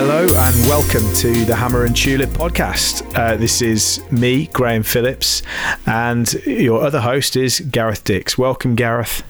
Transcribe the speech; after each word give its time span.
Hello 0.00 0.22
and 0.22 0.54
welcome 0.68 1.12
to 1.14 1.44
the 1.44 1.56
Hammer 1.56 1.84
and 1.84 1.96
Tulip 1.96 2.30
podcast. 2.30 3.02
Uh, 3.18 3.36
this 3.36 3.60
is 3.60 4.00
me, 4.12 4.46
Graham 4.46 4.84
Phillips, 4.84 5.42
and 5.86 6.32
your 6.46 6.82
other 6.82 7.00
host 7.00 7.34
is 7.34 7.58
Gareth 7.58 8.04
Dix. 8.04 8.38
Welcome, 8.38 8.76
Gareth. 8.76 9.24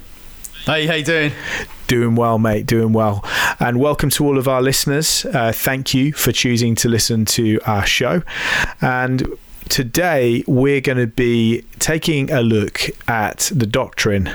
Hey, 0.67 0.87
how 0.87 0.93
you 0.93 1.05
doing? 1.07 1.33
Doing 1.87 2.17
well, 2.17 2.39
mate. 2.39 2.67
Doing 2.67 2.93
well. 2.93 3.25
And 3.59 3.81
welcome 3.81 4.11
to 4.11 4.27
all 4.27 4.37
of 4.37 4.47
our 4.47 4.61
listeners. 4.61 5.25
Uh, 5.25 5.53
thank 5.53 5.95
you 5.95 6.13
for 6.13 6.33
choosing 6.33 6.75
to 6.75 6.89
listen 6.91 7.25
to 7.25 7.61
our 7.65 7.87
show. 7.87 8.23
And 8.83 9.27
today 9.71 10.45
we're 10.47 10.83
going 10.83 10.99
to 10.99 11.07
be 11.07 11.65
taking 11.79 12.31
a 12.31 12.43
look 12.43 12.91
at 13.09 13.51
the 13.55 13.67
doctrine 13.67 14.31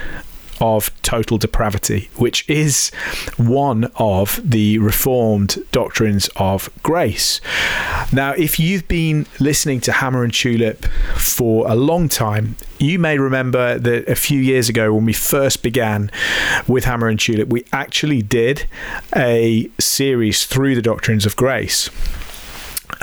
of 0.60 0.90
total 1.02 1.38
depravity, 1.38 2.10
which 2.16 2.48
is 2.48 2.90
one 3.36 3.90
of 3.96 4.40
the 4.42 4.78
Reformed 4.78 5.58
doctrines 5.72 6.28
of 6.36 6.68
grace. 6.82 7.40
Now, 8.12 8.32
if 8.32 8.58
you've 8.58 8.86
been 8.88 9.26
listening 9.40 9.80
to 9.82 9.92
Hammer 9.92 10.24
and 10.24 10.32
Tulip 10.32 10.84
for 11.16 11.70
a 11.70 11.74
long 11.74 12.08
time, 12.08 12.56
you 12.78 12.98
may 12.98 13.18
remember 13.18 13.78
that 13.78 14.08
a 14.08 14.14
few 14.14 14.40
years 14.40 14.68
ago, 14.68 14.92
when 14.92 15.04
we 15.04 15.12
first 15.12 15.62
began 15.62 16.10
with 16.66 16.84
Hammer 16.84 17.08
and 17.08 17.18
Tulip, 17.18 17.48
we 17.48 17.64
actually 17.72 18.22
did 18.22 18.66
a 19.16 19.70
series 19.78 20.44
through 20.44 20.74
the 20.74 20.82
doctrines 20.82 21.26
of 21.26 21.36
grace. 21.36 21.90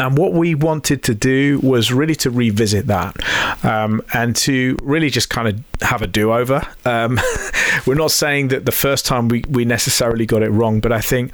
And 0.02 0.18
what 0.18 0.34
we 0.34 0.56
wanted 0.56 1.04
to 1.04 1.14
do 1.14 1.60
was 1.60 1.92
really 1.92 2.16
to 2.16 2.32
revisit 2.32 2.88
that 2.88 3.16
um, 3.64 4.02
and 4.16 4.36
to 4.38 4.76
really 4.82 5.12
just 5.12 5.30
kind 5.30 5.48
of 5.48 5.88
have 5.88 6.02
a 6.02 6.08
do 6.08 6.34
over. 6.34 6.68
Um, 6.86 7.20
we're 7.86 7.94
not 7.94 8.10
saying 8.10 8.48
that 8.48 8.66
the 8.66 8.72
first 8.72 9.06
time 9.06 9.28
we, 9.28 9.44
we 9.48 9.64
necessarily 9.64 10.26
got 10.26 10.42
it 10.42 10.50
wrong, 10.50 10.80
but 10.80 10.92
I 10.92 11.02
think. 11.02 11.32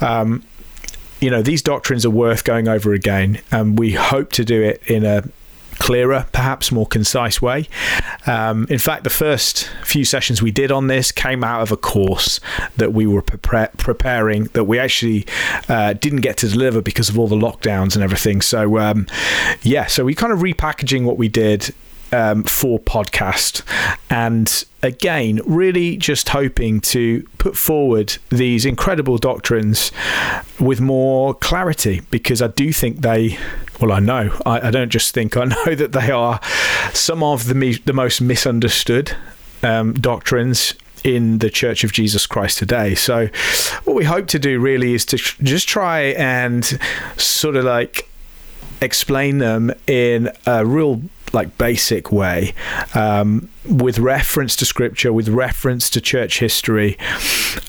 Um, 0.00 0.44
you 1.20 1.30
know 1.30 1.40
these 1.40 1.62
doctrines 1.62 2.04
are 2.04 2.10
worth 2.10 2.44
going 2.44 2.68
over 2.68 2.92
again, 2.92 3.40
and 3.50 3.78
we 3.78 3.92
hope 3.92 4.32
to 4.32 4.44
do 4.44 4.62
it 4.62 4.82
in 4.86 5.06
a 5.06 5.22
clearer, 5.78 6.26
perhaps 6.32 6.72
more 6.72 6.86
concise 6.86 7.40
way. 7.40 7.68
Um, 8.26 8.66
in 8.70 8.78
fact, 8.78 9.04
the 9.04 9.10
first 9.10 9.68
few 9.84 10.04
sessions 10.04 10.42
we 10.42 10.50
did 10.50 10.72
on 10.72 10.86
this 10.86 11.12
came 11.12 11.44
out 11.44 11.62
of 11.62 11.72
a 11.72 11.76
course 11.76 12.40
that 12.76 12.92
we 12.92 13.06
were 13.06 13.22
pre- 13.22 13.68
preparing 13.76 14.44
that 14.54 14.64
we 14.64 14.78
actually 14.78 15.26
uh, 15.68 15.92
didn't 15.94 16.20
get 16.20 16.36
to 16.38 16.48
deliver 16.48 16.80
because 16.80 17.08
of 17.08 17.18
all 17.18 17.28
the 17.28 17.36
lockdowns 17.36 17.94
and 17.94 18.02
everything. 18.02 18.40
So, 18.40 18.78
um, 18.78 19.06
yeah, 19.62 19.86
so 19.86 20.04
we 20.04 20.14
kind 20.14 20.32
of 20.32 20.40
repackaging 20.40 21.04
what 21.04 21.18
we 21.18 21.28
did 21.28 21.74
um, 22.12 22.44
for 22.44 22.78
podcast. 22.78 23.62
And 24.10 24.64
again, 24.82 25.40
really 25.44 25.96
just 25.96 26.28
hoping 26.28 26.80
to 26.80 27.26
put 27.38 27.56
forward 27.56 28.16
these 28.30 28.64
incredible 28.64 29.18
doctrines 29.18 29.90
with 30.60 30.80
more 30.80 31.34
clarity 31.34 32.02
because 32.10 32.40
I 32.42 32.48
do 32.48 32.72
think 32.72 33.00
they, 33.00 33.38
well, 33.80 33.92
I 33.92 34.00
know, 34.00 34.38
I, 34.46 34.68
I 34.68 34.70
don't 34.70 34.90
just 34.90 35.14
think, 35.14 35.36
I 35.36 35.44
know 35.66 35.74
that 35.74 35.92
they 35.92 36.10
are 36.10 36.40
some 36.92 37.22
of 37.22 37.46
the, 37.46 37.54
me- 37.54 37.78
the 37.84 37.92
most 37.92 38.20
misunderstood 38.20 39.16
um, 39.62 39.94
doctrines 39.94 40.74
in 41.02 41.38
the 41.38 41.50
Church 41.50 41.84
of 41.84 41.92
Jesus 41.92 42.26
Christ 42.26 42.58
today. 42.58 42.94
So, 42.94 43.28
what 43.84 43.94
we 43.94 44.04
hope 44.04 44.26
to 44.28 44.38
do 44.38 44.58
really 44.58 44.94
is 44.94 45.04
to 45.06 45.18
tr- 45.18 45.42
just 45.42 45.68
try 45.68 46.00
and 46.00 46.64
sort 47.18 47.56
of 47.56 47.64
like 47.64 48.08
explain 48.80 49.38
them 49.38 49.72
in 49.86 50.30
a 50.46 50.64
real 50.64 51.02
like 51.34 51.58
basic 51.58 52.12
way 52.12 52.54
um, 52.94 53.48
with 53.68 53.98
reference 53.98 54.56
to 54.56 54.64
scripture 54.64 55.12
with 55.12 55.28
reference 55.28 55.90
to 55.90 56.00
church 56.00 56.38
history 56.38 56.96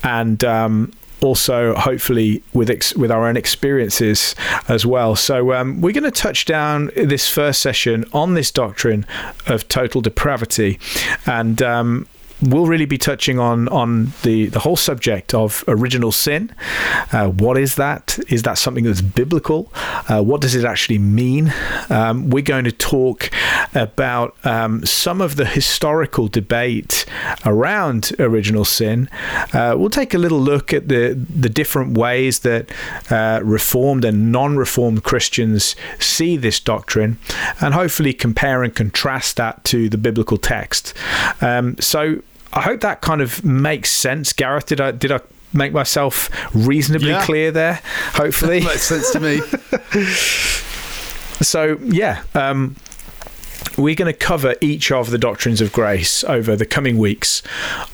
and 0.04 0.44
um, 0.44 0.92
also 1.22 1.74
hopefully 1.76 2.44
with 2.54 2.70
ex- 2.70 2.96
with 2.96 3.12
our 3.12 3.28
own 3.28 3.38
experiences 3.38 4.36
as 4.68 4.86
well. 4.86 5.16
So 5.16 5.54
um, 5.54 5.82
we're 5.82 5.94
going 5.94 6.04
to 6.04 6.12
touch 6.12 6.46
down 6.46 6.92
this 6.96 7.28
first 7.28 7.62
session 7.62 8.06
on 8.14 8.36
this 8.36 8.52
doctrine 8.52 9.06
of 9.48 9.68
total 9.68 10.02
depravity, 10.02 10.80
and 11.26 11.62
um, 11.62 12.08
we'll 12.42 12.66
really 12.66 12.86
be 12.86 12.98
touching 12.98 13.40
on 13.40 13.68
on 13.70 14.12
the 14.24 14.48
the 14.48 14.60
whole 14.60 14.76
subject 14.76 15.34
of 15.34 15.64
original 15.68 16.12
sin. 16.12 16.54
Uh, 17.12 17.28
what 17.30 17.58
is 17.58 17.76
that? 17.76 18.20
Is 18.30 18.44
that 18.44 18.58
something 18.58 18.84
that's 18.84 19.02
biblical? 19.02 19.72
Uh, 20.10 20.22
what 20.22 20.42
does 20.42 20.56
it 20.56 20.66
actually 20.66 21.00
mean? 21.00 21.54
Um, 21.90 22.30
we're 22.30 22.44
going 22.44 22.66
to 22.66 22.72
talk 22.72 23.30
about 23.74 24.36
um, 24.46 24.86
some 24.86 25.22
of 25.22 25.36
the 25.36 25.46
historical 25.46 26.28
debate 26.28 27.06
around 27.46 28.12
original 28.20 28.66
sin. 28.66 29.10
Uh, 29.54 29.76
we'll 29.78 29.90
take 29.90 30.14
a 30.14 30.18
little 30.18 30.40
look 30.40 30.74
at 30.74 30.88
the 30.88 31.14
the 31.14 31.50
different 31.50 31.98
ways 31.98 32.40
that 32.40 32.72
uh, 33.10 33.40
reformed 33.44 34.06
and 34.06 34.32
non-reformed 34.32 35.04
Christians 35.04 35.76
see 36.00 36.38
this 36.38 36.60
doctrine, 36.60 37.18
and 37.62 37.74
hopefully 37.74 38.14
compare 38.14 38.64
and 38.64 38.76
contrast 38.76 39.38
that 39.38 39.64
to 39.66 39.90
the 39.90 39.98
biblical 39.98 40.38
text. 40.38 40.94
Um, 41.42 41.76
so 41.80 42.22
I 42.56 42.62
hope 42.62 42.82
that 42.82 43.02
kind 43.02 43.22
of 43.22 43.44
makes 43.44 43.92
sense. 43.92 44.34
Gareth, 44.34 44.66
did 44.68 44.80
I 44.82 44.92
did 44.92 45.12
I 45.12 45.20
make 45.54 45.74
myself 45.74 46.30
reasonably 46.56 47.10
Yeah. 47.10 47.26
clear 47.26 47.52
there? 47.52 47.82
Hopefully. 48.14 48.60
Makes 48.64 48.84
sense 48.84 49.12
to 49.12 49.20
me. 49.20 49.40
so 51.42 51.78
yeah. 51.84 52.24
Um, 52.34 52.76
we're 53.78 53.96
going 53.96 54.12
to 54.12 54.18
cover 54.18 54.56
each 54.62 54.90
of 54.92 55.10
the 55.10 55.18
doctrines 55.18 55.60
of 55.60 55.74
grace 55.74 56.24
over 56.26 56.56
the 56.56 56.66
coming 56.66 56.98
weeks 56.98 57.42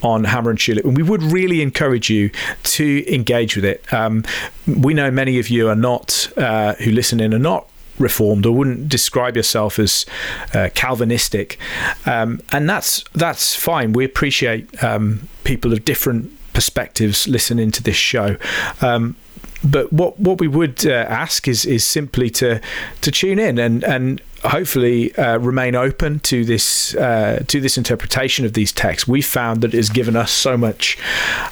on 0.03 0.25
Hammer 0.25 0.51
and 0.51 0.59
Tulip, 0.59 0.85
and 0.85 0.95
we 0.95 1.01
would 1.01 1.23
really 1.23 1.61
encourage 1.61 2.09
you 2.09 2.29
to 2.63 3.03
engage 3.11 3.55
with 3.55 3.66
it. 3.66 3.91
Um, 3.91 4.23
we 4.67 4.94
know 4.94 5.09
many 5.09 5.39
of 5.39 5.50
you 5.50 5.69
are 5.69 5.75
not, 5.75 6.31
uh, 6.38 6.75
who 6.75 6.91
listen 6.91 7.19
in, 7.19 7.33
are 7.33 7.39
not 7.39 7.67
reformed 8.00 8.46
or 8.46 8.56
wouldn't 8.56 8.90
describe 8.90 9.35
yourself 9.35 9.79
as 9.79 10.06
uh, 10.53 10.69
Calvinistic, 10.74 11.57
um, 12.06 12.41
and 12.52 12.69
that's 12.69 13.03
that's 13.13 13.56
fine. 13.56 13.94
We 13.94 14.06
appreciate 14.06 14.84
um, 14.84 15.28
people 15.44 15.74
of 15.74 15.85
different 15.85 16.31
perspectives 16.53 17.28
listening 17.28 17.72
to 17.72 17.84
this 17.84 17.96
show. 17.96 18.38
Um, 18.81 19.16
but 19.63 19.94
what 19.94 20.19
what 20.19 20.40
we 20.40 20.47
would 20.47 20.85
uh, 20.85 20.91
ask 20.91 21.47
is 21.47 21.66
is 21.66 21.84
simply 21.84 22.30
to 22.31 22.59
to 23.01 23.12
tune 23.12 23.40
in 23.40 23.59
and 23.59 23.84
and 23.84 24.22
hopefully 24.44 25.16
uh, 25.16 25.38
remain 25.38 25.75
open 25.75 26.19
to 26.22 26.44
this 26.44 26.96
uh, 26.96 27.44
to 27.47 27.62
this 27.62 27.78
interpretation 27.78 28.46
of 28.46 28.53
these 28.53 28.72
texts. 28.72 29.07
We 29.07 29.22
found 29.22 29.62
that 29.62 29.74
it 29.74 29.78
has 29.78 29.90
given 29.90 30.16
us 30.16 30.31
so 30.31 30.57
much. 30.57 30.97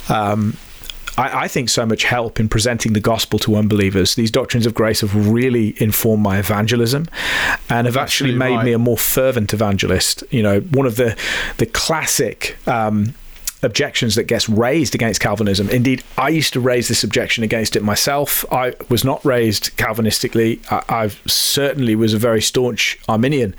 Um, 0.10 0.58
I, 1.20 1.44
I 1.44 1.48
think 1.48 1.70
so 1.70 1.86
much 1.86 2.04
help 2.04 2.40
in 2.40 2.48
presenting 2.50 2.94
the 2.94 3.00
gospel 3.00 3.40
to 3.40 3.56
unbelievers. 3.56 4.16
These 4.16 4.32
doctrines 4.32 4.66
of 4.66 4.74
grace 4.74 5.02
have 5.02 5.16
really 5.30 5.76
informed 5.82 6.24
my 6.24 6.40
evangelism, 6.40 7.08
and 7.70 7.86
have 7.88 7.98
actually 7.98 8.36
made 8.36 8.56
right. 8.56 8.66
me 8.66 8.72
a 8.72 8.80
more 8.80 8.98
fervent 8.98 9.54
evangelist. 9.54 10.24
You 10.32 10.44
know, 10.44 10.62
one 10.62 10.86
of 10.86 10.96
the 10.96 11.18
the 11.58 11.66
classic. 11.66 12.58
Um, 12.68 13.14
objections 13.62 14.16
that 14.16 14.24
gets 14.24 14.48
raised 14.48 14.96
against 14.96 15.20
Calvinism. 15.20 15.70
Indeed, 15.70 16.04
I 16.18 16.30
used 16.30 16.54
to 16.54 16.60
raise 16.60 16.88
this 16.88 17.04
objection 17.04 17.44
against 17.44 17.76
it 17.76 17.84
myself. 17.84 18.46
I 18.52 18.74
was 18.90 19.04
not 19.04 19.24
raised 19.26 19.76
Calvinistically. 19.78 20.60
I, 20.72 21.04
I 21.04 21.08
certainly 21.28 21.96
was 21.96 22.14
a 22.14 22.18
very 22.18 22.42
staunch 22.42 23.00
Arminian. 23.08 23.56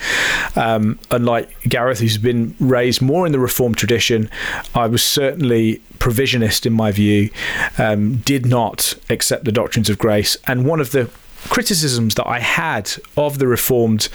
Um, 0.56 0.98
unlike 1.10 1.60
Gareth, 1.62 2.00
who's 2.00 2.18
been 2.18 2.54
raised 2.58 3.02
more 3.02 3.26
in 3.26 3.32
the 3.32 3.38
Reformed 3.38 3.76
tradition, 3.76 4.30
I 4.74 4.86
was 4.86 5.02
certainly 5.02 5.82
provisionist 5.98 6.66
in 6.66 6.72
my 6.72 6.90
view, 6.92 7.30
um, 7.78 8.16
did 8.18 8.46
not 8.46 8.94
accept 9.10 9.44
the 9.44 9.52
doctrines 9.52 9.90
of 9.90 9.98
grace. 9.98 10.36
And 10.46 10.66
one 10.66 10.80
of 10.80 10.92
the 10.92 11.10
criticisms 11.48 12.14
that 12.16 12.26
I 12.26 12.40
had 12.40 12.92
of 13.16 13.38
the 13.38 13.46
Reformed 13.46 14.08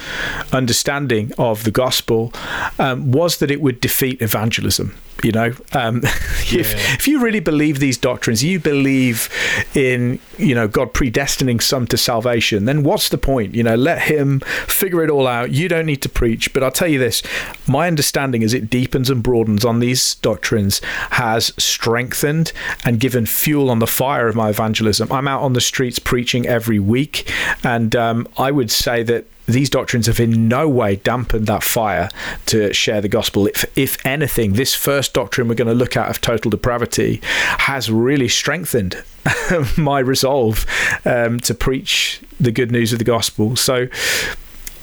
understanding 0.52 1.32
of 1.38 1.64
the 1.64 1.70
gospel 1.70 2.32
um, 2.78 3.12
was 3.12 3.38
that 3.38 3.50
it 3.50 3.60
would 3.60 3.80
defeat 3.80 4.22
evangelism. 4.22 4.94
You 5.24 5.32
know, 5.32 5.54
um, 5.72 5.98
if, 6.04 6.52
Yeah. 6.52 6.94
if 6.94 7.08
you 7.08 7.20
really 7.20 7.40
believe 7.40 7.78
these 7.78 7.96
doctrines, 7.98 8.44
you 8.44 8.60
believe 8.60 9.28
in 9.74 10.18
you 10.38 10.54
know 10.54 10.68
God 10.68 10.92
predestining 10.92 11.62
some 11.62 11.86
to 11.88 11.96
salvation. 11.96 12.66
Then 12.66 12.82
what's 12.82 13.08
the 13.08 13.18
point? 13.18 13.54
You 13.54 13.62
know, 13.62 13.76
let 13.76 14.02
Him 14.02 14.40
figure 14.66 15.02
it 15.02 15.10
all 15.10 15.26
out. 15.26 15.52
You 15.52 15.68
don't 15.68 15.86
need 15.86 16.02
to 16.02 16.08
preach. 16.08 16.52
But 16.52 16.62
I'll 16.62 16.70
tell 16.70 16.88
you 16.88 16.98
this: 16.98 17.22
my 17.66 17.86
understanding 17.86 18.42
as 18.44 18.52
it 18.54 18.68
deepens 18.68 19.08
and 19.10 19.22
broadens 19.22 19.64
on 19.64 19.80
these 19.80 20.16
doctrines 20.16 20.80
has 21.12 21.52
strengthened 21.56 22.52
and 22.84 23.00
given 23.00 23.24
fuel 23.26 23.70
on 23.70 23.78
the 23.78 23.86
fire 23.86 24.28
of 24.28 24.36
my 24.36 24.50
evangelism. 24.50 25.10
I'm 25.10 25.28
out 25.28 25.42
on 25.42 25.54
the 25.54 25.60
streets 25.60 25.98
preaching 25.98 26.46
every 26.46 26.78
week, 26.78 27.32
and 27.64 27.96
um, 27.96 28.28
I 28.36 28.50
would 28.50 28.70
say 28.70 29.02
that 29.04 29.24
these 29.46 29.70
doctrines 29.70 30.06
have 30.06 30.20
in 30.20 30.48
no 30.48 30.68
way 30.68 30.96
dampened 30.96 31.46
that 31.46 31.62
fire 31.62 32.08
to 32.46 32.72
share 32.72 33.00
the 33.00 33.08
gospel. 33.08 33.46
If, 33.46 33.64
if 33.76 34.04
anything, 34.04 34.54
this 34.54 34.74
first 34.74 35.14
doctrine 35.14 35.48
we're 35.48 35.54
going 35.54 35.68
to 35.68 35.74
look 35.74 35.96
at 35.96 36.08
of 36.10 36.20
total 36.20 36.50
depravity 36.50 37.20
has 37.22 37.90
really 37.90 38.28
strengthened 38.28 39.02
my 39.76 40.00
resolve 40.00 40.66
um, 41.04 41.40
to 41.40 41.54
preach 41.54 42.20
the 42.40 42.52
good 42.52 42.70
news 42.70 42.92
of 42.92 42.98
the 42.98 43.04
gospel. 43.04 43.56
So, 43.56 43.88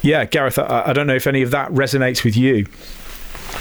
yeah, 0.02 0.26
Gareth, 0.26 0.58
I, 0.58 0.84
I 0.88 0.94
don't 0.94 1.08
know 1.08 1.16
if 1.16 1.28
any 1.28 1.42
of 1.42 1.52
that 1.52 1.70
resonates 1.72 2.24
with 2.24 2.36
you. 2.36 2.68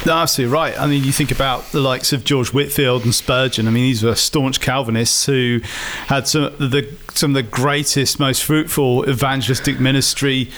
No, 0.05 0.15
absolutely 0.15 0.53
right. 0.53 0.79
I 0.81 0.87
mean, 0.89 1.05
you 1.05 1.13
think 1.13 1.31
about 1.31 1.71
the 1.71 1.81
likes 1.81 2.13
of 2.13 2.25
George 2.25 2.53
Whitefield 2.53 3.05
and 3.05 3.15
Spurgeon. 3.15 3.69
I 3.69 3.71
mean, 3.71 3.85
these 3.85 4.03
were 4.03 4.17
staunch 4.17 4.61
Calvinists 4.61 5.27
who 5.27 5.61
had 6.07 6.27
some 6.27 6.45
the 6.59 6.93
some 7.17 7.31
of 7.31 7.35
the 7.35 7.43
greatest, 7.43 8.19
most 8.19 8.43
fruitful 8.45 9.09
evangelistic 9.09 9.81
ministry, 9.81 10.51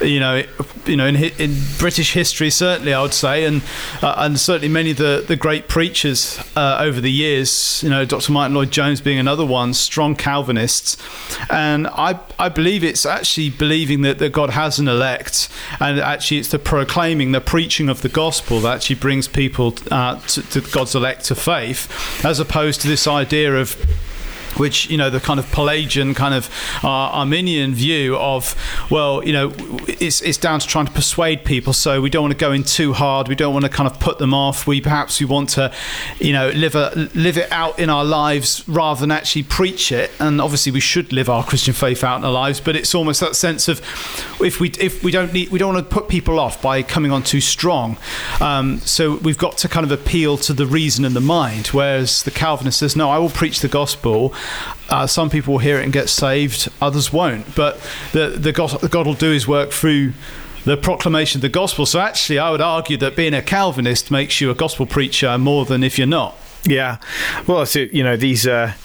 you 0.00 0.20
know, 0.20 0.42
you 0.86 0.96
know, 0.96 1.06
in, 1.06 1.16
in 1.16 1.56
British 1.78 2.12
history, 2.12 2.50
certainly 2.50 2.92
I 2.92 3.02
would 3.02 3.14
say, 3.14 3.44
and 3.44 3.62
uh, 4.02 4.14
and 4.18 4.38
certainly 4.38 4.68
many 4.68 4.92
of 4.92 4.96
the, 4.96 5.24
the 5.26 5.36
great 5.36 5.68
preachers 5.68 6.40
uh, 6.56 6.78
over 6.80 7.00
the 7.00 7.10
years, 7.10 7.82
you 7.82 7.90
know, 7.90 8.04
Dr. 8.04 8.32
Martyn 8.32 8.54
Lloyd-Jones 8.54 9.00
being 9.00 9.18
another 9.18 9.44
one, 9.44 9.74
strong 9.74 10.16
Calvinists, 10.16 10.96
and 11.50 11.86
I 11.88 12.18
I 12.38 12.48
believe 12.48 12.84
it's 12.84 13.06
actually 13.06 13.50
believing 13.50 14.02
that, 14.02 14.18
that 14.18 14.32
God 14.32 14.50
has 14.50 14.78
an 14.78 14.88
elect, 14.88 15.48
and 15.80 15.98
actually 16.00 16.38
it's 16.38 16.48
the 16.48 16.58
proclaiming, 16.58 17.32
the 17.32 17.40
preaching 17.40 17.88
of 17.88 18.02
the 18.02 18.08
gospel 18.08 18.60
that 18.60 18.76
actually 18.76 18.96
brings 18.96 19.28
people 19.28 19.74
uh, 19.90 20.20
to, 20.20 20.42
to 20.50 20.60
God's 20.60 20.94
elect 20.94 21.24
to 21.26 21.34
faith, 21.34 22.24
as 22.24 22.40
opposed 22.40 22.80
to 22.82 22.88
this 22.88 23.06
idea 23.06 23.54
of 23.54 23.76
which 24.58 24.88
you 24.90 24.96
know 24.96 25.10
the 25.10 25.20
kind 25.20 25.38
of 25.38 25.50
Pelagian 25.52 26.14
kind 26.14 26.34
of 26.34 26.50
uh, 26.82 26.88
Arminian 26.88 27.74
view 27.74 28.16
of 28.16 28.54
well 28.90 29.24
you 29.24 29.32
know 29.32 29.52
it's, 29.86 30.20
it's 30.22 30.38
down 30.38 30.60
to 30.60 30.66
trying 30.66 30.86
to 30.86 30.92
persuade 30.92 31.44
people. 31.44 31.72
So 31.72 32.00
we 32.00 32.10
don't 32.10 32.22
want 32.22 32.32
to 32.32 32.38
go 32.38 32.52
in 32.52 32.64
too 32.64 32.92
hard. 32.92 33.28
We 33.28 33.34
don't 33.34 33.52
want 33.52 33.64
to 33.64 33.70
kind 33.70 33.90
of 33.90 34.00
put 34.00 34.18
them 34.18 34.34
off. 34.34 34.66
We 34.66 34.80
perhaps 34.80 35.20
we 35.20 35.26
want 35.26 35.50
to 35.50 35.72
you 36.18 36.32
know 36.32 36.48
live 36.50 36.74
a 36.74 37.10
live 37.14 37.36
it 37.36 37.50
out 37.52 37.78
in 37.78 37.90
our 37.90 38.04
lives 38.04 38.66
rather 38.68 39.00
than 39.00 39.10
actually 39.10 39.42
preach 39.44 39.92
it. 39.92 40.10
And 40.18 40.40
obviously 40.40 40.72
we 40.72 40.80
should 40.80 41.12
live 41.12 41.28
our 41.28 41.44
Christian 41.44 41.74
faith 41.74 42.02
out 42.04 42.18
in 42.18 42.24
our 42.24 42.32
lives 42.32 42.60
but 42.60 42.76
it's 42.76 42.94
almost 42.94 43.20
that 43.20 43.36
sense 43.36 43.68
of 43.68 43.80
if 44.40 44.60
we 44.60 44.70
if 44.80 45.02
we 45.04 45.10
don't 45.10 45.32
need 45.32 45.50
we 45.50 45.58
don't 45.58 45.74
want 45.74 45.88
to 45.88 45.94
put 45.94 46.08
people 46.08 46.38
off 46.38 46.60
by 46.62 46.82
coming 46.82 47.10
on 47.10 47.22
too 47.22 47.40
strong. 47.40 47.96
Um, 48.40 48.78
so 48.80 49.16
we've 49.18 49.38
got 49.38 49.58
to 49.58 49.68
kind 49.68 49.84
of 49.84 49.92
appeal 49.92 50.36
to 50.38 50.52
the 50.52 50.66
reason 50.66 51.04
and 51.04 51.14
the 51.14 51.20
mind. 51.20 51.68
Whereas 51.68 52.22
the 52.22 52.30
Calvinist 52.30 52.78
says 52.78 52.96
no 52.96 53.10
I 53.10 53.18
will 53.18 53.30
preach 53.30 53.60
the 53.60 53.68
gospel 53.68 54.34
uh, 54.88 55.06
some 55.06 55.30
people 55.30 55.54
will 55.54 55.60
hear 55.60 55.78
it 55.78 55.84
and 55.84 55.92
get 55.92 56.08
saved, 56.08 56.70
others 56.80 57.12
won't. 57.12 57.54
But 57.54 57.80
the, 58.12 58.28
the 58.28 58.52
God, 58.52 58.90
God 58.90 59.06
will 59.06 59.14
do 59.14 59.30
his 59.30 59.48
work 59.48 59.70
through 59.70 60.12
the 60.64 60.76
proclamation 60.76 61.38
of 61.38 61.42
the 61.42 61.48
gospel. 61.48 61.86
So 61.86 62.00
actually, 62.00 62.38
I 62.38 62.50
would 62.50 62.60
argue 62.60 62.96
that 62.98 63.16
being 63.16 63.34
a 63.34 63.42
Calvinist 63.42 64.10
makes 64.10 64.40
you 64.40 64.50
a 64.50 64.54
gospel 64.54 64.86
preacher 64.86 65.36
more 65.38 65.64
than 65.64 65.82
if 65.82 65.98
you're 65.98 66.06
not. 66.06 66.36
Yeah, 66.64 66.98
well, 67.48 67.66
so, 67.66 67.80
you 67.80 68.04
know 68.04 68.16
these 68.16 68.46
are 68.46 68.76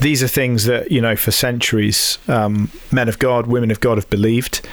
these 0.00 0.22
are 0.22 0.28
things 0.28 0.64
that 0.64 0.90
you 0.90 1.02
know 1.02 1.16
for 1.16 1.30
centuries 1.30 2.18
um, 2.28 2.70
men 2.90 3.08
of 3.08 3.18
God, 3.18 3.46
women 3.46 3.70
of 3.70 3.80
God 3.80 3.98
have 3.98 4.08
believed 4.08 4.66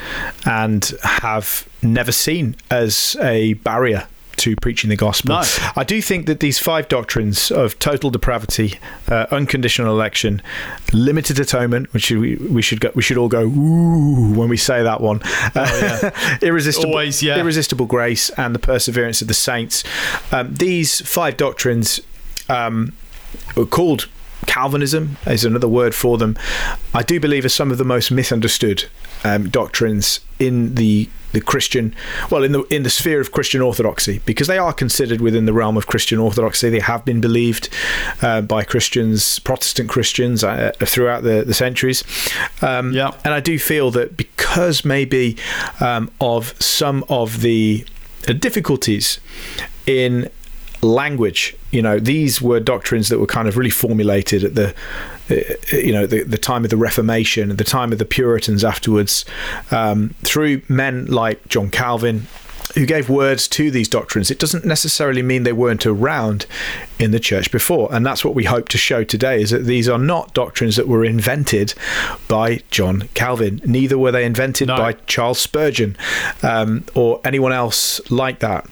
and 0.45 0.93
have 1.03 1.67
never 1.81 2.13
seen 2.13 2.55
as 2.71 3.17
a 3.19 3.55
barrier 3.55 4.07
to 4.37 4.55
preaching 4.57 4.89
the 4.89 4.95
gospel. 4.95 5.29
No. 5.29 5.43
I 5.75 5.83
do 5.83 6.01
think 6.01 6.25
that 6.27 6.39
these 6.39 6.59
five 6.59 6.87
doctrines 6.87 7.51
of 7.51 7.77
total 7.79 8.09
depravity, 8.09 8.79
uh, 9.07 9.27
unconditional 9.31 9.93
election, 9.93 10.41
limited 10.93 11.39
atonement, 11.39 11.93
which 11.93 12.11
we, 12.11 12.35
we 12.35 12.61
should 12.61 12.79
go, 12.81 12.91
we 12.95 13.01
should 13.01 13.17
all 13.17 13.27
go 13.29 13.43
ooh 13.43 14.33
when 14.35 14.49
we 14.49 14.57
say 14.57 14.83
that 14.83 15.01
one, 15.01 15.21
Oh, 15.23 16.09
yeah. 16.13 16.37
irresistible, 16.41 16.89
Always, 16.91 17.21
yeah. 17.23 17.37
irresistible 17.39 17.85
grace, 17.85 18.29
and 18.31 18.53
the 18.55 18.59
perseverance 18.59 19.21
of 19.21 19.27
the 19.27 19.33
saints. 19.33 19.83
Um, 20.31 20.53
these 20.53 21.01
five 21.01 21.37
doctrines 21.37 21.99
um, 22.49 22.93
are 23.57 23.65
called. 23.65 24.07
Calvinism 24.47 25.17
is 25.25 25.43
another 25.43 25.67
word 25.67 25.95
for 25.95 26.19
them. 26.19 26.37
I 26.93 27.01
do 27.01 27.19
believe 27.19 27.45
are 27.45 27.49
some 27.49 27.71
of 27.71 27.79
the 27.79 27.83
most 27.83 28.11
misunderstood 28.11 28.85
um, 29.25 29.49
doctrines 29.49 30.19
in 30.39 30.75
the 30.75 31.07
the 31.31 31.41
Christian, 31.41 31.93
well, 32.31 32.43
in 32.45 32.51
the 32.53 32.61
in 32.75 32.83
the 32.83 32.89
sphere 32.89 33.19
of 33.19 33.29
Christian 33.31 33.61
orthodoxy, 33.61 34.21
because 34.25 34.47
they 34.47 34.57
are 34.57 34.71
considered 34.73 35.19
within 35.19 35.45
the 35.45 35.51
realm 35.51 35.75
of 35.77 35.85
Christian 35.85 36.17
orthodoxy. 36.19 36.69
They 36.69 36.79
have 36.79 37.03
been 37.03 37.19
believed 37.19 37.67
uh, 38.21 38.39
by 38.41 38.63
Christians, 38.63 39.39
Protestant 39.39 39.89
Christians, 39.89 40.43
uh, 40.45 40.71
throughout 40.85 41.23
the, 41.23 41.43
the 41.45 41.53
centuries. 41.53 42.03
Um, 42.61 42.93
Yeah. 42.93 43.11
and 43.25 43.33
I 43.33 43.41
do 43.41 43.59
feel 43.59 43.91
that 43.91 44.15
because 44.15 44.85
maybe 44.85 45.35
um, 45.81 46.09
of 46.21 46.53
some 46.61 47.03
of 47.09 47.41
the 47.41 47.85
difficulties 48.39 49.19
in 49.85 50.29
language. 50.85 51.55
You 51.71 51.81
know, 51.81 51.99
these 51.99 52.41
were 52.41 52.59
doctrines 52.59 53.09
that 53.09 53.19
were 53.19 53.27
kind 53.27 53.47
of 53.47 53.57
really 53.57 53.69
formulated 53.69 54.43
at 54.43 54.55
the, 54.55 54.73
uh, 55.29 55.75
you 55.75 55.91
know, 55.91 56.05
the, 56.05 56.23
the 56.23 56.37
time 56.37 56.63
of 56.63 56.69
the 56.69 56.77
Reformation, 56.77 57.51
at 57.51 57.57
the 57.57 57.63
time 57.63 57.91
of 57.91 57.99
the 57.99 58.05
Puritans 58.05 58.63
afterwards, 58.63 59.25
um, 59.71 60.13
through 60.23 60.61
men 60.69 61.05
like 61.07 61.47
John 61.47 61.69
Calvin, 61.69 62.27
who 62.73 62.85
gave 62.85 63.09
words 63.09 63.47
to 63.47 63.71
these 63.71 63.87
doctrines. 63.87 64.29
It 64.29 64.37
doesn't 64.37 64.65
necessarily 64.65 65.21
mean 65.21 65.43
they 65.43 65.53
weren't 65.53 65.85
around 65.85 66.45
in 66.99 67.11
the 67.11 67.19
church 67.21 67.49
before, 67.49 67.93
and 67.93 68.05
that's 68.05 68.25
what 68.25 68.35
we 68.35 68.43
hope 68.43 68.67
to 68.69 68.77
show 68.77 69.03
today: 69.05 69.41
is 69.41 69.51
that 69.51 69.63
these 69.63 69.87
are 69.87 69.97
not 69.99 70.33
doctrines 70.33 70.75
that 70.75 70.87
were 70.87 71.05
invented 71.05 71.73
by 72.27 72.61
John 72.71 73.07
Calvin. 73.13 73.61
Neither 73.65 73.97
were 73.97 74.11
they 74.11 74.25
invented 74.25 74.67
No. 74.67 74.77
by 74.77 74.93
Charles 75.07 75.39
Spurgeon 75.39 75.95
um, 76.43 76.83
or 76.95 77.21
anyone 77.23 77.53
else 77.53 78.01
like 78.11 78.39
that. 78.39 78.67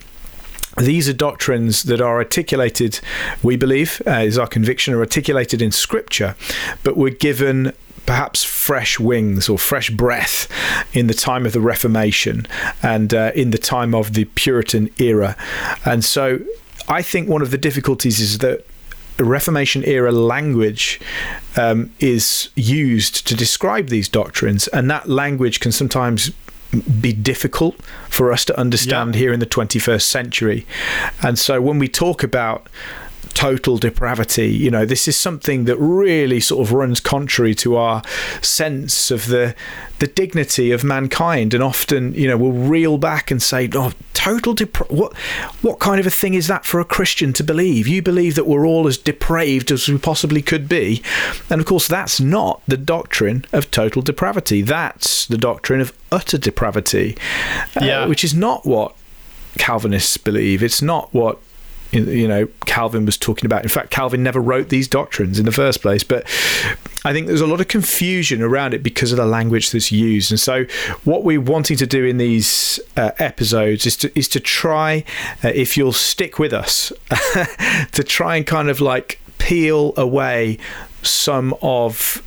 These 0.78 1.08
are 1.08 1.14
doctrines 1.14 1.84
that 1.84 2.02
are 2.02 2.18
articulated, 2.18 3.00
we 3.44 3.56
believe, 3.56 4.02
uh, 4.08 4.12
is 4.12 4.38
our 4.38 4.48
conviction, 4.48 4.94
are 4.94 5.00
articulated 5.00 5.62
in 5.62 5.72
Scripture, 5.72 6.36
but 6.84 6.98
were 6.98 7.12
given 7.12 7.74
perhaps 8.06 8.44
fresh 8.44 9.00
wings 9.00 9.48
or 9.48 9.58
fresh 9.58 9.90
breath 9.90 10.48
in 10.94 11.08
the 11.08 11.14
time 11.14 11.46
of 11.46 11.54
the 11.54 11.62
Reformation 11.62 12.48
and 12.82 13.14
uh, 13.14 13.32
in 13.36 13.52
the 13.52 13.58
time 13.58 13.96
of 13.96 14.14
the 14.14 14.26
Puritan 14.26 14.90
era. 15.00 15.38
And 15.86 16.04
so 16.04 16.40
I 16.88 17.02
think 17.02 17.30
one 17.30 17.42
of 17.42 17.52
the 17.52 17.58
difficulties 17.58 18.20
is 18.20 18.40
that 18.40 18.66
Reformation 19.20 19.84
era 19.86 20.12
language 20.12 21.00
um, 21.56 21.94
is 22.00 22.50
used 22.56 23.28
to 23.28 23.36
describe 23.36 23.88
these 23.88 24.10
doctrines, 24.10 24.68
and 24.70 24.90
that 24.90 25.08
language 25.08 25.60
can 25.60 25.72
sometimes 25.72 26.32
be 26.82 27.14
difficult 27.14 27.76
for 28.10 28.32
us 28.32 28.46
to 28.46 28.60
understand 28.60 29.14
Yeah. 29.16 29.20
here 29.20 29.34
in 29.34 29.40
the 29.40 29.46
21st 29.46 30.04
century. 30.10 30.66
And 31.22 31.38
so 31.40 31.62
when 31.62 31.80
we 31.80 31.88
talk 31.88 32.24
about 32.24 32.68
total 33.34 33.78
depravity, 33.78 34.48
you 34.48 34.70
know, 34.70 34.86
this 34.86 35.08
is 35.08 35.18
something 35.18 35.66
that 35.66 35.78
really 35.78 36.40
sort 36.40 36.66
of 36.68 36.74
runs 36.74 37.00
contrary 37.00 37.56
to 37.56 37.76
our 37.76 38.02
sense 38.42 39.12
of 39.12 39.28
the 39.28 39.56
the 40.00 40.08
dignity 40.08 40.72
of 40.72 40.84
mankind 40.84 41.54
and 41.54 41.64
often, 41.64 42.14
you 42.14 42.28
know, 42.28 42.36
we'll 42.36 42.52
reel 42.52 42.98
back 42.98 43.32
and 43.32 43.42
say, 43.42 43.70
"Oh, 43.74 43.94
total 44.14 44.54
depra- 44.54 44.90
what 44.92 45.16
what 45.62 45.80
kind 45.80 46.00
of 46.00 46.06
a 46.06 46.10
thing 46.12 46.34
is 46.34 46.48
that 46.48 46.66
for 46.66 46.80
a 46.80 46.86
Christian 46.86 47.32
to 47.34 47.44
believe? 47.44 47.88
You 47.88 48.02
believe 48.02 48.36
that 48.36 48.46
we're 48.48 48.68
all 48.68 48.88
as 48.88 48.98
depraved 48.98 49.72
as 49.72 49.88
we 49.88 49.98
possibly 49.98 50.42
could 50.42 50.68
be." 50.68 51.02
And 51.50 51.62
of 51.62 51.68
course, 51.68 51.88
that's 51.88 52.20
not 52.20 52.62
the 52.68 52.78
doctrine 52.78 53.46
of 53.54 53.72
total 53.72 54.02
depravity. 54.02 54.62
That's 54.62 55.26
the 55.26 55.38
doctrine 55.38 55.80
of 55.82 55.94
utter 56.12 56.38
depravity. 56.38 57.18
uh, 57.76 57.86
which 58.08 58.24
is 58.24 58.34
not 58.34 58.66
what 58.66 58.96
Calvinists 59.58 60.18
believe. 60.18 60.62
It's 60.64 60.82
not 60.82 61.14
what 61.14 61.40
you 61.92 62.28
know 62.28 62.48
Calvin 62.74 63.06
was 63.06 63.20
talking 63.20 63.46
about. 63.46 63.62
In 63.62 63.70
fact, 63.70 63.92
Calvin 63.92 64.24
never 64.24 64.42
wrote 64.42 64.70
these 64.70 64.88
doctrines 64.88 65.38
in 65.38 65.46
the 65.46 65.52
first 65.52 65.84
place. 65.84 66.04
But 66.04 66.24
I 67.06 67.14
think 67.14 67.28
there's 67.28 67.40
a 67.40 67.46
lot 67.46 67.62
of 67.62 67.68
confusion 67.68 68.42
around 68.42 68.74
it 68.74 68.82
because 68.82 69.12
of 69.12 69.18
the 69.18 69.28
language 69.28 69.70
that's 69.70 69.92
used. 69.92 70.32
And 70.32 70.40
so, 70.40 70.66
what 71.04 71.24
we're 71.24 71.40
wanting 71.40 71.78
to 71.78 71.86
do 71.86 72.04
in 72.04 72.18
these 72.18 72.80
uh, 72.98 73.12
episodes 73.20 73.86
is 73.86 73.96
to 73.98 74.18
is 74.18 74.28
to 74.30 74.40
try, 74.40 75.04
uh, 75.44 75.50
if 75.50 75.78
you'll 75.78 75.94
stick 75.94 76.40
with 76.40 76.52
us, 76.52 76.92
to 77.92 78.04
try 78.04 78.38
and 78.38 78.48
kind 78.48 78.72
of 78.72 78.82
like 78.82 79.20
peel 79.38 79.94
away 79.96 80.58
some 81.04 81.54
of 81.62 82.24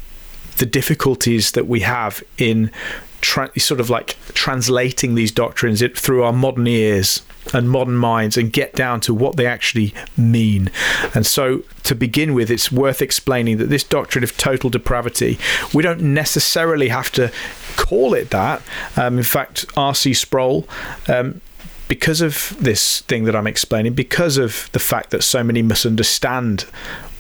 the 0.58 0.66
difficulties 0.66 1.52
that 1.52 1.66
we 1.66 1.80
have 1.80 2.22
in 2.38 2.70
tra- 3.20 3.58
sort 3.58 3.80
of 3.80 3.90
like 3.90 4.16
translating 4.34 5.14
these 5.14 5.32
doctrines 5.32 5.82
through 5.96 6.22
our 6.22 6.32
modern 6.32 6.66
ears 6.66 7.22
and 7.54 7.70
modern 7.70 7.96
minds 7.96 8.36
and 8.36 8.52
get 8.52 8.74
down 8.74 9.00
to 9.00 9.14
what 9.14 9.36
they 9.36 9.46
actually 9.46 9.94
mean. 10.16 10.70
And 11.14 11.26
so, 11.26 11.62
to 11.84 11.94
begin 11.94 12.34
with, 12.34 12.50
it's 12.50 12.72
worth 12.72 13.00
explaining 13.00 13.58
that 13.58 13.68
this 13.68 13.84
doctrine 13.84 14.24
of 14.24 14.36
total 14.36 14.70
depravity, 14.70 15.38
we 15.72 15.82
don't 15.82 16.00
necessarily 16.00 16.88
have 16.88 17.10
to 17.12 17.30
call 17.76 18.14
it 18.14 18.30
that. 18.30 18.62
Um, 18.96 19.18
in 19.18 19.24
fact, 19.24 19.66
R.C. 19.76 20.14
Sproul. 20.14 20.68
Um, 21.08 21.40
because 21.88 22.20
of 22.20 22.56
this 22.58 23.02
thing 23.02 23.24
that 23.24 23.36
I'm 23.36 23.46
explaining, 23.46 23.94
because 23.94 24.38
of 24.38 24.68
the 24.72 24.80
fact 24.80 25.10
that 25.10 25.22
so 25.22 25.44
many 25.44 25.62
misunderstand 25.62 26.66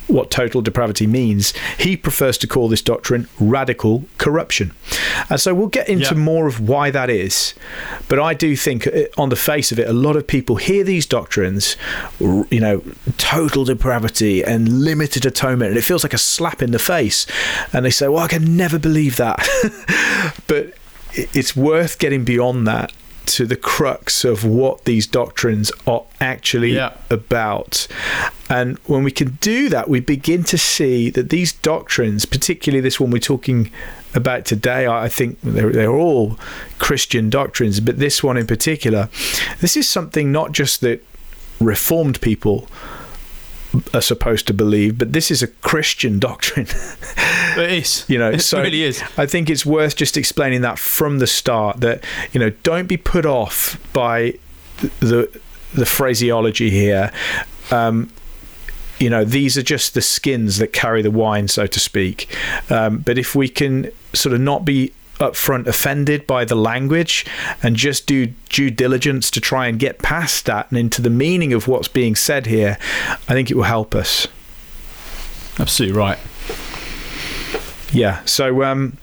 what 0.06 0.30
total 0.30 0.62
depravity 0.62 1.06
means, 1.06 1.52
he 1.78 1.96
prefers 1.96 2.38
to 2.38 2.46
call 2.46 2.68
this 2.68 2.82
doctrine 2.82 3.28
radical 3.40 4.04
corruption. 4.18 4.72
And 5.28 5.40
so 5.40 5.54
we'll 5.54 5.66
get 5.68 5.88
into 5.88 6.14
Yeah. 6.14 6.20
more 6.20 6.46
of 6.46 6.60
why 6.60 6.90
that 6.90 7.10
is. 7.10 7.54
But 8.08 8.18
I 8.20 8.34
do 8.34 8.54
think, 8.56 8.86
uh, 8.86 8.90
on 9.18 9.28
the 9.30 9.36
face 9.36 9.72
of 9.72 9.78
it, 9.78 9.88
a 9.88 9.92
lot 9.92 10.16
of 10.16 10.26
people 10.26 10.56
hear 10.56 10.84
these 10.84 11.06
doctrines, 11.06 11.76
you 12.20 12.60
know, 12.60 12.82
total 13.18 13.64
depravity 13.64 14.42
and 14.44 14.82
limited 14.82 15.26
atonement, 15.26 15.70
and 15.70 15.78
it 15.78 15.82
feels 15.82 16.02
like 16.04 16.14
a 16.14 16.18
slap 16.18 16.62
in 16.62 16.70
the 16.70 16.78
face. 16.78 17.26
And 17.72 17.84
they 17.84 17.90
say, 17.90 18.08
well, 18.08 18.22
I 18.24 18.28
can 18.28 18.56
never 18.56 18.78
believe 18.78 19.16
that. 19.16 19.46
but 20.46 20.74
it's 21.14 21.56
worth 21.56 21.98
getting 21.98 22.24
beyond 22.24 22.66
that 22.66 22.92
to 23.26 23.46
the 23.46 23.56
crux 23.56 24.24
of 24.24 24.44
what 24.44 24.84
these 24.84 25.06
doctrines 25.06 25.72
are 25.86 26.02
actually 26.20 26.74
Yeah. 26.74 26.92
about. 27.10 27.86
And 28.48 28.78
when 28.86 29.02
we 29.04 29.10
can 29.10 29.38
do 29.40 29.68
that, 29.68 29.88
we 29.88 30.00
begin 30.00 30.44
to 30.44 30.58
see 30.58 31.10
that 31.10 31.30
these 31.30 31.52
doctrines, 31.52 32.24
particularly 32.24 32.80
this 32.80 33.00
one 33.00 33.10
we're 33.10 33.18
talking 33.18 33.70
about 34.14 34.44
today, 34.44 34.86
I 34.86 35.08
think 35.08 35.38
they're, 35.42 35.70
they're 35.72 35.90
all 35.90 36.38
Christian 36.78 37.28
doctrines, 37.28 37.80
but 37.80 37.98
this 37.98 38.22
one 38.22 38.36
in 38.36 38.46
particular, 38.46 39.08
this 39.60 39.76
is 39.76 39.88
something 39.88 40.30
not 40.32 40.52
just 40.52 40.80
that 40.82 41.04
Reformed 41.60 42.20
people 42.20 42.68
are 43.94 44.00
supposed 44.00 44.46
to 44.48 44.54
believe, 44.54 44.98
but 44.98 45.12
this 45.12 45.30
is 45.30 45.42
a 45.42 45.46
Christian 45.46 46.18
doctrine. 46.28 46.66
It 47.56 47.72
is. 47.72 48.04
you 48.08 48.18
know 48.18 48.30
it 48.30 48.40
so 48.40 48.60
really 48.60 48.82
is. 48.82 49.02
i 49.16 49.26
think 49.26 49.48
it's 49.48 49.64
worth 49.64 49.96
just 49.96 50.16
explaining 50.16 50.60
that 50.60 50.78
from 50.78 51.18
the 51.18 51.26
start 51.26 51.80
that 51.80 52.04
you 52.32 52.40
know 52.40 52.50
don't 52.62 52.86
be 52.86 52.96
put 52.96 53.24
off 53.26 53.80
by 53.92 54.34
the 55.00 55.28
the 55.74 55.86
phraseology 55.86 56.70
here 56.70 57.10
um 57.70 58.10
you 58.98 59.10
know 59.10 59.24
these 59.24 59.56
are 59.58 59.62
just 59.62 59.94
the 59.94 60.02
skins 60.02 60.58
that 60.58 60.72
carry 60.72 61.02
the 61.02 61.10
wine 61.10 61.48
so 61.48 61.66
to 61.66 61.80
speak 61.80 62.34
um, 62.70 62.98
but 62.98 63.18
if 63.18 63.34
we 63.34 63.48
can 63.48 63.90
sort 64.12 64.34
of 64.34 64.40
not 64.40 64.64
be 64.64 64.92
upfront 65.18 65.66
offended 65.66 66.26
by 66.26 66.44
the 66.44 66.54
language 66.54 67.24
and 67.62 67.76
just 67.76 68.06
do 68.06 68.26
due 68.48 68.70
diligence 68.70 69.30
to 69.30 69.40
try 69.40 69.66
and 69.66 69.78
get 69.78 69.98
past 69.98 70.46
that 70.46 70.70
and 70.70 70.78
into 70.78 71.00
the 71.00 71.10
meaning 71.10 71.52
of 71.52 71.66
what's 71.66 71.88
being 71.88 72.14
said 72.14 72.46
here 72.46 72.78
i 73.28 73.32
think 73.32 73.50
it 73.50 73.54
will 73.54 73.64
help 73.64 73.94
us 73.94 74.28
Absolutely 75.58 75.96
right. 75.96 76.18
Yeah. 77.92 78.22
So, 78.24 78.62
um, 78.62 78.98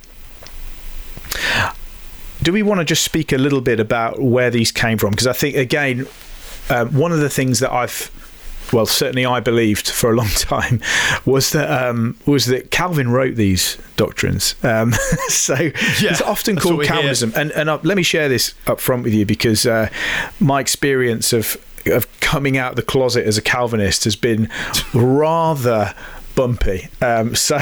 do 2.44 2.54
we 2.54 2.62
want 2.62 2.80
to 2.80 2.86
just 2.86 3.04
speak 3.04 3.32
a 3.32 3.38
little 3.38 3.62
bit 3.62 3.80
about 3.80 4.22
where 4.22 4.52
these 4.52 4.72
came 4.72 4.98
from? 4.98 5.12
Because 5.12 5.28
I 5.28 5.34
think, 5.34 5.56
again, 5.56 6.08
um, 6.70 6.94
one 6.94 7.12
of 7.12 7.20
the 7.20 7.30
things 7.30 7.60
that 7.60 7.72
I've 7.72 8.12
well, 8.74 8.86
certainly 8.86 9.26
I 9.26 9.40
believed 9.40 9.90
for 9.90 10.12
a 10.12 10.16
long 10.16 10.28
time 10.36 10.82
was 11.26 11.52
that 11.52 11.70
um, 11.70 12.18
was 12.26 12.48
that 12.48 12.72
Calvin 12.72 13.10
wrote 13.10 13.36
these 13.36 13.78
doctrines. 13.96 14.56
Um, 14.64 14.92
so 15.28 15.56
it's 15.60 16.22
often 16.22 16.56
called 16.58 16.78
we 16.80 16.86
hear. 16.86 16.96
Calvinism. 16.96 17.34
And 17.36 17.52
and 17.52 17.70
uh, 17.70 17.80
let 17.84 17.96
me 17.98 18.04
share 18.04 18.28
this 18.28 18.54
up 18.68 18.80
front 18.80 19.04
with 19.04 19.14
you 19.14 19.26
because 19.26 19.66
uh, 19.66 19.90
my 20.40 20.60
experience 20.60 21.34
of 21.34 21.58
of 21.86 22.08
coming 22.20 22.58
out 22.58 22.76
the 22.76 22.82
closet 22.82 23.26
as 23.26 23.38
a 23.38 23.42
Calvinist 23.42 24.06
has 24.06 24.16
been 24.16 24.50
rather 24.94 25.94
bumpy. 26.36 26.88
Um, 27.02 27.36
so 27.36 27.60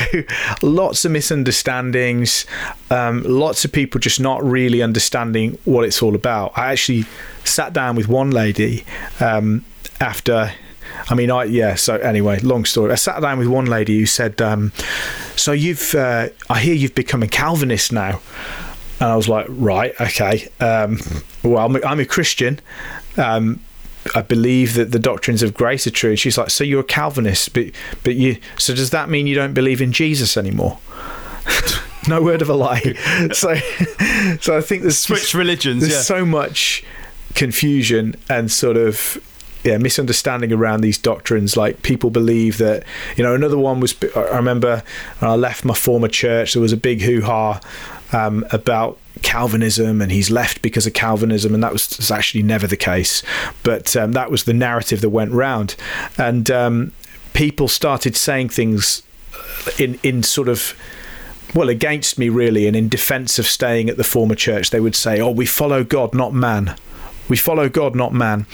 lots 0.62 1.03
of 1.06 1.12
misunderstandings, 1.12 2.46
um, 2.89 3.24
lots 3.24 3.65
of 3.65 3.72
people 3.72 4.00
just 4.00 4.20
not 4.20 4.44
really 4.44 4.82
understanding 4.82 5.58
what 5.65 5.86
it's 5.86 6.01
all 6.01 6.15
about. 6.15 6.53
I 6.56 6.72
actually 6.72 7.06
sat 7.44 7.74
down 7.74 7.96
with 7.96 8.08
one 8.08 8.32
lady 8.32 8.86
um, 9.20 9.65
after. 10.00 10.53
I 11.12 11.15
mean, 11.15 11.30
I 11.30 11.44
yeah. 11.44 11.75
So 11.75 11.96
anyway, 11.98 12.39
long 12.39 12.63
story. 12.65 12.91
I 12.91 12.96
sat 12.96 13.22
down 13.22 13.38
with 13.38 13.48
one 13.50 13.65
lady 13.65 14.00
who 14.00 14.06
said, 14.06 14.41
um, 14.41 14.72
"So 15.36 15.51
you've, 15.51 15.94
uh, 15.94 16.30
I 16.50 16.60
hear 16.60 16.74
you've 16.74 16.96
become 16.96 17.22
a 17.22 17.27
Calvinist 17.27 17.91
now." 17.91 18.22
And 19.00 19.10
I 19.12 19.15
was 19.18 19.27
like, 19.27 19.46
"Right, 19.50 19.94
okay. 20.00 20.48
Um, 20.60 21.00
well, 21.44 21.65
I'm 21.65 21.75
a, 21.75 21.82
I'm 21.86 22.00
a 22.00 22.06
Christian." 22.06 22.60
Um, 23.18 23.60
I 24.15 24.22
believe 24.24 24.74
that 24.75 24.91
the 24.91 25.00
doctrines 25.00 25.44
of 25.44 25.53
grace 25.53 25.86
are 25.86 25.91
true. 25.91 26.12
And 26.12 26.20
she's 26.20 26.36
like, 26.36 26.50
so 26.50 26.63
you're 26.63 26.80
a 26.80 26.84
Calvinist, 26.84 27.53
but 27.53 27.68
but 28.03 28.15
you. 28.15 28.38
So 28.58 28.74
does 28.74 28.89
that 28.91 29.10
mean 29.10 29.27
you 29.27 29.36
don't 29.36 29.53
believe 29.53 29.82
in 29.82 29.91
Jesus 29.91 30.38
anymore? 30.38 30.80
no 32.08 32.22
word 32.24 32.41
of 32.41 32.50
a 32.50 32.56
lie. 32.56 32.80
so 33.34 33.56
so 34.39 34.58
I 34.58 34.62
think 34.62 34.82
there's 34.84 34.98
Switch 34.98 35.34
religions. 35.36 35.82
there's 35.82 35.94
Yeah. 35.94 36.01
so 36.01 36.25
much 36.25 36.84
confusion 37.36 38.15
and 38.30 38.51
sort 38.51 38.77
of 38.77 39.18
yeah 39.63 39.77
misunderstanding 39.77 40.51
around 40.51 40.82
these 40.82 40.98
doctrines 40.98 41.56
like 41.56 41.82
people 41.84 42.10
believe 42.10 42.58
that 42.58 42.84
you 43.15 43.24
know 43.24 43.36
another 43.36 43.58
one 43.58 43.80
was 43.80 43.96
i 44.15 44.36
remember 44.36 44.84
i 45.22 45.36
left 45.36 45.63
my 45.65 45.74
former 45.74 46.08
church 46.08 46.53
there 46.53 46.62
was 46.62 46.74
a 46.74 46.77
big 46.77 47.01
hoo-ha 47.01 47.60
um, 48.13 48.46
about 48.51 48.98
calvinism 49.22 50.01
and 50.01 50.12
he's 50.12 50.30
left 50.32 50.62
because 50.62 50.88
of 50.88 50.94
calvinism 50.94 51.53
and 51.53 51.63
that 51.63 51.72
was, 51.72 51.98
was 51.98 52.12
actually 52.12 52.44
never 52.44 52.68
the 52.68 52.77
case. 52.77 53.24
But 53.63 53.96
um, 53.96 54.13
that 54.13 54.32
was 54.32 54.44
the 54.44 54.53
narrative 54.53 55.01
that 55.01 55.10
went 55.10 55.32
round. 55.32 55.75
And 56.18 56.50
um, 56.50 56.94
people 57.34 57.68
started 57.68 58.15
saying 58.15 58.50
things 58.50 59.03
in 59.77 60.00
in 60.03 60.24
sort 60.24 60.50
of 60.50 60.75
well 61.53 61.70
against 61.70 62.18
me 62.18 62.30
really 62.30 62.68
and 62.68 62.75
in 62.75 62.89
defense 62.89 63.38
of 63.38 63.48
staying 63.48 63.89
at 63.89 63.98
the 63.98 64.03
former 64.03 64.36
church 64.36 64.70
they 64.70 64.80
would 64.80 64.96
say 64.96 65.20
oh 65.20 65.30
we 65.30 65.46
follow 65.46 65.84
god 65.84 66.13
not 66.13 66.34
man 66.34 66.75
we 67.31 67.38
follow 67.38 67.69
God, 67.69 67.95
not 67.95 68.13
man. 68.13 68.45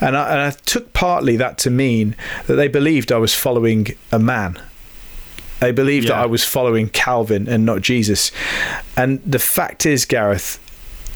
And 0.00 0.16
I, 0.16 0.30
and 0.32 0.40
I 0.40 0.50
took 0.66 0.92
partly 0.92 1.36
that 1.36 1.56
to 1.58 1.70
mean 1.70 2.16
that 2.48 2.56
they 2.56 2.66
believed 2.66 3.12
I 3.12 3.18
was 3.18 3.32
following 3.32 3.86
a 4.10 4.18
man. 4.18 4.60
They 5.60 5.70
believed 5.70 6.08
that 6.08 6.16
I 6.16 6.26
was 6.26 6.42
following 6.42 6.88
Calvin 6.88 7.46
and 7.48 7.64
not 7.64 7.80
Jesus. 7.80 8.32
And 8.96 9.22
the 9.22 9.38
fact 9.38 9.86
is, 9.86 10.04
Gareth, 10.04 10.58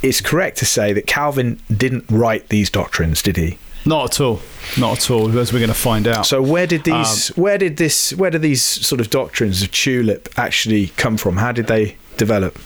it's 0.01 0.21
correct 0.21 0.59
to 0.59 0.65
say 0.65 0.93
that 0.93 1.09
Calvin 1.09 1.61
didn't 1.77 2.05
write 2.09 2.51
these 2.51 2.71
doctrines, 2.71 3.21
did 3.21 3.37
he? 3.37 3.59
Not 3.85 4.13
at 4.13 4.21
all. 4.21 4.41
Not 4.79 4.99
at 4.99 5.11
all. 5.11 5.37
As 5.37 5.53
we're 5.53 5.59
going 5.59 5.71
to 5.71 5.75
find 5.75 6.07
out. 6.07 6.25
So 6.25 6.41
where 6.41 6.69
did 6.69 6.85
these 6.85 7.33
um, 7.37 7.43
where 7.43 7.59
did 7.59 7.79
this 7.79 8.13
where 8.15 8.31
did 8.31 8.43
these 8.43 8.63
sort 8.63 9.01
of 9.01 9.11
doctrines 9.11 9.61
of 9.61 9.73
tulip 9.73 10.29
actually 10.37 10.89
come 10.97 11.17
from? 11.17 11.39
How 11.39 11.51
did 11.51 11.67
they 11.67 11.97
develop? 12.17 12.61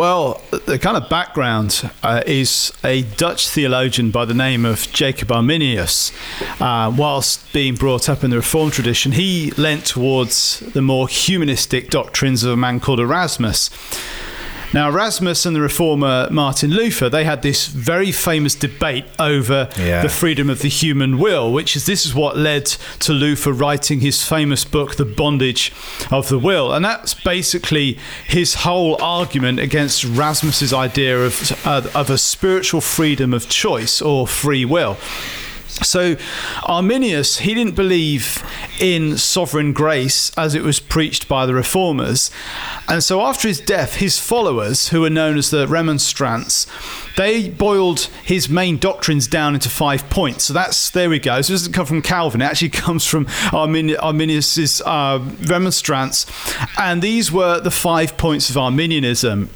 Well, 0.00 0.40
the 0.50 0.78
kind 0.78 0.96
of 0.96 1.10
background 1.10 1.90
uh, 2.02 2.22
is 2.26 2.72
a 2.82 3.02
Dutch 3.02 3.50
theologian 3.50 4.10
by 4.10 4.24
the 4.24 4.32
name 4.32 4.64
of 4.64 4.90
Jacob 4.92 5.30
Arminius. 5.30 6.10
Uh, 6.58 6.90
whilst 6.96 7.52
being 7.52 7.74
brought 7.74 8.08
up 8.08 8.24
in 8.24 8.30
the 8.30 8.38
Reformed 8.38 8.72
tradition, 8.72 9.12
he 9.12 9.50
leant 9.58 9.84
towards 9.84 10.60
the 10.60 10.80
more 10.80 11.06
humanistic 11.06 11.90
doctrines 11.90 12.42
of 12.44 12.52
a 12.52 12.56
man 12.56 12.80
called 12.80 12.98
Erasmus. 12.98 13.68
Now, 14.72 14.88
Erasmus 14.88 15.46
and 15.46 15.56
the 15.56 15.60
reformer 15.60 16.28
Martin 16.30 16.70
Luther, 16.70 17.08
they 17.08 17.24
had 17.24 17.42
this 17.42 17.66
very 17.66 18.12
famous 18.12 18.54
debate 18.54 19.04
over 19.18 19.68
Yeah. 19.76 20.02
the 20.02 20.08
freedom 20.08 20.48
of 20.48 20.60
the 20.60 20.68
human 20.68 21.18
will, 21.18 21.52
which 21.52 21.74
is 21.74 21.86
this 21.86 22.06
is 22.06 22.14
what 22.14 22.36
led 22.36 22.66
to 23.00 23.12
Luther 23.12 23.52
writing 23.52 23.98
his 24.00 24.22
famous 24.22 24.64
book, 24.64 24.94
The 24.94 25.04
Bondage 25.04 25.72
of 26.10 26.28
the 26.28 26.38
Will. 26.38 26.72
And 26.72 26.84
that's 26.84 27.14
basically 27.14 27.98
his 28.26 28.54
whole 28.54 28.96
argument 29.02 29.58
against 29.58 30.04
Erasmus's 30.04 30.72
idea 30.72 31.18
of, 31.20 31.66
uh, 31.66 31.82
of 31.94 32.08
a 32.08 32.16
spiritual 32.18 32.80
freedom 32.80 33.34
of 33.34 33.48
choice 33.48 34.00
or 34.00 34.28
free 34.28 34.64
will. 34.64 34.96
So, 35.82 36.16
Arminius, 36.64 37.38
he 37.38 37.54
didn't 37.54 37.74
believe 37.74 38.44
in 38.78 39.16
sovereign 39.16 39.72
grace 39.72 40.30
as 40.36 40.54
it 40.54 40.62
was 40.62 40.80
preached 40.80 41.28
by 41.28 41.46
the 41.46 41.54
reformers. 41.54 42.30
And 42.88 43.02
so, 43.02 43.22
after 43.22 43.48
his 43.48 43.60
death, 43.60 43.96
his 43.96 44.18
followers, 44.18 44.88
who 44.88 45.00
were 45.00 45.10
known 45.10 45.38
as 45.38 45.50
the 45.50 45.66
Remonstrants, 45.66 46.66
they 47.16 47.48
boiled 47.48 48.00
his 48.24 48.48
main 48.48 48.78
doctrines 48.78 49.26
down 49.26 49.54
into 49.54 49.68
five 49.68 50.08
points. 50.10 50.44
So, 50.44 50.52
that's 50.52 50.90
there 50.90 51.08
we 51.10 51.18
go. 51.18 51.40
So, 51.42 51.52
this 51.52 51.62
doesn't 51.62 51.72
come 51.72 51.86
from 51.86 52.02
Calvin, 52.02 52.42
it 52.42 52.44
actually 52.44 52.68
comes 52.70 53.06
from 53.06 53.26
Armin- 53.52 53.96
Arminius's 53.96 54.82
uh, 54.82 55.18
Remonstrants. 55.46 56.26
And 56.78 57.02
these 57.02 57.32
were 57.32 57.60
the 57.60 57.70
five 57.70 58.16
points 58.16 58.50
of 58.50 58.56
Arminianism. 58.56 59.50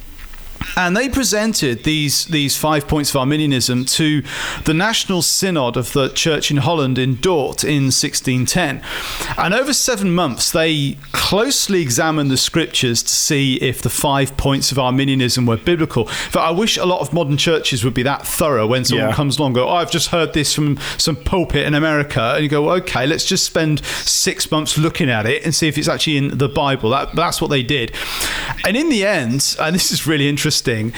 And 0.77 0.95
they 0.95 1.07
presented 1.09 1.83
these 1.83 2.25
these 2.25 2.57
five 2.57 2.87
points 2.87 3.09
of 3.11 3.15
Arminianism 3.17 3.85
to 3.85 4.23
the 4.65 4.73
National 4.73 5.21
Synod 5.21 5.77
of 5.77 5.93
the 5.93 6.09
Church 6.09 6.51
in 6.51 6.57
Holland 6.57 6.97
in 6.97 7.15
Dort 7.15 7.63
in 7.63 7.85
1610. 7.91 8.81
And 9.37 9.53
over 9.53 9.73
seven 9.73 10.13
months, 10.13 10.51
they 10.51 10.97
closely 11.11 11.81
examined 11.81 12.29
the 12.29 12.37
scriptures 12.37 13.01
to 13.03 13.09
see 13.13 13.55
if 13.55 13.81
the 13.81 13.89
five 13.89 14.35
points 14.37 14.71
of 14.71 14.79
Arminianism 14.79 15.45
were 15.45 15.57
biblical. 15.57 16.09
But 16.33 16.41
I 16.41 16.51
wish 16.51 16.77
a 16.77 16.85
lot 16.85 16.99
of 17.01 17.13
modern 17.13 17.37
churches 17.37 17.83
would 17.83 17.93
be 17.93 18.03
that 18.03 18.25
thorough 18.27 18.67
when 18.67 18.85
someone 18.85 19.09
Yeah. 19.09 19.15
comes 19.15 19.37
along 19.37 19.49
and 19.49 19.55
go, 19.55 19.69
oh, 19.69 19.75
I've 19.75 19.91
just 19.91 20.09
heard 20.09 20.33
this 20.33 20.53
from 20.53 20.77
some 20.97 21.15
pulpit 21.15 21.65
in 21.65 21.73
America. 21.73 22.33
And 22.35 22.43
you 22.43 22.49
go, 22.49 22.63
well, 22.63 22.75
okay, 22.77 23.05
let's 23.07 23.25
just 23.25 23.45
spend 23.45 23.83
six 23.85 24.49
months 24.51 24.77
looking 24.77 25.09
at 25.09 25.25
it 25.25 25.43
and 25.45 25.53
see 25.55 25.67
if 25.67 25.77
it's 25.77 25.87
actually 25.87 26.17
in 26.17 26.37
the 26.37 26.49
Bible. 26.49 26.89
That, 26.89 27.15
that's 27.15 27.39
what 27.41 27.49
they 27.49 27.63
did. 27.63 27.93
And 28.65 28.75
in 28.75 28.89
the 28.89 29.05
end, 29.05 29.55
and 29.59 29.73
this 29.75 29.91
is 29.91 30.05
really 30.07 30.27
interesting, 30.27 30.44
interesting 30.45 30.93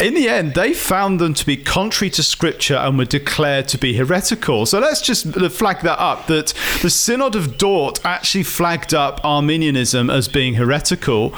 in 0.00 0.14
the 0.14 0.28
end, 0.28 0.54
they 0.54 0.72
found 0.72 1.20
them 1.20 1.34
to 1.34 1.46
be 1.46 1.56
contrary 1.56 2.10
to 2.10 2.22
scripture 2.22 2.76
and 2.76 2.98
were 2.98 3.04
declared 3.04 3.68
to 3.68 3.78
be 3.78 3.94
heretical. 3.94 4.66
So 4.66 4.78
let's 4.78 5.00
just 5.00 5.26
flag 5.50 5.80
that 5.80 5.98
up 5.98 6.26
that 6.26 6.54
the 6.82 6.90
Synod 6.90 7.34
of 7.34 7.58
Dort 7.58 8.04
actually 8.04 8.44
flagged 8.44 8.94
up 8.94 9.20
Arminianism 9.24 10.10
as 10.10 10.28
being 10.28 10.54
heretical. 10.54 11.34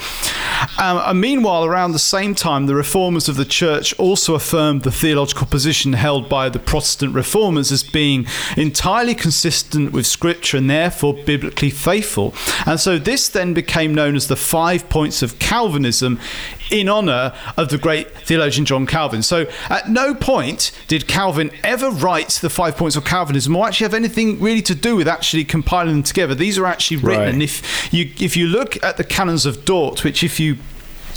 Um, 0.79 1.01
and 1.05 1.21
meanwhile, 1.21 1.65
around 1.65 1.93
the 1.93 1.99
same 1.99 2.35
time, 2.35 2.67
the 2.67 2.75
reformers 2.75 3.29
of 3.29 3.37
the 3.37 3.45
church 3.45 3.99
also 3.99 4.35
affirmed 4.35 4.83
the 4.83 4.91
theological 4.91 5.47
position 5.47 5.95
held 5.95 6.29
by 6.29 6.49
the 6.49 6.59
Protestant 6.59 7.15
reformers 7.15 7.73
as 7.73 7.83
being 7.83 8.27
entirely 8.57 9.15
consistent 9.15 9.93
with 9.93 10.07
scripture 10.07 10.57
and 10.57 10.69
therefore 10.69 11.15
biblically 11.15 11.71
faithful. 11.71 12.35
And 12.67 12.79
so 12.79 12.99
this 12.99 13.29
then 13.29 13.55
became 13.55 13.95
known 13.95 14.17
as 14.17 14.29
the 14.29 14.37
five 14.37 14.89
points 14.89 15.23
of 15.23 15.39
Calvinism 15.39 16.21
in 16.71 16.89
honor 16.89 17.35
of 17.57 17.69
the 17.69 17.79
great 17.79 18.11
theologian 18.19 18.50
theologian 18.51 18.65
John 18.67 18.87
Calvin. 18.87 19.23
So 19.23 19.47
at 19.69 19.89
no 19.89 20.15
point 20.15 20.73
did 20.89 21.07
Calvin 21.07 21.51
ever 21.63 21.91
write 21.91 22.31
the 22.43 22.51
five 22.51 22.77
points 22.77 22.97
of 22.97 23.05
Calvinism 23.05 23.55
or 23.57 23.67
actually 23.67 23.85
have 23.85 23.95
anything 23.95 24.41
really 24.41 24.63
to 24.63 24.75
do 24.75 24.97
with 24.97 25.07
actually 25.09 25.45
compiling 25.45 25.93
them 25.95 26.03
together. 26.03 26.35
These 26.35 26.59
are 26.59 26.67
actually 26.67 26.97
written, 26.99 27.21
Right. 27.25 27.29
and 27.35 27.43
if 27.43 27.93
you 27.93 28.11
if 28.19 28.37
you 28.37 28.47
look 28.47 28.83
at 28.83 28.97
the 28.97 29.05
canons 29.05 29.47
of 29.47 29.65
Dort, 29.65 30.03
which 30.05 30.23
if 30.25 30.41
you 30.41 30.57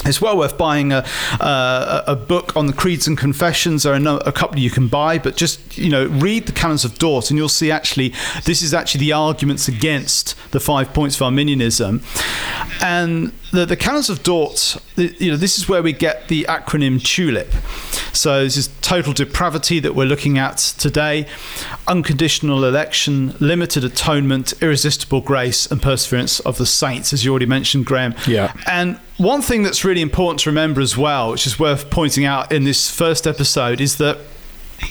it's 0.06 0.22
well 0.22 0.38
worth 0.38 0.58
buying 0.58 0.92
a, 0.92 1.06
uh, 1.40 2.04
a 2.08 2.16
book 2.16 2.56
on 2.56 2.68
the 2.68 2.74
creeds 2.74 3.08
and 3.08 3.18
confessions. 3.18 3.84
There 3.84 3.94
are 3.94 4.20
a 4.26 4.32
couple 4.32 4.60
you 4.60 4.70
can 4.70 4.88
buy, 4.88 5.18
but 5.18 5.36
just 5.36 5.78
you 5.78 5.90
know 5.90 6.08
read 6.08 6.46
the 6.46 6.52
canons 6.52 6.86
of 6.86 6.98
Dort, 6.98 7.30
and 7.30 7.38
you'll 7.38 7.50
see 7.50 7.72
actually 7.72 8.14
this 8.46 8.62
is 8.62 8.74
actually 8.74 9.00
the 9.00 9.14
arguments 9.14 9.68
against 9.68 10.36
the 10.52 10.60
five 10.60 10.94
points 10.94 11.16
of 11.16 11.22
Arminianism, 11.24 12.02
and 12.82 13.32
the, 13.52 13.66
the 13.66 13.78
canons 13.78 14.10
of 14.10 14.24
Dort. 14.24 14.78
the- 14.96 15.16
You 15.20 15.32
know 15.32 15.38
this 15.38 15.58
is 15.58 15.70
where 15.70 15.82
we 15.84 15.94
get 15.94 16.28
the 16.28 16.46
acronym 16.50 17.00
TULIP. 17.02 17.54
So 18.14 18.44
this 18.44 18.58
is 18.58 18.70
total 18.82 19.12
depravity 19.14 19.80
that 19.80 19.96
we're 19.96 20.06
looking 20.06 20.38
at 20.38 20.58
today, 20.78 21.26
unconditional 21.88 22.64
election, 22.64 23.36
limited 23.40 23.84
atonement, 23.84 24.54
irresistible 24.62 25.22
grace, 25.22 25.70
and 25.70 25.82
perseverance 25.82 26.40
of 26.42 26.58
the 26.58 26.66
saints, 26.66 27.12
as 27.12 27.26
you 27.26 27.32
already 27.32 27.46
mentioned, 27.46 27.86
Graham. 27.86 28.16
Yeah. 28.28 28.54
And 28.68 28.98
one 29.18 29.42
thing 29.42 29.64
that's 29.64 29.84
really 29.84 30.02
important 30.02 30.40
to 30.42 30.50
remember 30.50 30.82
as 30.82 30.98
well, 30.98 31.32
which 31.32 31.48
is 31.48 31.60
worth 31.60 31.90
pointing 31.90 32.26
out 32.26 32.52
in 32.52 32.64
this 32.64 32.90
first 32.90 33.28
episode, 33.28 33.82
is 33.82 33.98
that 33.98 34.20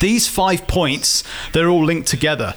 these 0.00 0.26
five 0.28 0.66
points 0.66 1.22
they're 1.52 1.68
all 1.68 1.84
linked 1.84 2.08
together 2.08 2.54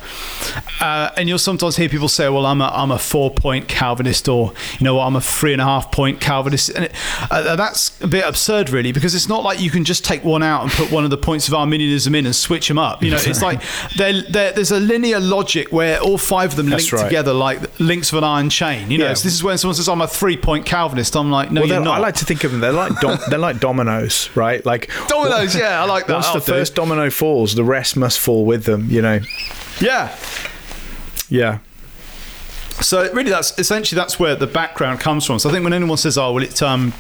uh, 0.82 1.10
and 1.18 1.28
you'll 1.30 1.38
sometimes 1.40 1.76
hear 1.78 1.90
people 1.90 2.08
say 2.08 2.28
well 2.30 2.46
i'm 2.46 2.62
a, 2.62 2.68
I'm 2.74 2.92
a 2.92 3.00
four 3.00 3.32
point 3.32 3.68
calvinist 3.68 4.28
or 4.28 4.54
you 4.80 4.84
know 4.84 5.00
i'm 5.00 5.16
a 5.16 5.22
three 5.22 5.54
and 5.54 5.62
a 5.62 5.66
half 5.66 5.92
point 5.92 6.20
calvinist 6.20 6.70
and 6.70 6.86
it, 6.86 6.94
uh, 7.32 7.56
that's 7.56 8.00
a 8.02 8.08
bit 8.08 8.26
absurd 8.26 8.70
really 8.70 8.92
because 8.92 9.16
it's 9.16 9.28
not 9.30 9.44
like 9.44 9.60
you 9.60 9.70
can 9.70 9.84
just 9.84 10.04
take 10.06 10.24
one 10.24 10.44
out 10.44 10.64
and 10.64 10.72
put 10.72 10.92
one 10.92 11.04
of 11.04 11.10
the 11.10 11.18
points 11.18 11.48
of 11.48 11.54
arminianism 11.54 12.16
in 12.16 12.26
and 12.26 12.36
switch 12.36 12.68
them 12.68 12.78
up 12.78 13.04
you 13.04 13.12
know 13.12 13.18
it's 13.20 13.42
like 13.42 13.62
they're, 13.98 14.22
they're, 14.24 14.52
there's 14.54 14.72
a 14.72 14.80
linear 14.80 15.20
logic 15.20 15.72
where 15.72 16.00
all 16.00 16.18
five 16.18 16.52
of 16.52 16.56
them 16.58 16.70
That's 16.70 16.92
link 16.92 17.02
right. 17.02 17.08
together 17.10 17.34
like 17.34 17.80
links 17.80 18.12
of 18.12 18.18
an 18.18 18.24
iron 18.24 18.50
chain 18.50 18.90
you 18.92 18.98
know 18.98 19.06
Yeah. 19.06 19.14
so 19.14 19.24
this 19.24 19.34
is 19.34 19.44
when 19.44 19.58
someone 19.58 19.76
says 19.76 19.88
i'm 19.90 20.02
a 20.02 20.08
three 20.08 20.38
point 20.38 20.66
calvinist 20.66 21.16
i'm 21.16 21.32
like 21.32 21.52
no 21.52 21.62
well, 21.62 21.70
you're 21.70 21.80
not 21.82 21.96
I 21.96 22.00
like 22.00 22.16
to 22.16 22.26
think 22.26 22.44
of 22.44 22.52
them. 22.52 22.60
They're 22.62 22.72
like 22.74 23.00
dom- 23.00 23.20
they're 23.30 23.40
like 23.40 23.60
dominoes, 23.60 24.30
right? 24.36 24.66
Like 24.66 24.90
dominoes 25.08 25.56
yeah 25.56 25.82
i 25.82 25.86
like 25.86 26.08
that 26.08 26.14
Once 26.14 26.26
I'll 26.28 26.34
the 26.36 26.40
do. 26.40 26.52
first 26.52 26.76
domino 26.76 27.10
falls, 27.10 27.25
the 27.56 27.64
rest 27.64 27.96
must 27.98 28.20
fall 28.20 28.46
with 28.46 28.66
them. 28.66 28.90
You 28.90 29.02
know. 29.02 29.20
yeah 29.80 30.16
Yeah. 31.30 31.60
So 32.82 33.12
really, 33.14 33.30
that's 33.30 33.58
essentially 33.58 33.96
that's 33.98 34.20
where 34.20 34.36
the 34.36 34.48
background 34.48 35.00
comes 35.00 35.26
from. 35.26 35.40
So 35.40 35.50
I 35.50 35.54
think 35.54 35.64
when 35.64 35.74
anyone 35.74 35.98
says, 35.98 36.18
"Oh, 36.18 36.34
well, 36.34 36.44
it's 36.44 36.62
um, 36.62 36.94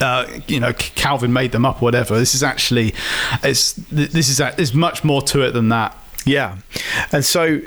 uh, 0.00 0.26
you 0.48 0.58
know, 0.58 0.72
Calvin 0.72 1.32
made 1.32 1.52
them 1.52 1.66
up, 1.66 1.82
or 1.82 1.84
whatever," 1.84 2.18
this 2.18 2.34
is 2.34 2.42
actually, 2.42 2.94
it's 3.42 3.74
this 3.90 4.28
is 4.28 4.38
there's 4.38 4.74
much 4.74 5.04
more 5.04 5.20
to 5.22 5.42
it 5.42 5.52
than 5.52 5.68
that. 5.68 5.96
Yeah, 6.24 6.58
and 7.12 7.24
so 7.24 7.60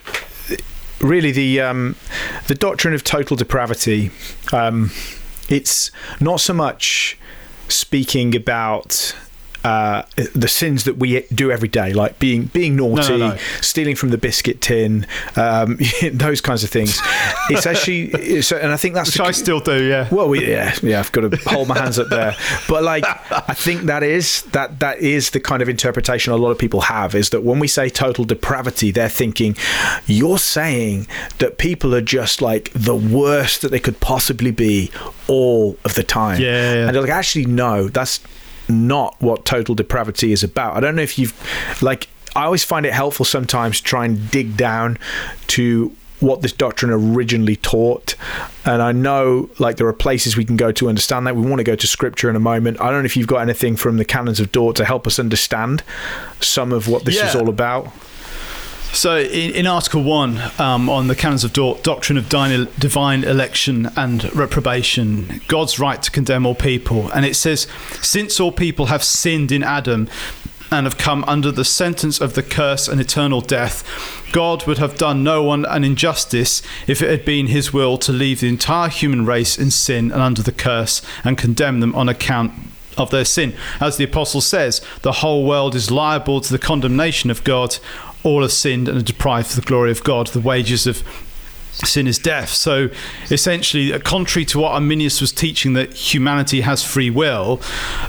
really 1.01 1.31
the 1.31 1.61
um, 1.61 1.95
the 2.47 2.55
doctrine 2.55 2.93
of 2.93 3.03
total 3.03 3.37
depravity, 3.37 4.11
um, 4.51 4.91
it's 5.47 5.91
not 6.19 6.39
so 6.39 6.53
much 6.53 7.17
speaking 7.67 8.35
about. 8.35 9.15
Uh, 9.65 10.03
the 10.36 10.48
sins 10.48 10.84
that 10.84 10.98
we 10.98 11.22
do 11.34 11.50
every 11.50 11.67
day, 11.67 11.91
like 11.91 12.19
being 12.19 12.45
being 12.53 12.75
naughty, 12.75 13.17
no. 13.17 13.36
stealing 13.62 13.95
from 13.95 14.10
the 14.10 14.17
biscuit 14.17 14.62
tin, 14.62 15.07
um, 15.36 15.79
those 16.13 16.39
kinds 16.39 16.63
of 16.63 16.69
things. 16.69 17.00
It's 17.50 17.65
actually, 17.65 18.12
it's, 18.12 18.51
and 18.51 18.72
I 18.72 18.77
think 18.77 18.93
that's 18.93 19.07
Which 19.10 19.17
the- 19.17 19.23
I 19.23 19.32
still 19.32 19.60
do, 19.60 19.84
yeah. 19.84 20.08
well, 20.12 20.30
we, 20.30 20.47
yeah, 20.47 20.75
yeah, 20.84 20.99
I've 20.99 21.12
got 21.12 21.32
to 21.32 21.36
hold 21.49 21.67
my 21.67 21.80
hands 21.80 21.97
up 21.97 22.10
there. 22.10 22.36
But 22.69 22.84
like, 22.84 23.06
I 23.32 23.56
think 23.56 23.84
that 23.84 24.04
is 24.04 24.43
that 24.51 24.80
that 24.82 24.99
is 24.99 25.32
the 25.32 25.39
kind 25.39 25.63
of 25.63 25.69
interpretation 25.69 26.32
a 26.32 26.38
lot 26.38 26.51
of 26.51 26.60
people 26.60 26.82
have 26.82 27.15
is 27.15 27.32
that 27.32 27.41
when 27.43 27.58
we 27.58 27.67
say 27.67 27.89
total 27.89 28.23
depravity, 28.23 28.91
they're 28.91 29.10
thinking 29.10 29.56
you're 30.06 30.38
saying 30.38 31.08
that 31.39 31.58
people 31.58 31.95
are 31.95 32.01
just 32.01 32.39
like 32.39 32.71
the 32.73 32.95
worst 32.95 33.63
that 33.63 33.69
they 33.71 33.80
could 33.80 33.99
possibly 33.99 34.51
be 34.51 34.91
all 35.28 35.75
of 35.86 35.95
the 35.95 36.04
time. 36.04 36.39
Yeah, 36.39 36.47
yeah, 36.49 36.73
yeah. 36.73 36.86
and 36.86 36.95
they're 36.95 37.01
like, 37.01 37.10
actually, 37.12 37.45
no, 37.45 37.88
that's 37.88 38.19
not 38.69 39.15
what 39.21 39.45
total 39.45 39.75
depravity 39.75 40.32
is 40.32 40.43
about. 40.43 40.75
I 40.75 40.80
don't 40.80 40.95
know 40.95 41.01
if 41.01 41.17
you've 41.17 41.34
like. 41.82 42.10
I 42.36 42.43
always 42.43 42.65
find 42.65 42.86
it 42.86 42.91
helpful 42.91 43.25
sometimes 43.25 43.78
to 43.78 43.84
try 43.84 44.04
and 44.06 44.30
dig 44.30 44.58
down 44.58 44.97
to 45.47 45.95
what 46.19 46.41
this 46.41 46.51
doctrine 46.51 46.91
originally 46.91 47.56
taught. 47.56 48.15
And 48.65 48.82
I 48.82 48.91
know 48.91 49.49
like 49.60 49.78
there 49.78 49.88
are 49.88 49.93
places 49.93 50.36
we 50.36 50.45
can 50.45 50.58
go 50.58 50.71
to 50.73 50.89
understand 50.89 51.28
that. 51.28 51.36
We 51.36 51.47
want 51.47 51.60
to 51.60 51.63
go 51.63 51.75
to 51.75 51.88
scripture 51.88 52.30
in 52.30 52.36
a 52.36 52.39
moment. 52.39 52.82
I 52.82 52.89
don't 52.89 53.01
know 53.01 53.06
if 53.06 53.15
you've 53.15 53.28
got 53.28 53.38
anything 53.38 53.75
from 53.75 53.97
the 53.97 54.06
canons 54.06 54.39
of 54.39 54.51
Dort 54.51 54.75
to 54.78 54.86
help 54.86 55.08
us 55.08 55.19
understand 55.19 55.84
some 56.39 56.71
of 56.71 56.88
what 56.88 57.06
this 57.06 57.21
is 57.21 57.36
all 57.36 57.49
about. 57.49 57.91
So, 58.95 59.17
in, 59.17 59.51
in 59.51 59.67
Article 59.67 60.03
1 60.03 60.39
um, 60.58 60.89
on 60.89 61.08
the 61.08 61.15
Canons 61.15 61.43
of 61.43 61.51
Dort, 61.51 61.84
Doctrine 61.84 62.17
of 62.17 62.29
Divine, 62.29 62.69
divine 62.79 63.23
Election 63.25 63.89
and 63.97 64.34
Reprobation, 64.34 65.41
God's 65.49 65.77
right 65.77 66.01
to 66.01 66.10
condemn 66.10 66.45
all 66.45 66.55
people. 66.55 67.12
And 67.12 67.25
it 67.25 67.36
says, 67.36 67.67
Since 68.01 68.39
all 68.39 68.53
people 68.53 68.86
have 68.86 69.03
sinned 69.03 69.51
in 69.51 69.63
Adam 69.63 70.08
and 70.71 70.86
have 70.86 70.97
come 70.97 71.25
under 71.27 71.51
the 71.51 71.65
sentence 71.65 72.21
of 72.21 72.36
the 72.36 72.41
curse 72.41 72.88
and 72.88 73.01
eternal 73.01 73.41
death, 73.41 73.84
God 74.31 74.65
would 74.65 74.77
have 74.77 74.97
done 74.97 75.25
no 75.25 75.43
one 75.43 75.65
an 75.65 75.84
injustice 75.84 76.62
if 76.88 77.01
it 77.01 77.10
had 77.10 77.25
been 77.25 77.47
his 77.47 77.73
will 77.73 77.97
to 77.97 78.13
leave 78.13 78.39
the 78.39 78.47
entire 78.47 78.88
human 78.88 79.25
race 79.25 79.60
in 79.60 79.71
sin 79.71 80.10
and 80.10 80.21
under 80.21 80.41
the 80.41 80.53
curse 80.53 81.01
and 81.25 81.38
condemn 81.38 81.81
them 81.81 81.93
on 81.95 82.08
account 82.08 82.53
of 82.97 83.12
their 83.12 83.25
sin. 83.25 83.53
As 83.81 83.97
the 83.97 84.05
apostle 84.05 84.39
says, 84.39 84.81
the 85.01 85.12
whole 85.12 85.45
world 85.45 85.75
is 85.75 85.91
liable 85.91 86.39
to 86.39 86.51
the 86.51 86.60
condemnation 86.60 87.29
of 87.29 87.43
God. 87.43 87.77
All 88.25 88.41
have 88.41 88.51
sinned 88.51 88.89
and 88.89 88.97
are 88.97 89.01
deprived 89.03 89.51
of 89.51 89.55
the 89.55 89.61
glory 89.61 89.91
of 89.91 90.03
God. 90.03 90.27
The 90.27 90.41
wages 90.41 90.85
of 90.88 91.03
sin 91.71 92.07
is 92.07 92.17
death. 92.17 92.49
So 92.49 92.89
essentially, 93.29 93.93
uh, 93.93 93.99
contrary 93.99 94.45
to 94.45 94.59
what 94.59 94.73
Arminius 94.73 95.21
was 95.21 95.31
teaching 95.31 95.73
that 95.73 95.93
humanity 95.93 96.61
has 96.61 96.83
free 96.83 97.09
will, 97.09 97.61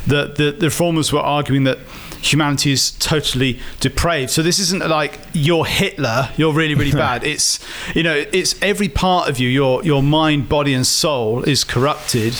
that 0.06 0.36
the, 0.36 0.52
the 0.52 0.66
reformers 0.66 1.12
were 1.12 1.20
arguing 1.20 1.64
that 1.64 1.78
humanity 2.32 2.72
is 2.72 2.90
totally 2.92 3.58
depraved. 3.80 4.30
So 4.30 4.42
this 4.42 4.58
isn't 4.58 4.86
like 4.86 5.18
you're 5.32 5.64
Hitler, 5.64 6.30
you're 6.36 6.52
really 6.52 6.74
really 6.74 6.92
bad. 7.06 7.24
It's 7.24 7.58
you 7.94 8.02
know 8.02 8.24
it's 8.32 8.60
every 8.62 8.88
part 8.88 9.28
of 9.28 9.38
you, 9.38 9.48
your 9.48 9.84
your 9.84 10.02
mind, 10.02 10.48
body, 10.48 10.74
and 10.74 10.86
soul 10.86 11.42
is 11.44 11.64
corrupted. 11.64 12.34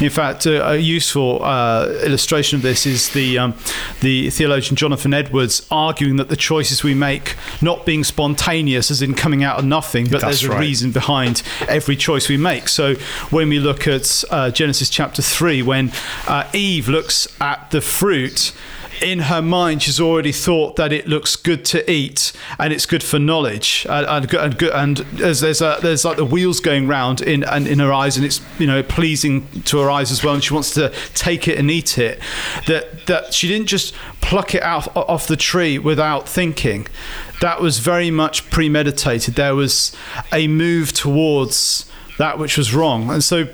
In 0.00 0.10
fact, 0.10 0.46
a, 0.46 0.70
a 0.70 0.76
useful 0.76 1.42
uh, 1.42 1.88
illustration 2.04 2.56
of 2.56 2.62
this 2.62 2.86
is 2.86 3.10
the 3.10 3.38
um, 3.38 3.54
the 4.00 4.30
theologian 4.30 4.76
Jonathan 4.76 5.14
Edwards 5.14 5.66
arguing 5.70 6.16
that 6.16 6.28
the 6.28 6.36
choices 6.36 6.82
we 6.82 6.94
make 6.94 7.36
not 7.60 7.86
being 7.86 8.04
spontaneous, 8.04 8.90
as 8.90 9.02
in 9.02 9.14
coming 9.14 9.42
out 9.42 9.58
of 9.58 9.64
nothing, 9.64 10.04
but 10.04 10.20
That's 10.20 10.40
there's 10.40 10.44
a 10.44 10.50
right. 10.50 10.60
reason 10.60 10.92
behind 10.92 11.42
every 11.68 11.96
choice 11.96 12.28
we 12.28 12.36
make. 12.36 12.68
So 12.68 12.94
when 13.30 13.48
we 13.48 13.58
look 13.58 13.86
at 13.86 14.24
uh, 14.30 14.50
Genesis 14.50 14.90
chapter 14.90 15.22
three, 15.22 15.62
when 15.62 15.92
uh, 16.26 16.48
Eve 16.52 16.88
looks 16.88 17.28
at 17.40 17.70
the 17.70 17.80
fruit 17.80 18.52
in 19.02 19.20
her 19.20 19.42
mind, 19.42 19.82
she's 19.82 20.00
already 20.00 20.32
thought 20.32 20.76
that 20.76 20.92
it 20.92 21.06
looks 21.06 21.36
good 21.36 21.64
to 21.66 21.90
eat 21.90 22.32
and 22.58 22.72
it's 22.72 22.86
good 22.86 23.02
for 23.02 23.18
knowledge. 23.18 23.86
And, 23.88 24.06
and, 24.06 24.34
and, 24.34 24.62
and 24.62 24.96
there's 24.96 25.40
there's, 25.40 25.60
a, 25.60 25.78
there's 25.82 26.04
like 26.04 26.16
the 26.16 26.24
wheels 26.24 26.60
going 26.60 26.86
round 26.86 27.20
in 27.20 27.44
and 27.44 27.66
in 27.66 27.78
her 27.78 27.92
eyes, 27.92 28.16
and 28.16 28.24
it's 28.24 28.40
you 28.58 28.66
know 28.66 28.82
pleasing 28.82 29.46
to 29.62 29.78
her 29.78 29.90
eyes 29.90 30.10
as 30.10 30.24
well. 30.24 30.34
And 30.34 30.42
she 30.42 30.54
wants 30.54 30.74
to 30.74 30.92
take 31.14 31.48
it 31.48 31.58
and 31.58 31.70
eat 31.70 31.98
it. 31.98 32.20
That 32.66 33.06
that 33.06 33.34
she 33.34 33.48
didn't 33.48 33.66
just 33.66 33.94
pluck 34.20 34.54
it 34.54 34.62
out 34.62 34.94
off 34.96 35.26
the 35.26 35.36
tree 35.36 35.78
without 35.78 36.28
thinking. 36.28 36.86
That 37.40 37.60
was 37.60 37.78
very 37.78 38.10
much 38.10 38.48
premeditated. 38.50 39.34
There 39.34 39.54
was 39.54 39.94
a 40.32 40.48
move 40.48 40.92
towards 40.92 41.90
that 42.18 42.38
which 42.38 42.56
was 42.56 42.74
wrong, 42.74 43.10
and 43.10 43.22
so 43.22 43.48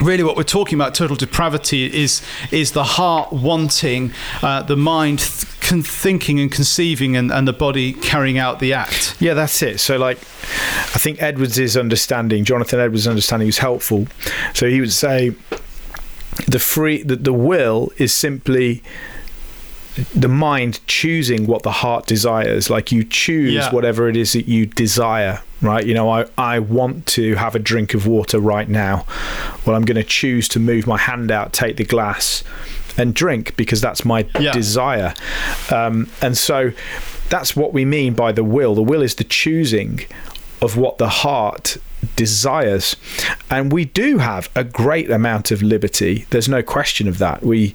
really 0.00 0.22
what 0.22 0.36
we're 0.36 0.42
talking 0.42 0.78
about 0.78 0.94
total 0.94 1.16
depravity 1.16 1.84
is 1.86 2.22
is 2.50 2.72
the 2.72 2.84
heart 2.84 3.32
wanting 3.32 4.12
uh, 4.42 4.62
the 4.62 4.76
mind 4.76 5.18
th- 5.18 5.60
con- 5.60 5.82
thinking 5.82 6.38
and 6.40 6.52
conceiving 6.52 7.16
and, 7.16 7.32
and 7.32 7.48
the 7.48 7.52
body 7.52 7.92
carrying 7.92 8.38
out 8.38 8.58
the 8.60 8.72
act 8.72 9.16
Yeah, 9.20 9.34
that's 9.34 9.62
it. 9.62 9.80
So, 9.80 9.96
like, 9.96 10.18
I 10.18 10.98
think 10.98 11.20
Edwards' 11.20 11.76
understanding, 11.76 12.44
Jonathan 12.44 12.80
Edwards' 12.80 13.06
understanding, 13.06 13.46
was 13.46 13.58
helpful. 13.58 14.06
So 14.54 14.68
he 14.68 14.80
would 14.80 14.92
say 14.92 15.34
the 16.46 16.58
free, 16.58 17.02
that 17.02 17.24
the 17.24 17.32
will 17.32 17.90
is 17.96 18.14
simply 18.14 18.82
the 20.14 20.28
mind 20.28 20.80
choosing 20.86 21.46
what 21.46 21.62
the 21.62 21.72
heart 21.72 22.06
desires. 22.06 22.70
Like 22.70 22.92
you 22.92 23.04
choose 23.04 23.52
Yeah. 23.54 23.70
whatever 23.74 24.08
it 24.08 24.16
is 24.16 24.32
that 24.32 24.46
you 24.48 24.66
desire, 24.66 25.40
right? 25.60 25.84
You 25.84 25.94
know, 25.94 26.08
I, 26.10 26.26
I 26.36 26.58
want 26.60 27.06
to 27.08 27.34
have 27.34 27.54
a 27.54 27.58
drink 27.58 27.94
of 27.94 28.06
water 28.06 28.38
right 28.38 28.68
now. 28.68 29.04
Well, 29.66 29.74
I'm 29.76 29.84
going 29.84 29.96
to 29.96 30.04
choose 30.04 30.48
to 30.50 30.60
move 30.60 30.86
my 30.86 30.98
hand 30.98 31.30
out, 31.30 31.52
take 31.52 31.76
the 31.78 31.84
glass, 31.84 32.44
and 32.96 33.14
drink 33.14 33.56
because 33.56 33.80
that's 33.80 34.04
my 34.04 34.26
Yeah. 34.38 34.52
desire. 34.52 35.14
Um, 35.72 36.08
and 36.22 36.36
so 36.36 36.72
that's 37.28 37.54
what 37.56 37.72
we 37.72 37.84
mean 37.84 38.14
by 38.14 38.32
the 38.32 38.44
will. 38.44 38.74
The 38.74 38.82
will 38.82 39.02
is 39.02 39.16
the 39.16 39.24
choosing 39.24 40.00
of 40.62 40.76
what 40.76 40.98
the 40.98 41.08
heart 41.08 41.76
desires. 42.16 42.96
And 43.50 43.72
we 43.72 43.84
do 43.84 44.18
have 44.18 44.48
a 44.54 44.64
great 44.64 45.10
amount 45.10 45.50
of 45.50 45.62
liberty. 45.62 46.26
There's 46.30 46.48
no 46.48 46.62
question 46.62 47.08
of 47.08 47.18
that. 47.18 47.42
We, 47.44 47.74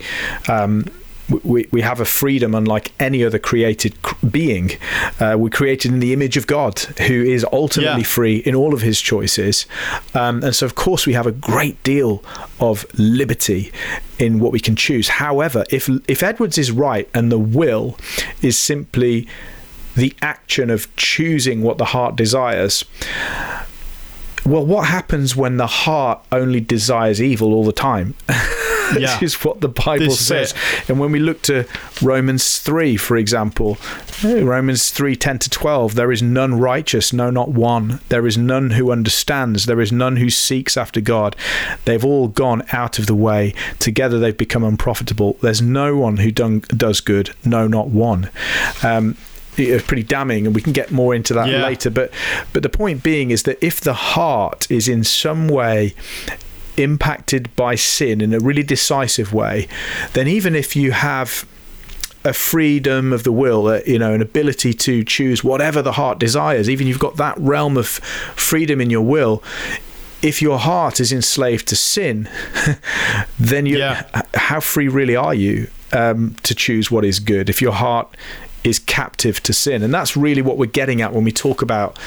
um, 0.49 0.85
we, 1.29 1.67
we 1.71 1.81
have 1.81 1.99
a 1.99 2.05
freedom 2.05 2.53
unlike 2.53 2.91
any 2.99 3.23
other 3.23 3.39
created 3.39 3.95
being. 4.29 4.71
Uh, 5.19 5.35
we're 5.37 5.49
created 5.49 5.91
in 5.91 5.99
the 5.99 6.13
image 6.13 6.37
of 6.37 6.47
God, 6.47 6.79
who 6.79 7.23
is 7.23 7.45
ultimately 7.51 8.01
yeah. 8.01 8.07
free 8.07 8.37
in 8.37 8.55
all 8.55 8.73
of 8.73 8.81
his 8.81 8.99
choices. 9.01 9.65
Um, 10.13 10.43
and 10.43 10.55
so, 10.55 10.65
of 10.65 10.75
course, 10.75 11.05
we 11.05 11.13
have 11.13 11.27
a 11.27 11.31
great 11.31 11.81
deal 11.83 12.23
of 12.59 12.85
liberty 12.97 13.71
in 14.19 14.39
what 14.39 14.51
we 14.51 14.59
can 14.59 14.75
choose. 14.75 15.07
However, 15.07 15.63
if, 15.69 15.89
if 16.07 16.23
Edwards 16.23 16.57
is 16.57 16.71
right 16.71 17.09
and 17.13 17.31
the 17.31 17.39
will 17.39 17.97
is 18.41 18.57
simply 18.57 19.27
the 19.95 20.13
action 20.21 20.69
of 20.69 20.93
choosing 20.95 21.61
what 21.61 21.77
the 21.77 21.85
heart 21.85 22.15
desires, 22.15 22.83
well, 24.45 24.65
what 24.65 24.87
happens 24.87 25.35
when 25.35 25.57
the 25.57 25.67
heart 25.67 26.23
only 26.31 26.59
desires 26.59 27.21
evil 27.21 27.53
all 27.53 27.63
the 27.63 27.71
time? 27.71 28.15
yeah. 28.97 29.19
is 29.21 29.43
what 29.43 29.61
the 29.61 29.69
Bible 29.69 30.05
this 30.07 30.25
says. 30.25 30.53
And 30.87 30.99
when 30.99 31.11
we 31.11 31.19
look 31.19 31.41
to 31.43 31.65
Romans 32.01 32.59
3, 32.59 32.97
for 32.97 33.17
example, 33.17 33.77
Romans 34.23 34.91
3 34.91 35.15
10 35.15 35.39
to 35.39 35.49
12, 35.49 35.95
there 35.95 36.11
is 36.11 36.21
none 36.21 36.59
righteous, 36.59 37.13
no, 37.13 37.29
not 37.29 37.49
one. 37.49 37.99
There 38.09 38.27
is 38.27 38.37
none 38.37 38.71
who 38.71 38.91
understands. 38.91 39.65
There 39.65 39.81
is 39.81 39.91
none 39.91 40.17
who 40.17 40.29
seeks 40.29 40.77
after 40.77 41.01
God. 41.01 41.35
They've 41.85 42.03
all 42.03 42.27
gone 42.27 42.63
out 42.71 42.99
of 42.99 43.05
the 43.05 43.15
way. 43.15 43.53
Together 43.79 44.19
they've 44.19 44.37
become 44.37 44.63
unprofitable. 44.63 45.37
There's 45.41 45.61
no 45.61 45.97
one 45.97 46.17
who 46.17 46.31
done, 46.31 46.59
does 46.67 47.01
good, 47.01 47.33
no, 47.45 47.67
not 47.67 47.89
one. 47.89 48.29
Um, 48.83 49.17
pretty 49.55 50.03
damning, 50.03 50.45
and 50.45 50.55
we 50.55 50.61
can 50.61 50.73
get 50.73 50.91
more 50.91 51.13
into 51.13 51.33
that 51.33 51.47
yeah. 51.47 51.63
later. 51.63 51.89
But 51.89 52.11
but 52.53 52.63
the 52.63 52.69
point 52.69 53.03
being 53.03 53.31
is 53.31 53.43
that 53.43 53.63
if 53.63 53.81
the 53.81 53.93
heart 53.93 54.69
is 54.69 54.87
in 54.87 55.03
some 55.03 55.47
way 55.47 55.93
impacted 56.77 57.55
by 57.55 57.75
sin 57.75 58.21
in 58.21 58.33
a 58.33 58.39
really 58.39 58.63
decisive 58.63 59.33
way, 59.33 59.67
then 60.13 60.27
even 60.27 60.55
if 60.55 60.75
you 60.75 60.91
have 60.91 61.45
a 62.25 62.33
freedom 62.33 63.11
of 63.11 63.23
the 63.23 63.31
will, 63.31 63.81
you 63.85 63.99
know, 63.99 64.13
an 64.13 64.21
ability 64.21 64.73
to 64.73 65.03
choose 65.03 65.43
whatever 65.43 65.81
the 65.81 65.93
heart 65.93 66.19
desires, 66.19 66.69
even 66.69 66.87
you've 66.87 66.99
got 66.99 67.17
that 67.17 67.37
realm 67.37 67.77
of 67.77 67.87
freedom 67.87 68.79
in 68.79 68.89
your 68.89 69.01
will. 69.01 69.43
If 70.21 70.41
your 70.41 70.57
heart 70.57 71.01
is 71.01 71.11
enslaved 71.11 71.67
to 71.67 71.75
sin, 71.75 72.29
then 73.39 73.65
you, 73.65 73.79
yeah. 73.79 74.21
how 74.35 74.61
free 74.61 74.87
really 74.87 75.17
are 75.17 75.33
you 75.33 75.67
um, 75.91 76.35
to 76.43 76.55
choose 76.55 76.89
what 76.89 77.03
is 77.03 77.19
good? 77.19 77.49
If 77.49 77.61
your 77.61 77.73
heart 77.73 78.15
is 78.63 78.79
captive 78.79 79.41
to 79.43 79.53
sin. 79.53 79.83
And 79.83 79.93
that's 79.93 80.15
really 80.15 80.41
what 80.41 80.57
we're 80.57 80.65
getting 80.65 81.01
at 81.01 81.13
when 81.13 81.23
we 81.23 81.31
talk 81.31 81.61
about 81.61 81.97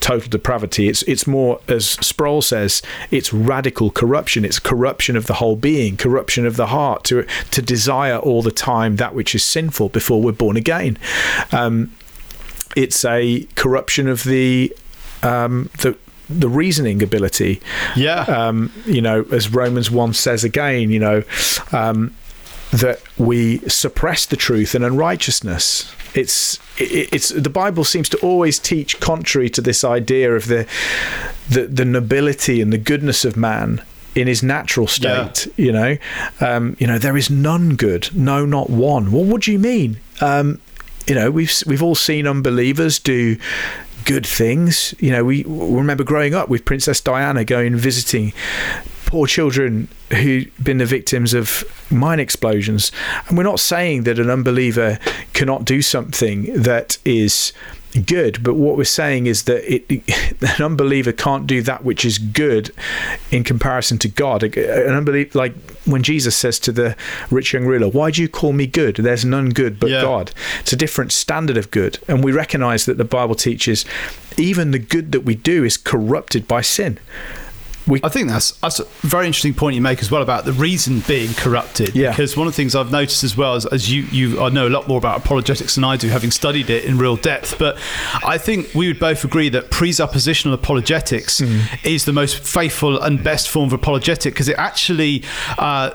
total 0.00 0.30
depravity. 0.30 0.88
It's 0.88 1.02
it's 1.02 1.26
more, 1.26 1.60
as 1.68 1.90
Sproul 1.90 2.42
says, 2.42 2.82
it's 3.10 3.32
radical 3.32 3.90
corruption. 3.90 4.44
It's 4.44 4.58
corruption 4.58 5.16
of 5.16 5.26
the 5.26 5.34
whole 5.34 5.56
being, 5.56 5.96
corruption 5.96 6.46
of 6.46 6.56
the 6.56 6.66
heart 6.66 7.04
to 7.04 7.26
to 7.50 7.62
desire 7.62 8.18
all 8.18 8.42
the 8.42 8.50
time 8.50 8.96
that 8.96 9.14
which 9.14 9.34
is 9.34 9.44
sinful 9.44 9.88
before 9.90 10.22
we're 10.22 10.32
born 10.32 10.56
again. 10.56 10.98
Um, 11.52 11.92
it's 12.76 13.04
a 13.04 13.46
corruption 13.54 14.08
of 14.08 14.24
the 14.24 14.74
um, 15.22 15.70
the 15.78 15.96
the 16.28 16.48
reasoning 16.48 17.02
ability. 17.02 17.60
Yeah. 17.94 18.22
Um, 18.22 18.72
you 18.84 19.00
know, 19.00 19.22
as 19.30 19.52
Romans 19.52 19.90
one 19.90 20.12
says 20.12 20.44
again, 20.44 20.90
you 20.90 20.98
know, 20.98 21.22
um, 21.72 22.14
that 22.72 23.00
we 23.16 23.58
suppress 23.68 24.26
the 24.26 24.36
truth 24.36 24.74
and 24.74 24.84
unrighteousness. 24.84 25.94
It's 26.14 26.58
it's 26.78 27.28
the 27.28 27.50
Bible 27.50 27.84
seems 27.84 28.08
to 28.10 28.18
always 28.18 28.58
teach 28.58 29.00
contrary 29.00 29.50
to 29.50 29.60
this 29.60 29.84
idea 29.84 30.34
of 30.34 30.46
the 30.46 30.66
the, 31.48 31.66
the 31.66 31.84
nobility 31.84 32.60
and 32.60 32.72
the 32.72 32.78
goodness 32.78 33.24
of 33.24 33.36
man 33.36 33.82
in 34.14 34.26
his 34.26 34.42
natural 34.42 34.86
state. 34.86 35.46
Yeah. 35.56 35.64
You 35.64 35.72
know, 35.72 35.96
um, 36.40 36.76
you 36.78 36.86
know 36.86 36.98
there 36.98 37.16
is 37.16 37.30
none 37.30 37.76
good, 37.76 38.14
no, 38.14 38.44
not 38.46 38.70
one. 38.70 39.12
Well, 39.12 39.24
what 39.24 39.42
do 39.42 39.52
you 39.52 39.58
mean? 39.58 39.98
Um, 40.20 40.60
you 41.06 41.14
know, 41.14 41.30
we've 41.30 41.52
we've 41.66 41.82
all 41.82 41.94
seen 41.94 42.26
unbelievers 42.26 42.98
do 42.98 43.36
good 44.06 44.26
things. 44.26 44.94
You 44.98 45.12
know, 45.12 45.24
we 45.24 45.44
remember 45.44 46.02
growing 46.02 46.34
up 46.34 46.48
with 46.48 46.64
Princess 46.64 47.00
Diana 47.00 47.44
going 47.44 47.76
visiting 47.76 48.32
poor 49.06 49.26
children 49.26 49.88
who've 50.10 50.50
been 50.62 50.78
the 50.78 50.86
victims 50.86 51.32
of 51.32 51.64
mine 51.90 52.20
explosions. 52.20 52.92
And 53.28 53.38
we're 53.38 53.44
not 53.44 53.60
saying 53.60 54.02
that 54.02 54.18
an 54.18 54.28
unbeliever 54.28 54.98
cannot 55.32 55.64
do 55.64 55.80
something 55.80 56.52
that 56.52 56.98
is 57.04 57.52
good, 58.04 58.42
but 58.42 58.54
what 58.54 58.76
we're 58.76 58.84
saying 58.84 59.26
is 59.26 59.44
that 59.44 59.62
it, 59.72 59.90
an 60.58 60.64
unbeliever 60.64 61.12
can't 61.12 61.46
do 61.46 61.62
that 61.62 61.84
which 61.84 62.04
is 62.04 62.18
good 62.18 62.70
in 63.30 63.44
comparison 63.44 63.96
to 63.98 64.08
God. 64.08 64.42
An 64.42 64.94
unbeliever, 64.94 65.38
like 65.38 65.54
when 65.84 66.02
Jesus 66.02 66.36
says 66.36 66.58
to 66.60 66.72
the 66.72 66.96
rich 67.30 67.52
young 67.52 67.64
ruler, 67.64 67.88
"Why 67.88 68.10
do 68.10 68.20
you 68.20 68.28
call 68.28 68.52
me 68.52 68.66
good? 68.66 68.96
There's 68.96 69.24
none 69.24 69.50
good 69.50 69.80
but 69.80 69.90
yeah. 69.90 70.02
God." 70.02 70.32
It's 70.60 70.72
a 70.72 70.76
different 70.76 71.12
standard 71.12 71.56
of 71.56 71.70
good, 71.70 71.98
and 72.08 72.22
we 72.22 72.32
recognise 72.32 72.84
that 72.86 72.98
the 72.98 73.04
Bible 73.04 73.34
teaches 73.34 73.84
even 74.36 74.72
the 74.72 74.78
good 74.78 75.12
that 75.12 75.20
we 75.20 75.34
do 75.34 75.64
is 75.64 75.76
corrupted 75.76 76.46
by 76.46 76.60
sin. 76.60 76.98
We, 77.86 78.00
I 78.02 78.08
think 78.08 78.28
that's 78.28 78.52
that's 78.52 78.80
a 78.80 78.84
very 79.02 79.26
interesting 79.26 79.54
point 79.54 79.76
you 79.76 79.80
make 79.80 80.00
as 80.00 80.10
well 80.10 80.22
about 80.22 80.44
the 80.44 80.52
reason 80.52 81.00
being 81.06 81.32
corrupted. 81.34 81.94
Yeah. 81.94 82.10
Because 82.10 82.36
one 82.36 82.46
of 82.46 82.52
the 82.52 82.56
things 82.56 82.74
I've 82.74 82.90
noticed 82.90 83.22
as 83.22 83.36
well, 83.36 83.54
is 83.54 83.66
as 83.66 83.90
you 83.90 84.02
you 84.04 84.40
I 84.40 84.48
know 84.48 84.66
a 84.66 84.70
lot 84.70 84.88
more 84.88 84.98
about 84.98 85.18
apologetics 85.18 85.76
than 85.76 85.84
I 85.84 85.96
do, 85.96 86.08
having 86.08 86.30
studied 86.30 86.70
it 86.70 86.84
in 86.84 86.98
real 86.98 87.16
depth. 87.16 87.58
But 87.58 87.78
I 88.24 88.38
think 88.38 88.74
we 88.74 88.88
would 88.88 88.98
both 88.98 89.24
agree 89.24 89.48
that 89.50 89.70
presuppositional 89.70 90.52
apologetics 90.52 91.40
mm. 91.40 91.84
is 91.84 92.04
the 92.04 92.12
most 92.12 92.38
faithful 92.38 93.00
and 93.00 93.22
best 93.22 93.48
form 93.48 93.66
of 93.68 93.72
apologetic 93.72 94.34
because 94.34 94.48
it 94.48 94.58
actually 94.58 95.22
uh, 95.58 95.90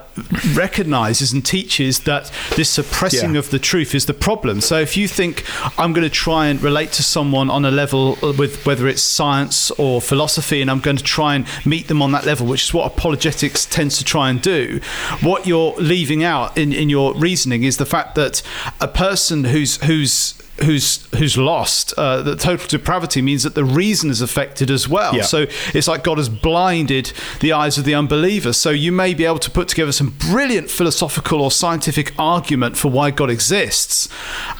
recognizes 0.53 1.33
and 1.33 1.45
teaches 1.45 2.01
that 2.01 2.31
this 2.55 2.69
suppressing 2.69 3.33
yeah. 3.33 3.39
of 3.39 3.49
the 3.49 3.59
truth 3.59 3.93
is 3.93 4.05
the 4.05 4.13
problem. 4.13 4.61
So 4.61 4.79
if 4.79 4.95
you 4.95 5.07
think 5.07 5.43
I'm 5.77 5.93
going 5.93 6.07
to 6.07 6.09
try 6.09 6.47
and 6.47 6.61
relate 6.61 6.91
to 6.93 7.03
someone 7.03 7.49
on 7.49 7.65
a 7.65 7.71
level 7.71 8.17
with 8.37 8.65
whether 8.65 8.87
it's 8.87 9.01
science 9.01 9.71
or 9.71 10.01
philosophy, 10.01 10.61
and 10.61 10.71
I'm 10.71 10.79
going 10.79 10.97
to 10.97 11.03
try 11.03 11.35
and 11.35 11.45
meet 11.65 11.80
meet 11.81 11.87
them 11.87 12.01
on 12.03 12.11
that 12.11 12.25
level, 12.25 12.45
which 12.45 12.65
is 12.65 12.73
what 12.75 12.85
apologetics 12.85 13.65
tends 13.65 13.97
to 13.97 14.03
try 14.03 14.29
and 14.29 14.39
do. 14.39 14.79
What 15.21 15.47
you're 15.47 15.73
leaving 15.77 16.23
out 16.23 16.55
in, 16.55 16.71
in 16.73 16.89
your 16.89 17.15
reasoning 17.15 17.63
is 17.63 17.77
the 17.77 17.87
fact 17.87 18.13
that 18.15 18.43
a 18.79 18.87
person 18.87 19.45
who's 19.45 19.77
who's 19.83 20.40
who's 20.63 21.05
who's 21.15 21.37
lost. 21.37 21.93
Uh, 21.97 22.21
that 22.21 22.39
total 22.39 22.67
depravity 22.67 23.21
means 23.21 23.43
that 23.43 23.55
the 23.55 23.63
reason 23.63 24.09
is 24.09 24.21
affected 24.21 24.69
as 24.69 24.87
well. 24.87 25.15
Yeah. 25.15 25.23
So 25.23 25.45
it's 25.73 25.87
like 25.87 26.03
God 26.03 26.17
has 26.17 26.29
blinded 26.29 27.13
the 27.39 27.53
eyes 27.53 27.77
of 27.77 27.85
the 27.85 27.95
unbeliever. 27.95 28.53
So 28.53 28.69
you 28.69 28.91
may 28.91 29.13
be 29.13 29.25
able 29.25 29.39
to 29.39 29.51
put 29.51 29.67
together 29.67 29.91
some 29.91 30.15
brilliant 30.17 30.69
philosophical 30.69 31.41
or 31.41 31.51
scientific 31.51 32.13
argument 32.17 32.77
for 32.77 32.89
why 32.89 33.11
God 33.11 33.29
exists, 33.29 34.09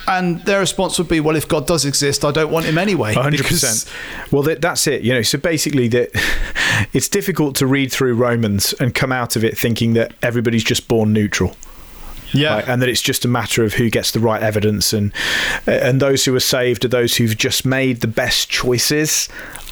and 0.07 0.41
their 0.45 0.59
response 0.59 0.97
would 0.97 1.07
be, 1.07 1.19
"Well, 1.19 1.35
if 1.35 1.47
God 1.47 1.67
does 1.67 1.85
exist, 1.85 2.25
I 2.25 2.31
don't 2.31 2.51
want 2.51 2.65
Him 2.65 2.77
anyway." 2.77 3.13
Hundred 3.13 3.45
percent. 3.45 3.91
Well, 4.31 4.43
that, 4.43 4.61
that's 4.61 4.87
it. 4.87 5.01
You 5.01 5.13
know, 5.13 5.21
so 5.21 5.37
basically, 5.37 5.87
that 5.89 6.09
it's 6.93 7.07
difficult 7.07 7.55
to 7.57 7.67
read 7.67 7.91
through 7.91 8.15
Romans 8.15 8.73
and 8.73 8.93
come 8.93 9.11
out 9.11 9.35
of 9.35 9.43
it 9.43 9.57
thinking 9.57 9.93
that 9.93 10.13
everybody's 10.21 10.63
just 10.63 10.87
born 10.87 11.13
neutral. 11.13 11.55
Yeah, 12.33 12.63
and 12.67 12.81
that 12.81 12.89
it's 12.89 13.01
just 13.01 13.25
a 13.25 13.27
matter 13.27 13.63
of 13.63 13.73
who 13.73 13.89
gets 13.89 14.11
the 14.11 14.19
right 14.19 14.41
evidence, 14.41 14.93
and 14.93 15.11
and 15.65 16.01
those 16.01 16.25
who 16.25 16.35
are 16.35 16.39
saved 16.39 16.85
are 16.85 16.89
those 16.89 17.17
who've 17.17 17.37
just 17.37 17.65
made 17.65 18.01
the 18.01 18.07
best 18.07 18.49
choices 18.49 19.27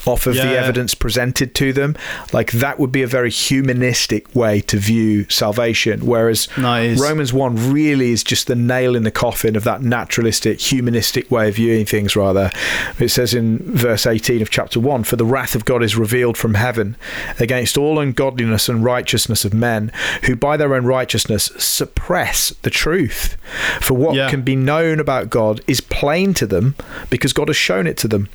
off 0.10 0.28
of 0.28 0.36
yeah. 0.36 0.46
the 0.46 0.58
evidence 0.58 0.96
presented 0.96 1.56
to 1.56 1.72
them. 1.72 1.96
Like 2.34 2.52
that 2.52 2.80
would 2.80 2.92
be 2.92 3.04
a 3.04 3.08
very 3.08 3.30
humanistic 3.30 4.36
way 4.36 4.62
to 4.62 4.78
view 4.78 5.30
salvation. 5.30 6.06
Whereas 6.06 6.48
nice. 6.58 7.00
Romans 7.00 7.32
1 7.32 7.72
really 7.72 8.12
is 8.12 8.24
just 8.24 8.48
the 8.48 8.56
nail 8.56 8.96
in 8.96 9.04
the 9.04 9.12
coffin 9.12 9.56
of 9.56 9.64
that 9.64 9.82
naturalistic, 9.82 10.60
humanistic 10.60 11.30
way 11.32 11.50
of 11.50 11.56
viewing 11.56 11.86
things, 11.86 12.16
rather. 12.16 12.52
It 13.00 13.10
says 13.10 13.34
in 13.34 13.60
verse 13.60 14.06
18 14.06 14.42
of 14.42 14.50
chapter 14.50 14.80
1 14.80 15.04
For 15.04 15.16
the 15.16 15.26
wrath 15.26 15.56
of 15.56 15.66
God 15.66 15.84
is 15.84 15.96
revealed 15.96 16.38
from 16.38 16.56
heaven 16.56 16.96
against 17.40 17.78
all 17.78 18.00
ungodliness 18.00 18.68
and 18.70 18.84
righteousness 18.84 19.46
of 19.46 19.54
men 19.54 19.92
who 20.24 20.36
by 20.36 20.58
their 20.58 20.74
own 20.74 20.86
righteousness 20.86 21.52
suppress 21.58 22.50
the 22.62 22.70
truth. 22.70 23.38
For 23.82 23.94
what 23.94 24.16
yeah. 24.16 24.30
can 24.30 24.42
be 24.42 24.56
known 24.56 25.00
about 25.00 25.30
God 25.30 25.62
is 25.68 25.82
plain 25.82 26.34
to 26.36 26.48
them 26.48 26.76
because 27.10 27.34
God 27.34 27.48
has 27.48 27.58
shown 27.58 27.88
it 27.88 27.98
to 27.98 28.08
them. 28.08 28.28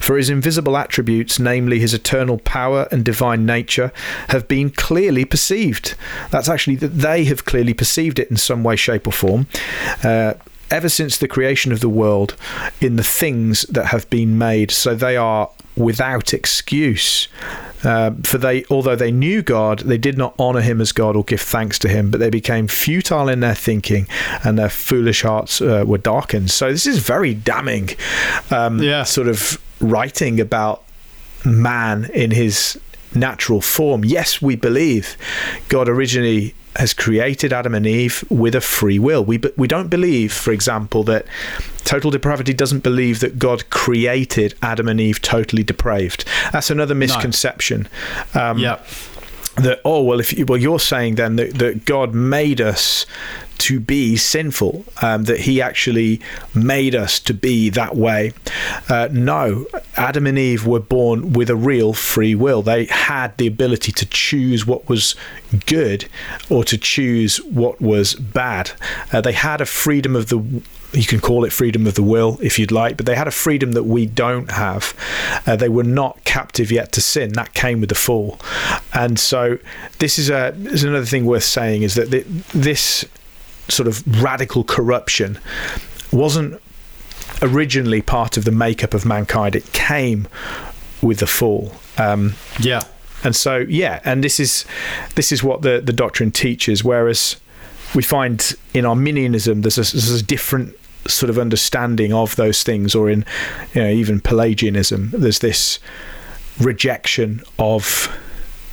For 0.00 0.16
his 0.16 0.30
invisible 0.30 0.76
attributes 0.76 1.21
attributes, 1.22 1.38
namely 1.38 1.78
his 1.78 1.94
eternal 1.94 2.38
power 2.38 2.88
and 2.90 3.04
divine 3.04 3.46
nature, 3.46 3.92
have 4.28 4.48
been 4.48 4.70
clearly 4.70 5.24
perceived. 5.24 5.94
That's 6.30 6.48
actually 6.48 6.76
that 6.76 6.98
they 6.98 7.24
have 7.24 7.44
clearly 7.44 7.74
perceived 7.74 8.18
it 8.18 8.30
in 8.30 8.36
some 8.36 8.64
way, 8.64 8.76
shape, 8.76 9.06
or 9.06 9.12
form. 9.12 9.46
Uh, 10.02 10.34
ever 10.70 10.88
since 10.88 11.18
the 11.18 11.28
creation 11.28 11.72
of 11.72 11.80
the 11.80 11.88
world, 11.88 12.34
in 12.80 12.96
the 12.96 13.04
things 13.04 13.62
that 13.70 13.86
have 13.86 14.08
been 14.10 14.38
made, 14.38 14.70
so 14.70 14.94
they 14.94 15.16
are 15.16 15.48
without 15.76 16.34
excuse. 16.34 17.28
Uh, 17.84 18.12
for 18.22 18.38
they, 18.38 18.64
although 18.70 18.94
they 18.96 19.10
knew 19.10 19.42
God, 19.42 19.80
they 19.80 19.98
did 19.98 20.16
not 20.16 20.34
honor 20.38 20.60
Him 20.60 20.80
as 20.80 20.92
God 20.92 21.16
or 21.16 21.24
give 21.24 21.40
thanks 21.40 21.78
to 21.80 21.88
Him, 21.88 22.10
but 22.10 22.20
they 22.20 22.30
became 22.30 22.68
futile 22.68 23.28
in 23.28 23.40
their 23.40 23.56
thinking, 23.56 24.06
and 24.44 24.56
their 24.56 24.70
foolish 24.70 25.22
hearts 25.22 25.60
uh, 25.60 25.84
were 25.86 25.98
darkened. 25.98 26.50
So 26.50 26.70
this 26.70 26.86
is 26.86 26.98
very 26.98 27.34
damning, 27.34 27.90
um, 28.50 28.80
yeah. 28.80 29.02
sort 29.04 29.28
of 29.28 29.60
writing 29.80 30.40
about 30.40 30.84
man 31.44 32.10
in 32.12 32.30
his 32.30 32.78
natural 33.14 33.60
form. 33.60 34.04
Yes, 34.04 34.40
we 34.40 34.56
believe 34.56 35.16
God 35.68 35.88
originally 35.88 36.54
has 36.76 36.94
created 36.94 37.52
Adam 37.52 37.74
and 37.74 37.86
Eve 37.86 38.24
with 38.30 38.54
a 38.54 38.60
free 38.60 38.98
will. 38.98 39.24
We 39.24 39.40
we 39.56 39.68
don't 39.68 39.88
believe, 39.88 40.32
for 40.32 40.52
example, 40.52 41.04
that 41.04 41.26
total 41.84 42.10
depravity 42.10 42.54
doesn't 42.54 42.80
believe 42.80 43.20
that 43.20 43.38
God 43.38 43.68
created 43.70 44.54
Adam 44.62 44.88
and 44.88 45.00
Eve 45.00 45.20
totally 45.20 45.62
depraved. 45.62 46.24
That's 46.52 46.70
another 46.70 46.94
misconception. 46.94 47.88
No. 48.34 48.50
Um, 48.50 48.58
yeah 48.58 48.82
that 49.56 49.80
oh 49.84 50.02
well 50.02 50.18
if 50.18 50.32
you, 50.32 50.46
well 50.46 50.56
you're 50.56 50.80
saying 50.80 51.16
then 51.16 51.36
that, 51.36 51.54
that 51.58 51.84
God 51.84 52.14
made 52.14 52.58
us 52.58 53.04
to 53.62 53.78
be 53.78 54.16
sinful 54.16 54.84
um, 55.02 55.24
that 55.24 55.40
he 55.40 55.62
actually 55.62 56.20
made 56.52 56.94
us 56.96 57.20
to 57.20 57.32
be 57.32 57.70
that 57.70 57.94
way 57.94 58.32
uh, 58.88 59.08
no 59.12 59.66
Adam 59.96 60.26
and 60.26 60.38
Eve 60.38 60.66
were 60.66 60.80
born 60.80 61.32
with 61.32 61.48
a 61.48 61.54
real 61.54 61.92
free 61.92 62.34
will 62.34 62.62
they 62.62 62.86
had 62.86 63.36
the 63.38 63.46
ability 63.46 63.92
to 63.92 64.06
choose 64.06 64.66
what 64.66 64.88
was 64.88 65.14
good 65.66 66.08
or 66.50 66.64
to 66.64 66.76
choose 66.76 67.36
what 67.44 67.80
was 67.80 68.14
bad 68.14 68.72
uh, 69.12 69.20
they 69.20 69.32
had 69.32 69.60
a 69.60 69.66
freedom 69.66 70.16
of 70.16 70.28
the 70.28 70.62
you 70.92 71.04
can 71.04 71.20
call 71.20 71.44
it 71.44 71.52
freedom 71.52 71.86
of 71.86 71.94
the 71.94 72.02
will 72.02 72.38
if 72.42 72.58
you'd 72.58 72.72
like, 72.72 72.96
but 72.96 73.06
they 73.06 73.14
had 73.14 73.26
a 73.26 73.32
freedom 73.32 73.72
that 73.72 73.84
we 73.84 74.06
don't 74.06 74.50
have. 74.50 74.94
Uh, 75.46 75.56
they 75.56 75.68
were 75.68 75.82
not 75.82 76.22
captive 76.24 76.70
yet 76.70 76.92
to 76.92 77.00
sin. 77.00 77.32
That 77.32 77.54
came 77.54 77.80
with 77.80 77.88
the 77.88 77.94
fall, 77.94 78.38
and 78.92 79.18
so 79.18 79.58
this 79.98 80.18
is 80.18 80.28
a 80.28 80.54
is 80.54 80.84
another 80.84 81.06
thing 81.06 81.24
worth 81.24 81.44
saying 81.44 81.82
is 81.82 81.94
that 81.94 82.10
this 82.52 83.06
sort 83.68 83.88
of 83.88 84.22
radical 84.22 84.64
corruption 84.64 85.38
wasn't 86.12 86.60
originally 87.42 88.02
part 88.02 88.36
of 88.36 88.44
the 88.44 88.52
makeup 88.52 88.94
of 88.94 89.04
mankind. 89.04 89.56
It 89.56 89.72
came 89.72 90.28
with 91.00 91.18
the 91.18 91.26
fall. 91.26 91.72
Um, 91.98 92.34
yeah. 92.60 92.82
And 93.24 93.36
so, 93.36 93.58
yeah, 93.58 94.00
and 94.04 94.24
this 94.24 94.40
is 94.40 94.64
this 95.14 95.30
is 95.30 95.44
what 95.44 95.62
the, 95.62 95.80
the 95.80 95.92
doctrine 95.92 96.32
teaches. 96.32 96.82
Whereas 96.82 97.36
we 97.94 98.02
find 98.02 98.54
in 98.74 98.84
Arminianism, 98.84 99.62
there's 99.62 99.78
a, 99.78 99.82
there's 99.82 100.20
a 100.20 100.24
different 100.24 100.74
sort 101.06 101.30
of 101.30 101.38
understanding 101.38 102.12
of 102.12 102.34
those 102.36 102.62
things, 102.62 102.94
or 102.94 103.08
in 103.10 103.24
you 103.74 103.82
know, 103.82 103.90
even 103.90 104.20
Pelagianism, 104.20 105.10
there's 105.12 105.38
this 105.38 105.78
rejection 106.60 107.42
of 107.58 108.14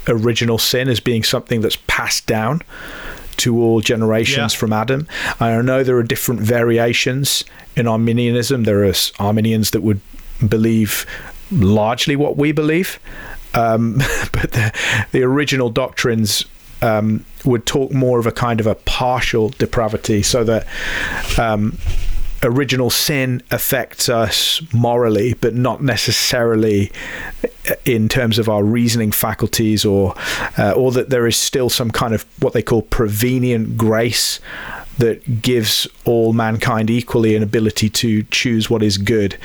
original 0.08 0.58
sin 0.58 0.90
as 0.90 1.00
being 1.00 1.24
something 1.24 1.62
that's 1.62 1.78
passed 1.88 2.26
down 2.26 2.62
to 3.40 3.62
all 3.62 3.82
generations 3.82 4.54
yeah. 4.54 4.60
from 4.60 4.74
Adam. 4.74 5.08
I 5.40 5.60
know 5.62 5.84
there 5.84 5.98
are 5.98 6.04
different 6.04 6.42
variations 6.42 7.44
in 7.76 7.88
Arminianism. 7.88 8.64
There 8.64 8.86
are 8.86 8.94
Arminians 9.20 9.72
that 9.72 9.82
would 9.82 10.02
believe 10.48 11.06
largely 11.52 12.16
what 12.16 12.38
we 12.38 12.52
believe, 12.52 13.00
um, 13.54 13.98
but 14.32 14.52
the, 14.52 14.74
the 15.12 15.24
original 15.24 15.70
doctrines 15.70 16.46
um, 16.82 17.26
would 17.46 17.66
talk 17.66 17.92
more 17.92 18.20
of 18.20 18.28
a 18.28 18.32
kind 18.32 18.60
of 18.60 18.68
a 18.68 18.76
partial 18.76 19.50
depravity, 19.50 20.22
so 20.22 20.44
that 20.44 20.68
um, 21.38 21.78
original 22.44 22.90
sin 22.90 23.42
affects 23.52 24.10
us 24.10 24.62
morally, 24.74 25.34
but 25.34 25.54
not 25.54 25.82
necessarily 25.84 26.92
in 27.86 28.10
terms 28.10 28.40
of 28.40 28.50
our 28.50 28.64
reasoning 28.64 29.12
faculties, 29.12 29.86
or 29.86 30.16
uh, 30.58 30.72
or 30.72 30.92
that 30.92 31.10
there 31.10 31.28
is 31.28 31.38
still 31.38 31.70
some 31.70 31.92
kind 31.92 32.14
of 32.14 32.26
what 32.42 32.54
they 32.54 32.62
call 32.62 32.82
prevenient 32.82 33.78
grace 33.78 34.40
that 34.98 35.42
gives 35.42 35.88
all 36.06 36.34
mankind 36.34 36.90
equally 36.90 37.36
an 37.36 37.44
ability 37.44 37.90
to 37.90 38.24
choose 38.24 38.70
what 38.70 38.84
is 38.84 38.98
good. 38.98 39.38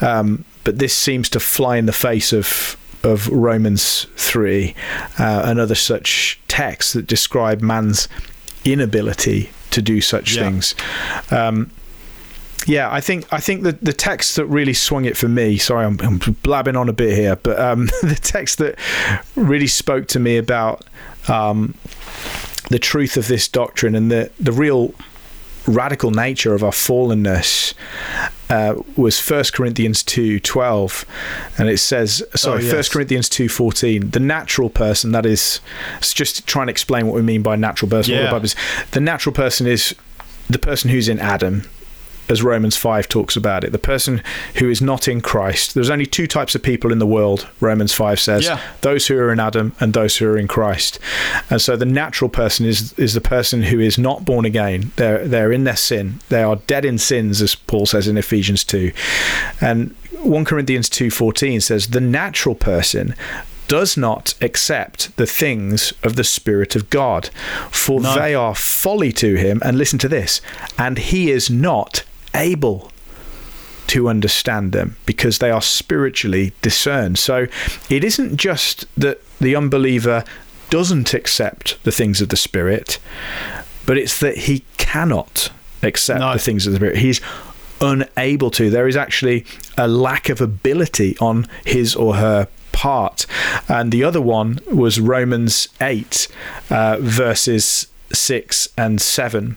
Um, 0.00 0.44
but 0.64 0.78
this 0.78 0.94
seems 0.94 1.28
to 1.30 1.40
fly 1.40 1.76
in 1.76 1.86
the 1.86 1.92
face 1.92 2.32
of 2.32 2.76
of 3.02 3.28
Romans 3.28 4.06
three 4.16 4.74
uh, 5.18 5.42
and 5.46 5.58
other 5.58 5.74
such 5.74 6.38
texts 6.48 6.92
that 6.92 7.06
describe 7.06 7.62
man's 7.62 8.08
inability 8.64 9.50
to 9.70 9.80
do 9.80 10.00
such 10.00 10.36
yeah. 10.36 10.42
things. 10.42 10.74
Um, 11.30 11.70
yeah, 12.66 12.92
I 12.92 13.00
think 13.00 13.32
I 13.32 13.40
think 13.40 13.62
the 13.62 13.72
the 13.72 13.92
text 13.92 14.36
that 14.36 14.46
really 14.46 14.74
swung 14.74 15.04
it 15.04 15.16
for 15.16 15.28
me. 15.28 15.56
Sorry, 15.56 15.84
I'm, 15.84 15.98
I'm 16.00 16.18
blabbing 16.42 16.76
on 16.76 16.88
a 16.88 16.92
bit 16.92 17.16
here, 17.16 17.36
but 17.36 17.58
um, 17.58 17.86
the 18.02 18.18
text 18.20 18.58
that 18.58 18.78
really 19.34 19.66
spoke 19.66 20.08
to 20.08 20.20
me 20.20 20.36
about 20.36 20.84
um, 21.28 21.74
the 22.68 22.78
truth 22.78 23.16
of 23.16 23.28
this 23.28 23.48
doctrine 23.48 23.94
and 23.94 24.10
the 24.10 24.30
the 24.38 24.52
real 24.52 24.94
radical 25.66 26.10
nature 26.10 26.54
of 26.54 26.64
our 26.64 26.70
fallenness 26.70 27.74
uh, 28.48 28.74
was 28.96 29.20
1 29.20 29.44
Corinthians 29.52 30.02
2:12 30.02 31.04
and 31.58 31.68
it 31.68 31.78
says 31.78 32.22
sorry 32.34 32.62
oh, 32.62 32.66
yes. 32.66 32.72
1 32.72 32.92
Corinthians 32.92 33.28
2:14 33.28 34.12
the 34.12 34.20
natural 34.20 34.70
person 34.70 35.12
that 35.12 35.26
is 35.26 35.60
just 36.00 36.46
trying 36.46 36.66
to 36.66 36.70
explain 36.70 37.06
what 37.06 37.14
we 37.14 37.22
mean 37.22 37.42
by 37.42 37.56
natural 37.56 37.90
person 37.90 38.14
yeah. 38.14 38.38
the, 38.38 38.54
the 38.92 39.00
natural 39.00 39.34
person 39.34 39.66
is 39.66 39.94
the 40.48 40.58
person 40.58 40.90
who's 40.90 41.08
in 41.08 41.18
Adam 41.18 41.62
as 42.30 42.42
Romans 42.42 42.76
5 42.76 43.08
talks 43.08 43.36
about 43.36 43.64
it. 43.64 43.72
The 43.72 43.78
person 43.78 44.22
who 44.56 44.70
is 44.70 44.80
not 44.80 45.08
in 45.08 45.20
Christ. 45.20 45.74
There's 45.74 45.90
only 45.90 46.06
two 46.06 46.26
types 46.26 46.54
of 46.54 46.62
people 46.62 46.92
in 46.92 46.98
the 46.98 47.06
world, 47.06 47.48
Romans 47.60 47.92
5 47.92 48.20
says 48.20 48.44
yeah. 48.44 48.60
those 48.80 49.06
who 49.06 49.18
are 49.18 49.32
in 49.32 49.40
Adam 49.40 49.74
and 49.80 49.92
those 49.92 50.16
who 50.16 50.26
are 50.28 50.38
in 50.38 50.48
Christ. 50.48 50.98
And 51.50 51.60
so 51.60 51.76
the 51.76 51.84
natural 51.84 52.30
person 52.30 52.66
is, 52.66 52.92
is 52.94 53.14
the 53.14 53.20
person 53.20 53.62
who 53.64 53.80
is 53.80 53.98
not 53.98 54.24
born 54.24 54.44
again. 54.44 54.92
They're, 54.96 55.26
they're 55.26 55.52
in 55.52 55.64
their 55.64 55.76
sin. 55.76 56.20
They 56.28 56.42
are 56.42 56.56
dead 56.56 56.84
in 56.84 56.98
sins, 56.98 57.42
as 57.42 57.54
Paul 57.54 57.86
says 57.86 58.08
in 58.08 58.16
Ephesians 58.16 58.64
2. 58.64 58.92
And 59.60 59.94
1 60.22 60.44
Corinthians 60.44 60.90
2:14 60.90 61.62
says 61.62 61.88
the 61.88 62.00
natural 62.00 62.54
person 62.54 63.14
does 63.68 63.96
not 63.96 64.34
accept 64.40 65.16
the 65.16 65.26
things 65.26 65.92
of 66.02 66.16
the 66.16 66.24
Spirit 66.24 66.74
of 66.74 66.90
God, 66.90 67.30
for 67.70 68.00
no. 68.00 68.14
they 68.16 68.34
are 68.34 68.54
folly 68.54 69.12
to 69.12 69.36
him. 69.36 69.62
And 69.64 69.78
listen 69.78 69.98
to 70.00 70.08
this, 70.08 70.40
and 70.76 70.98
he 70.98 71.30
is 71.30 71.48
not 71.48 72.02
able 72.34 72.90
to 73.88 74.08
understand 74.08 74.72
them 74.72 74.96
because 75.04 75.38
they 75.38 75.50
are 75.50 75.60
spiritually 75.60 76.52
discerned. 76.62 77.18
So 77.18 77.48
it 77.88 78.04
isn't 78.04 78.36
just 78.36 78.86
that 78.96 79.20
the 79.38 79.56
unbeliever 79.56 80.24
doesn't 80.70 81.12
accept 81.12 81.82
the 81.82 81.90
things 81.90 82.20
of 82.20 82.28
the 82.28 82.36
Spirit, 82.36 83.00
but 83.86 83.98
it's 83.98 84.20
that 84.20 84.36
he 84.36 84.64
cannot 84.78 85.50
accept 85.82 86.20
no. 86.20 86.32
the 86.32 86.38
things 86.38 86.66
of 86.66 86.72
the 86.72 86.78
Spirit. 86.78 86.98
He's 86.98 87.20
unable 87.80 88.50
to. 88.52 88.70
There 88.70 88.86
is 88.86 88.96
actually 88.96 89.44
a 89.76 89.88
lack 89.88 90.28
of 90.28 90.40
ability 90.40 91.16
on 91.18 91.48
his 91.64 91.96
or 91.96 92.14
her 92.14 92.46
part. 92.72 93.26
And 93.68 93.90
the 93.90 94.04
other 94.04 94.20
one 94.20 94.60
was 94.72 95.00
Romans 95.00 95.68
8, 95.80 96.28
uh, 96.70 96.98
verses 97.00 97.88
6 98.12 98.68
and 98.76 99.00
7 99.00 99.56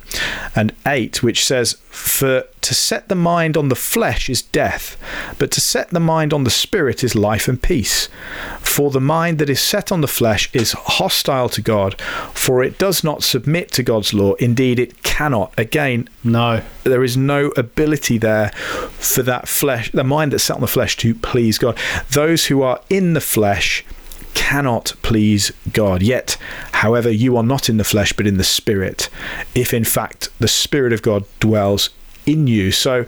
and 0.56 0.74
8, 0.86 1.24
which 1.24 1.46
says, 1.46 1.78
For 1.90 2.46
to 2.62 2.74
set 2.74 3.10
the 3.10 3.16
mind 3.16 3.58
on 3.58 3.70
the 3.70 3.76
flesh 3.76 4.30
is 4.30 4.42
death, 4.42 4.98
but 5.38 5.52
to 5.52 5.62
set 5.62 5.90
the 5.90 6.00
mind 6.00 6.34
on 6.34 6.44
the 6.44 6.50
spirit 6.50 7.04
is 7.04 7.16
life 7.16 7.48
and 7.48 7.62
peace. 7.62 8.08
For 8.60 8.90
the 8.90 9.02
mind 9.02 9.40
that 9.40 9.50
is 9.50 9.60
set 9.60 9.92
on 9.92 10.02
the 10.02 10.08
flesh 10.08 10.50
is 10.54 10.72
hostile 10.72 11.50
to 11.50 11.62
God, 11.62 12.00
for 12.34 12.64
it 12.64 12.78
does 12.78 13.04
not 13.04 13.24
submit 13.24 13.72
to 13.74 13.84
God's 13.84 14.14
law. 14.14 14.34
Indeed, 14.36 14.80
it 14.80 15.04
cannot. 15.04 15.54
Again, 15.58 16.10
no. 16.24 16.62
There 16.84 17.04
is 17.04 17.18
no 17.18 17.48
ability 17.58 18.18
there 18.18 18.50
for 18.50 19.24
that 19.24 19.48
flesh, 19.48 19.92
the 19.92 20.04
mind 20.04 20.34
that's 20.34 20.46
set 20.46 20.56
on 20.56 20.62
the 20.62 20.68
flesh, 20.68 20.96
to 20.98 21.14
please 21.16 21.58
God. 21.58 21.78
Those 22.12 22.46
who 22.48 22.62
are 22.62 22.82
in 22.90 23.14
the 23.14 23.22
flesh, 23.22 23.84
cannot 24.34 24.94
please 25.02 25.52
God. 25.72 26.02
Yet, 26.02 26.38
however, 26.74 27.10
you 27.10 27.38
are 27.38 27.44
not 27.44 27.70
in 27.70 27.78
the 27.78 27.84
flesh, 27.84 28.14
but 28.14 28.28
in 28.28 28.38
the 28.38 28.44
Spirit, 28.44 29.10
if 29.56 29.74
in 29.74 29.84
fact 29.84 30.30
the 30.40 30.48
Spirit 30.48 30.94
of 30.94 31.02
God 31.02 31.26
dwells 31.40 31.90
in 32.26 32.48
you. 32.48 32.72
So, 32.72 33.06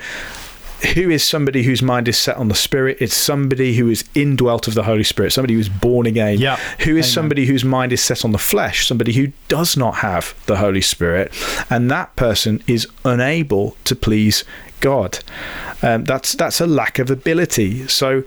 who 0.93 1.09
is 1.09 1.23
somebody 1.23 1.63
whose 1.63 1.81
mind 1.81 2.07
is 2.07 2.17
set 2.17 2.37
on 2.37 2.47
the 2.47 2.55
Spirit? 2.55 2.97
It's 2.99 3.15
somebody 3.15 3.75
who 3.75 3.89
is 3.89 4.03
indwelt 4.13 4.67
of 4.67 4.73
the 4.73 4.83
Holy 4.83 5.03
Spirit, 5.03 5.31
somebody 5.31 5.53
who 5.53 5.59
is 5.59 5.69
born 5.69 6.05
again. 6.05 6.37
Yeah. 6.37 6.57
Who 6.79 6.97
is 6.97 7.05
Amen. 7.05 7.13
somebody 7.13 7.45
whose 7.45 7.63
mind 7.63 7.91
is 7.91 8.01
set 8.01 8.25
on 8.25 8.31
the 8.31 8.37
flesh? 8.37 8.87
Somebody 8.87 9.13
who 9.13 9.31
does 9.47 9.77
not 9.77 9.95
have 9.95 10.35
the 10.45 10.57
Holy 10.57 10.81
Spirit. 10.81 11.33
And 11.69 11.89
that 11.91 12.15
person 12.15 12.61
is 12.67 12.87
unable 13.03 13.77
to 13.85 13.95
please 13.95 14.43
God. 14.79 15.19
Um, 15.81 16.03
that's 16.03 16.33
that's 16.33 16.61
a 16.61 16.67
lack 16.67 16.99
of 16.99 17.09
ability. 17.09 17.87
So 17.87 18.23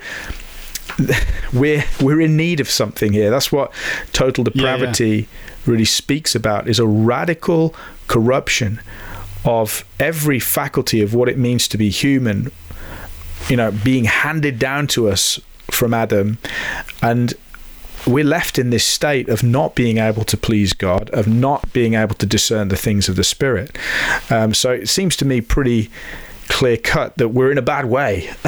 we're 1.52 1.84
we're 2.00 2.20
in 2.20 2.36
need 2.36 2.60
of 2.60 2.68
something 2.68 3.12
here. 3.12 3.30
That's 3.30 3.52
what 3.52 3.72
total 4.12 4.44
depravity 4.44 5.08
yeah, 5.08 5.14
yeah. 5.14 5.26
really 5.66 5.84
speaks 5.84 6.34
about 6.34 6.68
is 6.68 6.78
a 6.78 6.86
radical 6.86 7.74
corruption 8.06 8.80
of 9.44 9.84
every 10.00 10.40
faculty 10.40 11.00
of 11.02 11.14
what 11.14 11.28
it 11.28 11.38
means 11.38 11.68
to 11.68 11.78
be 11.78 11.90
human, 11.90 12.50
you 13.48 13.56
know, 13.56 13.70
being 13.70 14.04
handed 14.04 14.58
down 14.58 14.86
to 14.88 15.08
us 15.08 15.40
from 15.70 15.94
Adam 15.94 16.38
and 17.02 17.34
we're 18.06 18.24
left 18.24 18.58
in 18.58 18.70
this 18.70 18.84
state 18.84 19.28
of 19.28 19.42
not 19.42 19.74
being 19.74 19.98
able 19.98 20.24
to 20.24 20.36
please 20.36 20.72
God, 20.72 21.10
of 21.10 21.26
not 21.26 21.72
being 21.72 21.94
able 21.94 22.14
to 22.16 22.26
discern 22.26 22.68
the 22.68 22.76
things 22.76 23.08
of 23.08 23.16
the 23.16 23.24
Spirit. 23.24 23.76
Um, 24.30 24.54
so 24.54 24.70
it 24.70 24.88
seems 24.88 25.16
to 25.16 25.24
me 25.24 25.40
pretty 25.40 25.90
clear 26.48 26.76
cut 26.76 27.16
that 27.18 27.28
we're 27.28 27.52
in 27.52 27.58
a 27.58 27.62
bad 27.62 27.84
way 27.84 28.30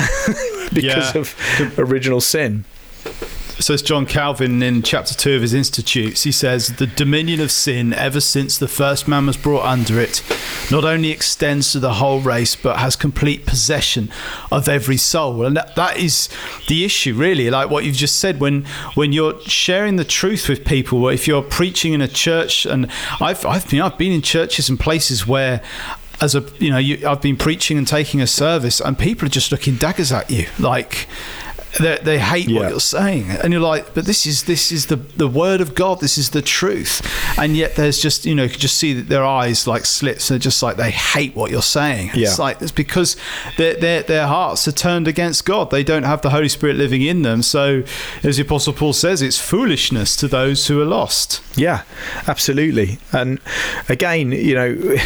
because 0.75 1.15
yeah. 1.15 1.21
of 1.21 1.79
original 1.79 2.21
sin. 2.21 2.65
says 3.59 3.83
John 3.83 4.07
Calvin 4.07 4.63
in 4.63 4.83
chapter 4.83 5.15
two 5.15 5.35
of 5.35 5.43
his 5.43 5.53
Institutes. 5.53 6.23
He 6.23 6.33
says 6.33 6.77
the 6.77 6.87
dominion 6.87 7.41
of 7.41 7.51
sin, 7.51 7.93
ever 7.93 8.21
since 8.21 8.57
the 8.57 8.69
first 8.69 9.07
man 9.07 9.27
was 9.27 9.37
brought 9.37 9.65
under 9.65 10.01
it, 10.01 10.23
not 10.71 10.85
only 10.85 11.11
extends 11.11 11.73
to 11.73 11.81
the 11.81 11.95
whole 11.95 12.21
race, 12.21 12.55
but 12.55 12.79
has 12.79 12.97
complete 12.97 13.47
possession 13.47 14.11
of 14.51 14.69
every 14.69 14.97
soul. 14.97 15.45
And 15.45 15.57
that, 15.57 15.75
that 15.77 15.99
is 15.99 16.29
the 16.69 16.85
issue, 16.85 17.15
really. 17.15 17.51
Like 17.51 17.69
what 17.69 17.85
you've 17.85 17.97
just 17.97 18.19
said, 18.19 18.41
when 18.41 18.65
when 18.95 19.13
you're 19.13 19.41
sharing 19.43 19.97
the 19.97 20.05
truth 20.05 20.49
with 20.49 20.65
people, 20.65 21.09
if 21.09 21.27
you're 21.27 21.43
preaching 21.43 21.93
in 21.93 22.01
a 22.01 22.09
church, 22.09 22.65
and 22.65 22.91
I've 23.21 23.45
I've 23.45 23.69
been 23.69 23.83
I've 23.83 23.99
been 23.99 24.13
in 24.13 24.23
churches 24.23 24.69
and 24.69 24.79
places 24.79 25.27
where 25.27 25.63
as 26.21 26.35
a 26.35 26.45
you 26.59 26.71
know 26.71 26.79
you, 26.79 27.07
I've 27.07 27.23
been 27.23 27.37
preaching 27.37 27.79
and 27.79 27.87
taking 27.87 28.21
a 28.21 28.27
service 28.27 28.81
and 28.81 28.99
people 28.99 29.27
are 29.27 29.31
just 29.31 29.51
looking 29.51 29.77
daggers 29.77 30.13
at 30.13 30.31
you. 30.31 30.47
Like 30.59 31.09
they, 31.79 31.99
they 32.03 32.19
hate 32.19 32.49
yeah. 32.49 32.61
what 32.61 32.71
you're 32.71 32.81
saying. 32.81 33.31
And 33.31 33.53
you're 33.53 33.63
like 33.63 33.95
but 33.95 34.05
this 34.05 34.27
is 34.27 34.45
this 34.45 34.73
is 34.73 34.87
the 34.87 34.97
the 34.97 35.29
word 35.29 35.61
of 35.61 35.75
god. 35.75 36.01
This 36.01 36.19
is 36.19 36.31
the 36.31 36.43
truth. 36.43 37.01
And 37.39 37.57
yet 37.57 37.77
there's 37.77 38.01
just 38.01 38.27
you 38.27 38.35
know 38.35 38.45
you 38.45 38.51
can 38.51 38.61
just 38.61 38.77
see 38.77 38.93
that 38.95 39.09
their 39.09 39.25
eyes 39.25 39.67
like 39.67 39.87
slits 39.87 40.29
they're 40.29 40.39
just 40.39 40.63
like 40.63 40.77
they 40.77 40.91
hate 40.91 41.35
what 41.35 41.51
you're 41.51 41.63
saying. 41.63 42.11
Yeah. 42.15 42.29
it's 42.29 42.39
like 42.39 42.61
it's 42.61 42.73
because 42.73 43.17
their, 43.57 43.75
their 43.75 44.03
their 44.03 44.27
hearts 44.27 44.67
are 44.69 44.73
turned 44.73 45.09
against 45.09 45.45
god. 45.45 45.71
They 45.71 45.85
don't 45.85 46.05
have 46.05 46.23
the 46.23 46.31
holy 46.31 46.49
spirit 46.49 46.77
living 46.77 47.03
in 47.03 47.23
them. 47.23 47.43
So 47.43 47.85
as 48.23 48.37
the 48.37 48.43
apostle 48.43 48.73
paul 48.73 48.93
says 48.93 49.23
it's 49.23 49.39
foolishness 49.39 50.17
to 50.17 50.29
those 50.29 50.67
who 50.67 50.81
are 50.83 50.87
lost. 50.87 51.43
Yeah 51.57 51.85
absolutely. 52.27 52.99
And 53.13 53.41
again 53.89 54.33
you 54.33 54.55
know 54.55 54.97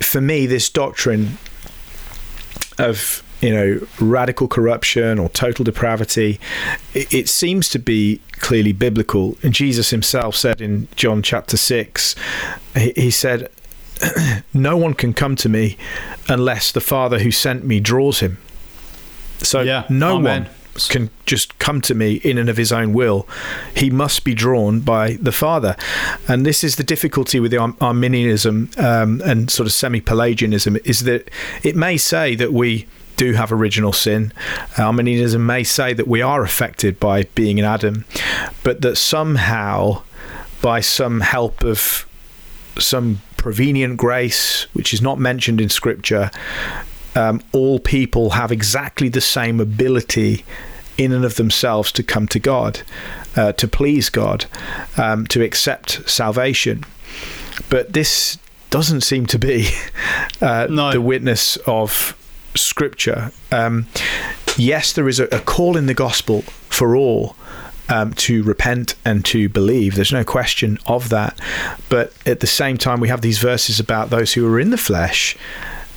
for 0.00 0.20
me 0.20 0.46
this 0.46 0.68
doctrine 0.68 1.38
of 2.78 3.22
you 3.42 3.50
know, 3.52 3.86
radical 4.00 4.46
corruption 4.46 5.18
or 5.18 5.28
total 5.30 5.64
depravity. 5.64 6.38
It, 6.94 7.12
it, 7.12 7.28
seems 7.28 7.68
to 7.70 7.80
be 7.80 8.20
clearly 8.34 8.72
biblical. 8.72 9.36
And 9.42 9.52
Jesus 9.52 9.90
himself 9.90 10.36
said 10.36 10.60
in 10.60 10.86
John 10.94 11.22
chapter 11.22 11.56
6, 11.56 12.14
he, 12.76 12.92
he 12.94 13.10
said, 13.10 13.50
No 14.54 14.76
one 14.76 14.94
can 14.94 15.12
come 15.12 15.34
to 15.36 15.48
me 15.48 15.76
unless 16.28 16.70
the 16.70 16.80
Father 16.80 17.18
who 17.18 17.32
sent 17.32 17.64
me 17.64 17.80
draws 17.80 18.20
him. 18.20 18.38
So 19.38 19.62
yeah, 19.62 19.86
no 19.90 20.18
amen. 20.18 20.44
one 20.44 20.50
can 20.88 21.10
just 21.26 21.58
come 21.58 21.80
to 21.82 21.94
me 21.94 22.14
in 22.16 22.38
and 22.38 22.48
of 22.48 22.56
his 22.56 22.72
own 22.72 22.92
will. 22.92 23.28
He 23.76 23.90
must 23.90 24.24
be 24.24 24.34
drawn 24.34 24.80
by 24.80 25.14
the 25.20 25.32
Father. 25.32 25.76
And 26.28 26.46
this 26.46 26.64
is 26.64 26.76
the 26.76 26.84
difficulty 26.84 27.40
with 27.40 27.50
the 27.50 27.58
Arminianism 27.80 28.70
um, 28.78 29.20
and 29.24 29.50
sort 29.50 29.66
of 29.66 29.72
semi 29.72 30.00
Pelagianism 30.00 30.78
is 30.84 31.00
that 31.00 31.30
it 31.62 31.76
may 31.76 31.96
say 31.96 32.34
that 32.36 32.52
we 32.52 32.86
do 33.16 33.32
have 33.34 33.52
original 33.52 33.92
sin. 33.92 34.32
Arminianism 34.78 35.44
may 35.44 35.62
say 35.62 35.92
that 35.92 36.08
we 36.08 36.22
are 36.22 36.42
affected 36.42 36.98
by 36.98 37.24
being 37.34 37.58
in 37.58 37.64
Adam, 37.64 38.04
but 38.62 38.80
that 38.80 38.96
somehow, 38.96 40.02
by 40.60 40.80
some 40.80 41.20
help 41.20 41.62
of 41.62 42.06
some 42.78 43.20
prevenient 43.36 43.96
grace, 43.96 44.66
which 44.72 44.94
is 44.94 45.02
not 45.02 45.18
mentioned 45.18 45.60
in 45.60 45.68
Scripture, 45.68 46.30
um, 47.14 47.42
all 47.52 47.78
people 47.78 48.30
have 48.30 48.52
exactly 48.52 49.08
the 49.08 49.20
same 49.20 49.60
ability 49.60 50.44
in 50.98 51.12
and 51.12 51.24
of 51.24 51.36
themselves 51.36 51.90
to 51.92 52.02
come 52.02 52.26
to 52.28 52.38
God, 52.38 52.82
uh, 53.36 53.52
to 53.52 53.66
please 53.66 54.10
God, 54.10 54.46
um, 54.96 55.26
to 55.28 55.42
accept 55.42 56.08
salvation. 56.08 56.84
But 57.68 57.92
this 57.92 58.38
doesn't 58.70 59.02
seem 59.02 59.26
to 59.26 59.38
be 59.38 59.68
uh, 60.40 60.66
no. 60.70 60.92
the 60.92 61.00
witness 61.00 61.56
of 61.66 62.16
scripture. 62.54 63.32
Um, 63.50 63.86
yes, 64.56 64.92
there 64.92 65.08
is 65.08 65.20
a, 65.20 65.24
a, 65.26 65.40
call 65.40 65.76
in 65.76 65.86
the 65.86 65.94
gospel 65.94 66.42
for 66.42 66.96
all 66.96 67.36
um, 67.88 68.12
to 68.14 68.42
repent 68.42 68.94
and 69.04 69.24
to 69.26 69.48
believe. 69.48 69.94
There's 69.94 70.12
no 70.12 70.24
question 70.24 70.78
of 70.86 71.08
that. 71.10 71.38
But 71.88 72.12
at 72.26 72.40
the 72.40 72.46
same 72.46 72.78
time, 72.78 73.00
we 73.00 73.08
have 73.08 73.20
these 73.20 73.38
verses 73.38 73.80
about 73.80 74.10
those 74.10 74.32
who 74.32 74.46
are 74.52 74.60
in 74.60 74.70
the 74.70 74.78
flesh. 74.78 75.36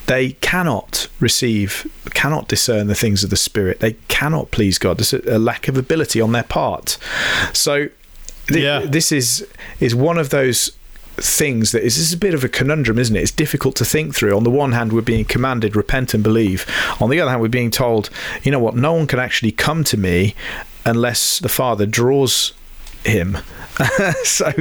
They 0.07 0.33
cannot 0.33 1.07
receive, 1.19 1.91
cannot 2.13 2.47
discern 2.47 2.87
the 2.87 2.95
things 2.95 3.23
of 3.23 3.29
the 3.29 3.37
Spirit. 3.37 3.79
They 3.79 3.93
cannot 4.07 4.51
please 4.51 4.77
God. 4.77 4.97
There's 4.97 5.13
a, 5.13 5.37
a 5.37 5.39
lack 5.39 5.67
of 5.67 5.77
ability 5.77 6.21
on 6.21 6.31
their 6.31 6.43
part. 6.43 6.97
So, 7.53 7.89
th- 8.47 8.63
yeah. 8.63 8.79
this 8.79 9.11
is 9.11 9.47
is 9.79 9.95
one 9.95 10.17
of 10.17 10.29
those 10.29 10.71
things 11.17 11.71
that 11.71 11.81
is 11.81 11.95
this 11.95 12.07
is 12.07 12.13
a 12.13 12.17
bit 12.17 12.33
of 12.33 12.43
a 12.43 12.49
conundrum, 12.49 12.99
isn't 12.99 13.15
it? 13.15 13.21
It's 13.21 13.31
difficult 13.31 13.75
to 13.77 13.85
think 13.85 14.13
through. 14.13 14.35
On 14.35 14.43
the 14.43 14.51
one 14.51 14.73
hand, 14.73 14.93
we're 14.93 15.01
being 15.01 15.25
commanded 15.25 15.75
repent 15.75 16.13
and 16.13 16.23
believe. 16.23 16.65
On 16.99 17.09
the 17.09 17.19
other 17.19 17.31
hand, 17.31 17.41
we're 17.41 17.47
being 17.47 17.71
told, 17.71 18.09
you 18.43 18.51
know 18.51 18.59
what, 18.59 18.75
no 18.75 18.93
one 18.93 19.07
can 19.07 19.19
actually 19.19 19.51
come 19.51 19.83
to 19.85 19.97
me 19.97 20.35
unless 20.85 21.39
the 21.39 21.49
Father 21.49 21.85
draws 21.85 22.53
him. 23.03 23.37
so 24.23 24.51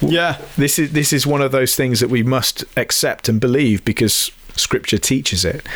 yeah, 0.00 0.40
this 0.56 0.78
is 0.78 0.92
this 0.92 1.12
is 1.12 1.26
one 1.26 1.42
of 1.42 1.52
those 1.52 1.74
things 1.74 2.00
that 2.00 2.10
we 2.10 2.22
must 2.22 2.64
accept 2.76 3.28
and 3.28 3.40
believe 3.40 3.84
because 3.84 4.30
Scripture 4.56 4.98
teaches 4.98 5.44
it. 5.44 5.66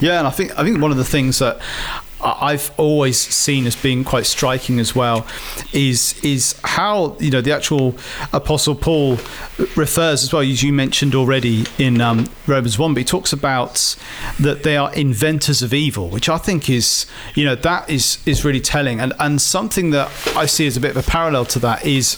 Yeah, 0.00 0.18
and 0.18 0.26
I 0.26 0.30
think 0.30 0.58
I 0.58 0.64
think 0.64 0.80
one 0.80 0.90
of 0.90 0.96
the 0.96 1.04
things 1.04 1.38
that 1.40 1.60
I've 2.22 2.70
always 2.76 3.18
seen 3.18 3.66
as 3.66 3.74
being 3.74 4.04
quite 4.04 4.26
striking 4.26 4.78
as 4.78 4.94
well 4.94 5.26
is 5.72 6.18
is 6.22 6.54
how 6.64 7.16
you 7.18 7.30
know 7.30 7.40
the 7.40 7.52
actual 7.52 7.96
Apostle 8.32 8.74
Paul 8.74 9.18
refers 9.76 10.22
as 10.22 10.32
well 10.32 10.42
as 10.42 10.62
you 10.62 10.72
mentioned 10.72 11.14
already 11.14 11.64
in 11.78 12.00
um, 12.00 12.28
Romans 12.46 12.78
one, 12.78 12.94
but 12.94 12.98
he 12.98 13.04
talks 13.04 13.32
about 13.32 13.96
that 14.38 14.62
they 14.62 14.76
are 14.76 14.92
inventors 14.94 15.62
of 15.62 15.72
evil, 15.72 16.08
which 16.08 16.28
I 16.28 16.38
think 16.38 16.68
is 16.68 17.06
you 17.34 17.44
know 17.44 17.54
that 17.54 17.88
is 17.88 18.18
is 18.26 18.44
really 18.44 18.60
telling, 18.60 19.00
and 19.00 19.12
and 19.18 19.40
something 19.40 19.90
that 19.90 20.10
I 20.36 20.46
see 20.46 20.66
as 20.66 20.76
a 20.76 20.80
bit 20.80 20.90
of 20.90 20.96
a 20.96 21.10
parallel 21.10 21.46
to 21.46 21.58
that 21.60 21.86
is 21.86 22.16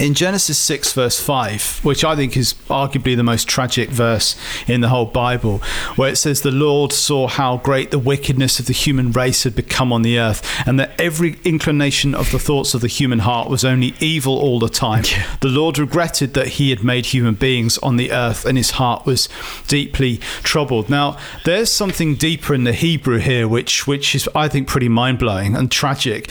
in 0.00 0.14
Genesis 0.14 0.58
6, 0.58 0.92
verse 0.92 1.20
5, 1.20 1.84
which 1.84 2.04
I 2.04 2.14
think 2.14 2.36
is 2.36 2.54
arguably 2.68 3.16
the 3.16 3.24
most 3.24 3.48
tragic 3.48 3.88
verse 3.88 4.36
in 4.68 4.80
the 4.80 4.88
whole 4.88 5.06
Bible, 5.06 5.58
where 5.96 6.10
it 6.10 6.16
says, 6.16 6.42
The 6.42 6.52
Lord 6.52 6.92
saw 6.92 7.26
how 7.26 7.56
great 7.56 7.90
the 7.90 7.98
wickedness 7.98 8.60
of 8.60 8.66
the 8.66 8.72
human 8.72 9.10
race 9.10 9.42
had 9.42 9.56
become 9.56 9.92
on 9.92 10.02
the 10.02 10.18
earth, 10.18 10.46
and 10.66 10.78
that 10.78 10.98
every 11.00 11.38
inclination 11.44 12.14
of 12.14 12.30
the 12.30 12.38
thoughts 12.38 12.74
of 12.74 12.80
the 12.80 12.86
human 12.86 13.20
heart 13.20 13.50
was 13.50 13.64
only 13.64 13.94
evil 13.98 14.38
all 14.38 14.60
the 14.60 14.68
time. 14.68 15.02
Yeah. 15.04 15.36
The 15.40 15.48
Lord 15.48 15.78
regretted 15.78 16.34
that 16.34 16.48
he 16.48 16.70
had 16.70 16.84
made 16.84 17.06
human 17.06 17.34
beings 17.34 17.76
on 17.78 17.96
the 17.96 18.12
earth, 18.12 18.44
and 18.44 18.56
his 18.56 18.72
heart 18.72 19.04
was 19.04 19.28
deeply 19.66 20.18
troubled. 20.42 20.88
Now, 20.88 21.18
there's 21.44 21.72
something 21.72 22.14
deeper 22.14 22.54
in 22.54 22.64
the 22.64 22.72
Hebrew 22.72 23.18
here, 23.18 23.48
which, 23.48 23.86
which 23.86 24.14
is, 24.14 24.28
I 24.34 24.48
think, 24.48 24.68
pretty 24.68 24.88
mind 24.88 25.18
blowing 25.18 25.56
and 25.56 25.70
tragic. 25.70 26.30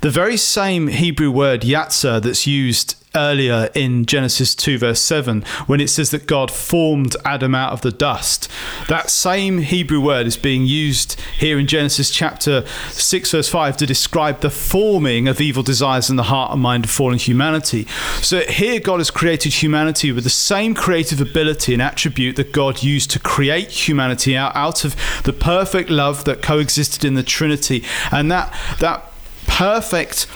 The 0.00 0.10
very 0.10 0.36
same 0.36 0.88
Hebrew 0.88 1.30
word, 1.30 1.62
yatzer, 1.62 2.20
that's 2.20 2.46
used 2.46 2.85
earlier 3.16 3.70
in 3.74 4.06
Genesis 4.06 4.54
2, 4.54 4.78
verse 4.78 5.00
7, 5.00 5.42
when 5.66 5.80
it 5.80 5.88
says 5.88 6.10
that 6.10 6.26
God 6.26 6.50
formed 6.50 7.16
Adam 7.24 7.54
out 7.54 7.72
of 7.72 7.80
the 7.80 7.90
dust. 7.90 8.48
That 8.88 9.10
same 9.10 9.58
Hebrew 9.58 10.00
word 10.00 10.26
is 10.26 10.36
being 10.36 10.66
used 10.66 11.20
here 11.38 11.58
in 11.58 11.66
Genesis 11.66 12.10
chapter 12.10 12.66
6, 12.90 13.30
verse 13.32 13.48
5, 13.48 13.76
to 13.78 13.86
describe 13.86 14.40
the 14.40 14.50
forming 14.50 15.26
of 15.26 15.40
evil 15.40 15.62
desires 15.62 16.10
in 16.10 16.16
the 16.16 16.24
heart 16.24 16.52
and 16.52 16.60
mind 16.60 16.84
of 16.84 16.90
fallen 16.90 17.18
humanity. 17.18 17.86
So 18.20 18.40
here, 18.40 18.78
God 18.78 18.98
has 18.98 19.10
created 19.10 19.54
humanity 19.54 20.12
with 20.12 20.24
the 20.24 20.30
same 20.30 20.74
creative 20.74 21.20
ability 21.20 21.72
and 21.72 21.82
attribute 21.82 22.36
that 22.36 22.52
God 22.52 22.82
used 22.82 23.10
to 23.12 23.18
create 23.18 23.70
humanity 23.70 24.36
out, 24.36 24.54
out 24.54 24.84
of 24.84 24.94
the 25.24 25.32
perfect 25.32 25.90
love 25.90 26.24
that 26.26 26.42
coexisted 26.42 27.04
in 27.04 27.14
the 27.14 27.22
Trinity. 27.22 27.84
And 28.12 28.30
that, 28.30 28.54
that 28.80 29.12
perfect 29.46 30.26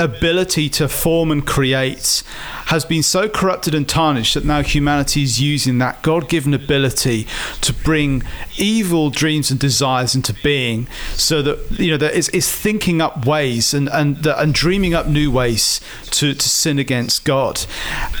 ability 0.00 0.68
to 0.70 0.88
form 0.88 1.30
and 1.30 1.46
create 1.46 2.22
has 2.66 2.84
been 2.84 3.02
so 3.02 3.28
corrupted 3.28 3.74
and 3.74 3.88
tarnished 3.88 4.34
that 4.34 4.44
now 4.44 4.62
humanity 4.62 5.22
is 5.22 5.40
using 5.40 5.78
that 5.78 6.00
God 6.02 6.28
given 6.28 6.54
ability 6.54 7.26
to 7.60 7.72
bring 7.72 8.22
evil 8.56 9.10
dreams 9.10 9.50
and 9.50 9.60
desires 9.60 10.14
into 10.14 10.32
being 10.42 10.86
so 11.12 11.42
that 11.42 11.78
you 11.78 11.90
know 11.90 11.96
that 11.98 12.14
is, 12.14 12.28
is 12.30 12.50
thinking 12.50 13.00
up 13.00 13.26
ways 13.26 13.74
and 13.74 13.88
and 13.90 14.24
and 14.26 14.54
dreaming 14.54 14.94
up 14.94 15.06
new 15.06 15.30
ways 15.30 15.80
to, 16.06 16.32
to 16.34 16.48
sin 16.48 16.78
against 16.78 17.24
God. 17.24 17.66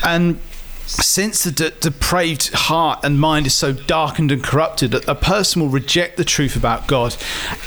And 0.04 0.38
since 0.90 1.44
the 1.44 1.52
de- 1.52 1.70
depraved 1.70 2.50
heart 2.52 3.00
and 3.04 3.20
mind 3.20 3.46
is 3.46 3.54
so 3.54 3.72
darkened 3.72 4.32
and 4.32 4.42
corrupted 4.42 4.90
that 4.90 5.06
a 5.06 5.14
person 5.14 5.62
will 5.62 5.68
reject 5.68 6.16
the 6.16 6.24
truth 6.24 6.56
about 6.56 6.88
God 6.88 7.16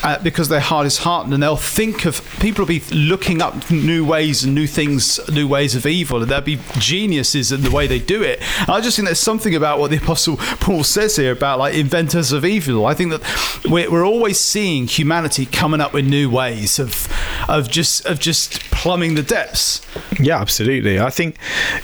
uh, 0.04 0.22
because 0.22 0.50
their 0.50 0.60
heart 0.60 0.86
is 0.86 1.00
hardened 1.00 1.34
and 1.34 1.42
they'll 1.42 1.56
think 1.56 2.06
of 2.06 2.22
people 2.42 2.64
will 2.64 2.68
be 2.68 2.82
looking 2.92 3.42
up 3.42 3.72
new 3.72 4.06
ways 4.06 4.44
and 4.44 4.54
new 4.54 4.68
things, 4.68 5.20
new 5.30 5.48
ways 5.48 5.74
of 5.74 5.86
evil, 5.86 6.22
and 6.22 6.30
there'll 6.30 6.44
be 6.44 6.60
geniuses 6.78 7.52
in 7.54 7.62
the 7.62 7.72
way 7.72 7.88
they 7.88 8.00
do 8.00 8.22
it. 8.22 8.42
And 8.60 8.70
I 8.72 8.82
just 8.82 8.98
think 8.98 9.08
there's 9.08 9.20
something 9.20 9.56
about 9.56 9.80
what 9.80 9.90
the 9.90 9.98
Apostle 9.98 10.38
Paul 10.38 10.84
says 10.84 11.16
here 11.16 11.32
about 11.32 11.60
like 11.60 11.76
inventors 11.76 12.34
of 12.34 12.44
evil. 12.44 12.86
I 12.86 12.94
think 12.94 13.12
that 13.12 13.62
we're, 13.70 13.90
we're 13.90 14.06
always 14.06 14.40
seeing 14.40 14.88
humanity 14.88 15.46
coming 15.46 15.80
up 15.80 15.94
with 15.94 16.06
new 16.06 16.30
ways 16.30 16.78
of 16.78 17.08
of 17.48 17.70
just 17.70 18.06
of 18.06 18.20
just 18.20 18.60
plumbing 18.72 19.16
the 19.16 19.24
depths. 19.24 19.82
Yeah, 20.20 20.40
absolutely. 20.40 21.00
I 21.00 21.10
think 21.10 21.38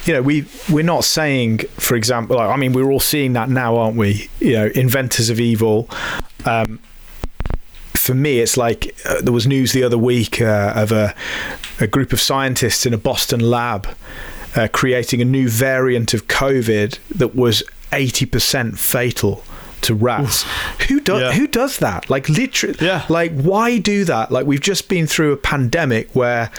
you 0.06 0.14
know 0.14 0.22
we 0.22 0.46
we're 0.70 0.84
not 0.84 1.06
saying 1.06 1.29
for 1.78 1.96
example, 1.96 2.38
like, 2.38 2.50
I 2.50 2.56
mean, 2.58 2.74
we're 2.74 2.92
all 2.92 3.00
seeing 3.00 3.34
that 3.34 3.50
now, 3.50 3.78
aren't 3.78 3.98
we? 3.98 4.30
You 4.40 4.54
know, 4.54 4.66
inventors 4.76 5.30
of 5.30 5.40
evil. 5.40 5.90
Um, 6.46 6.80
for 7.96 8.14
me, 8.16 8.40
it's 8.40 8.58
like 8.58 8.96
uh, 9.06 9.22
there 9.22 9.34
was 9.34 9.46
news 9.46 9.72
the 9.74 9.84
other 9.84 9.98
week 9.98 10.42
uh, 10.42 10.74
of 10.76 10.92
a, 10.92 11.14
a 11.80 11.88
group 11.88 12.14
of 12.14 12.22
scientists 12.22 12.86
in 12.86 12.94
a 12.94 12.98
Boston 12.98 13.40
lab 13.40 13.88
uh, 14.56 14.68
creating 14.72 15.22
a 15.22 15.26
new 15.26 15.48
variant 15.50 16.14
of 16.14 16.28
COVID 16.28 16.98
that 17.16 17.36
was 17.36 17.62
80% 17.92 18.78
fatal 18.80 19.44
to 19.82 19.96
rats. 19.96 20.44
Who 20.88 21.00
does 21.00 21.22
Yeah. 21.22 21.32
who 21.34 21.48
does 21.48 21.78
that? 21.78 22.10
Like 22.10 22.28
literally 22.30 22.76
Yeah. 22.82 23.06
like 23.10 23.32
why 23.34 23.78
do 23.78 24.04
that? 24.06 24.30
Like 24.32 24.46
we've 24.46 24.60
just 24.60 24.90
been 24.90 25.08
through 25.08 25.32
a 25.32 25.38
pandemic 25.38 26.14
where 26.16 26.52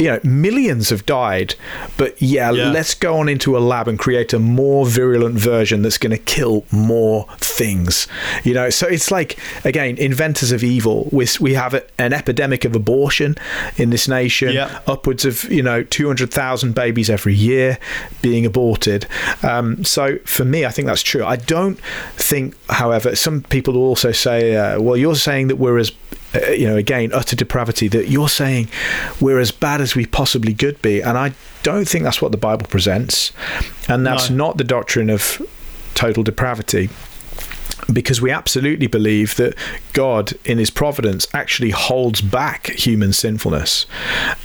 you 0.00 0.06
know 0.08 0.18
millions 0.24 0.90
have 0.90 1.04
died 1.06 1.54
but 1.96 2.20
yeah, 2.20 2.50
Yeah. 2.50 2.70
let's 2.72 2.94
go 2.94 3.18
on 3.18 3.28
into 3.28 3.56
a 3.56 3.60
lab 3.60 3.86
and 3.86 3.98
create 3.98 4.32
a 4.32 4.38
more 4.38 4.86
virulent 4.86 5.36
version 5.38 5.82
that's 5.82 5.98
going 5.98 6.10
to 6.10 6.18
kill 6.18 6.64
more 6.72 7.26
things 7.38 8.08
you 8.42 8.54
know 8.54 8.70
so 8.70 8.86
it's 8.88 9.10
like 9.10 9.38
again 9.64 9.96
inventors 9.98 10.50
of 10.52 10.64
evil 10.64 11.08
we, 11.12 11.26
we 11.40 11.54
have 11.54 11.74
a, 11.74 11.82
an 12.00 12.12
epidemic 12.12 12.64
of 12.64 12.74
abortion 12.74 13.36
in 13.76 13.90
this 13.90 14.08
nation 14.08 14.52
Yeah. 14.52 14.80
upwards 14.86 15.24
of 15.24 15.44
you 15.52 15.62
know 15.62 15.82
200,000 15.82 16.74
babies 16.74 17.10
every 17.10 17.34
year 17.34 17.78
being 18.22 18.46
aborted. 18.46 19.06
Um, 19.42 19.84
so 19.84 20.18
for 20.24 20.44
me, 20.44 20.64
I 20.64 20.70
think 20.70 20.86
that's 20.86 21.02
true. 21.02 21.24
I 21.24 21.36
don't 21.36 21.78
think, 22.16 22.54
however, 22.70 23.14
some 23.16 23.42
people 23.42 23.76
also 23.76 24.12
say, 24.12 24.56
uh, 24.56 24.80
"Well, 24.80 24.96
you're 24.96 25.14
saying 25.16 25.48
that 25.48 25.56
we're 25.56 25.78
as 25.78 25.90
uh, 26.34 26.50
you 26.50 26.66
know, 26.66 26.76
again, 26.76 27.12
utter 27.12 27.36
depravity. 27.36 27.88
That 27.88 28.08
you're 28.08 28.28
saying 28.28 28.68
we're 29.20 29.40
as 29.40 29.50
bad 29.50 29.80
as 29.80 29.94
we 29.94 30.06
possibly 30.06 30.54
could 30.54 30.80
be, 30.82 31.00
and 31.02 31.16
I 31.18 31.32
don't 31.62 31.88
think 31.88 32.04
that's 32.04 32.22
what 32.22 32.30
the 32.32 32.38
Bible 32.38 32.66
presents, 32.66 33.32
and 33.88 34.06
that's 34.06 34.30
No. 34.30 34.36
not 34.36 34.56
the 34.58 34.64
doctrine 34.64 35.10
of 35.10 35.40
total 35.94 36.22
depravity 36.22 36.88
because 37.92 38.20
we 38.20 38.30
absolutely 38.30 38.86
believe 38.86 39.36
that 39.36 39.54
God, 39.92 40.32
in 40.44 40.58
His 40.58 40.70
providence, 40.70 41.26
actually 41.34 41.70
holds 41.70 42.20
back 42.20 42.68
human 42.68 43.12
sinfulness. 43.12 43.86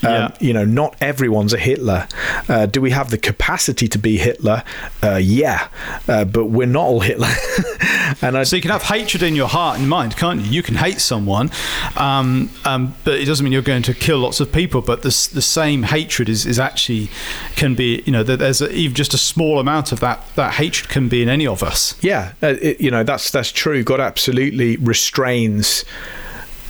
Um, 0.04 0.34
You 0.40 0.54
know, 0.54 0.66
not 0.66 0.96
everyone's 1.02 1.54
a 1.54 1.58
Hitler. 1.58 2.08
Uh, 2.48 2.66
do 2.66 2.82
we 2.82 2.92
have 2.92 3.10
the 3.10 3.18
capacity 3.18 3.88
to 3.88 3.98
be 3.98 4.18
Hitler? 4.18 4.64
Uh, 5.04 5.16
yeah, 5.16 5.68
uh, 6.08 6.26
but 6.26 6.46
we're 6.46 6.68
not 6.68 6.86
all 6.86 7.00
Hitler. 7.02 7.28
and 8.22 8.38
I, 8.38 8.44
So 8.44 8.56
you 8.56 8.62
can 8.62 8.72
have 8.72 8.84
hatred 8.84 9.24
in 9.24 9.36
your 9.36 9.48
heart 9.48 9.80
and 9.80 9.90
mind, 9.90 10.18
can't 10.18 10.42
you? 10.42 10.52
You 10.52 10.64
can 10.64 10.76
hate 10.76 11.02
someone, 11.02 11.52
um, 11.96 12.50
um, 12.66 12.96
but 13.04 13.16
it 13.16 13.26
doesn't 13.26 13.44
mean 13.44 13.54
you're 13.54 13.62
going 13.62 13.84
to 13.84 13.94
kill 13.94 14.20
lots 14.20 14.40
of 14.40 14.52
people. 14.52 14.82
But 14.82 15.02
the, 15.02 15.30
the 15.34 15.42
same 15.42 15.84
hatred 15.84 16.30
is, 16.30 16.46
is 16.46 16.60
actually 16.60 17.10
can 17.56 17.76
be, 17.76 18.04
you 18.06 18.12
know, 18.12 18.24
there's 18.24 18.62
a, 18.62 18.72
even 18.72 18.96
just 18.96 19.14
a 19.14 19.18
small 19.18 19.60
amount 19.60 19.92
of 19.92 20.00
that 20.00 20.24
that 20.36 20.54
hatred 20.56 20.90
can 20.90 21.10
be 21.10 21.22
in 21.22 21.30
any 21.30 21.48
of 21.48 21.64
us. 21.64 21.96
yeah, 22.02 22.34
uh, 22.42 22.56
it, 22.62 22.80
you 22.80 22.92
know, 22.92 23.04
that's 23.04 23.32
that's 23.36 23.52
true. 23.52 23.84
God 23.84 24.00
absolutely 24.00 24.78
restrains 24.78 25.84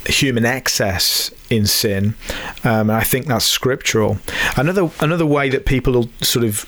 human 0.07 0.45
excess 0.45 1.31
in 1.49 1.67
sin. 1.67 2.15
Um, 2.63 2.89
and 2.89 2.93
I 2.93 3.03
think 3.03 3.27
that's 3.27 3.45
scriptural. 3.45 4.17
Another 4.57 4.89
another 4.99 5.25
way 5.27 5.49
that 5.49 5.65
people 5.65 5.93
will 5.93 6.09
sort 6.21 6.43
of 6.43 6.65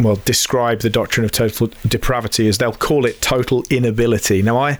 well 0.00 0.16
describe 0.24 0.80
the 0.80 0.90
doctrine 0.90 1.24
of 1.24 1.32
total 1.32 1.70
depravity 1.86 2.46
is 2.46 2.58
they'll 2.58 2.72
call 2.72 3.06
it 3.06 3.20
total 3.20 3.64
inability. 3.70 4.40
Now 4.40 4.56
I 4.58 4.78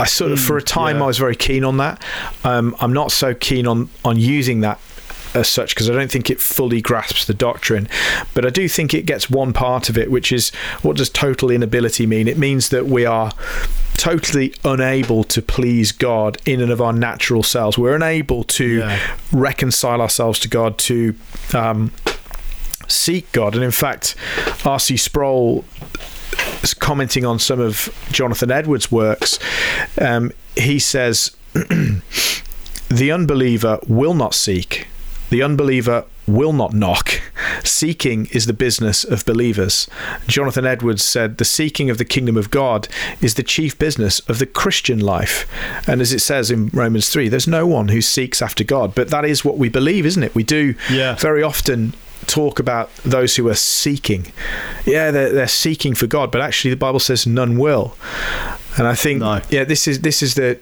I 0.00 0.06
sort 0.06 0.32
of 0.32 0.40
for 0.40 0.56
a 0.56 0.62
time 0.62 0.96
yeah. 0.96 1.04
I 1.04 1.06
was 1.06 1.18
very 1.18 1.36
keen 1.36 1.62
on 1.62 1.76
that. 1.76 2.02
Um, 2.42 2.74
I'm 2.80 2.92
not 2.92 3.12
so 3.12 3.34
keen 3.34 3.68
on 3.68 3.88
on 4.04 4.18
using 4.18 4.60
that 4.62 4.80
as 5.34 5.48
such 5.48 5.74
because 5.74 5.88
I 5.88 5.94
don't 5.94 6.10
think 6.10 6.28
it 6.30 6.40
fully 6.40 6.80
grasps 6.80 7.24
the 7.24 7.34
doctrine. 7.34 7.88
But 8.34 8.44
I 8.44 8.50
do 8.50 8.68
think 8.68 8.92
it 8.94 9.06
gets 9.06 9.30
one 9.30 9.52
part 9.52 9.88
of 9.88 9.96
it, 9.96 10.10
which 10.10 10.32
is 10.32 10.50
what 10.82 10.96
does 10.96 11.08
total 11.10 11.50
inability 11.50 12.06
mean? 12.06 12.26
It 12.28 12.36
means 12.38 12.70
that 12.70 12.86
we 12.86 13.04
are 13.06 13.32
totally 13.94 14.54
unable 14.64 15.22
to 15.24 15.42
please 15.42 15.92
God 15.92 16.38
in 16.46 16.60
and 16.60 16.72
of 16.72 16.80
our 16.80 16.92
natural 16.92 17.42
selves. 17.42 17.76
We're 17.78 17.94
unable 17.94 18.44
to 18.44 18.78
Yeah. 18.78 18.98
reconcile 19.30 20.00
ourselves 20.00 20.38
to 20.40 20.48
God, 20.48 20.78
to 20.78 21.14
um, 21.54 21.92
seek 22.88 23.30
God. 23.32 23.54
And 23.54 23.62
in 23.62 23.70
fact, 23.70 24.14
R.C. 24.64 24.96
Sproul 24.96 25.64
is 26.62 26.74
commenting 26.74 27.24
on 27.24 27.38
some 27.38 27.60
of 27.60 27.88
Jonathan 28.10 28.50
Edwards' 28.50 28.90
works. 28.90 29.38
Um, 30.00 30.32
he 30.56 30.78
says, 30.78 31.36
The 32.88 33.12
unbeliever 33.12 33.78
will 33.86 34.14
not 34.14 34.34
seek, 34.34 34.88
the 35.30 35.42
unbeliever 35.42 36.04
will 36.26 36.52
not 36.52 36.72
knock. 36.72 37.20
Seeking 37.64 38.26
is 38.32 38.46
the 38.46 38.52
business 38.52 39.04
of 39.04 39.24
believers. 39.24 39.88
Jonathan 40.26 40.64
Edwards 40.66 41.02
said, 41.02 41.38
The 41.38 41.44
seeking 41.44 41.90
of 41.90 41.98
the 41.98 42.04
kingdom 42.04 42.36
of 42.36 42.50
God 42.50 42.88
is 43.20 43.34
the 43.34 43.42
chief 43.42 43.78
business 43.78 44.20
of 44.28 44.38
the 44.38 44.46
Christian 44.46 45.00
life. 45.00 45.48
And 45.88 46.00
as 46.00 46.12
it 46.12 46.20
says 46.20 46.50
in 46.50 46.68
Romans 46.72 47.08
3, 47.08 47.28
there's 47.28 47.48
no 47.48 47.66
one 47.66 47.88
who 47.88 48.00
seeks 48.00 48.42
after 48.42 48.62
God. 48.64 48.94
But 48.94 49.08
that 49.08 49.24
is 49.24 49.44
what 49.44 49.58
we 49.58 49.68
believe, 49.68 50.06
isn't 50.06 50.22
it? 50.22 50.34
We 50.34 50.42
do 50.44 50.74
Yeah. 50.90 51.14
very 51.16 51.42
often 51.42 51.94
talk 52.26 52.58
about 52.60 52.94
those 52.98 53.36
who 53.36 53.48
are 53.48 53.54
seeking. 53.54 54.26
Yeah, 54.84 55.10
they're, 55.10 55.32
they're 55.32 55.48
seeking 55.48 55.94
for 55.94 56.06
God, 56.06 56.30
but 56.30 56.40
actually 56.40 56.70
the 56.70 56.76
Bible 56.76 57.00
says 57.00 57.26
none 57.26 57.58
will. 57.58 57.96
And 58.76 58.86
I 58.86 58.94
think, 58.94 59.20
No. 59.20 59.40
yeah, 59.50 59.64
this 59.64 59.88
is 59.88 60.00
this 60.02 60.22
is 60.22 60.34
the 60.34 60.58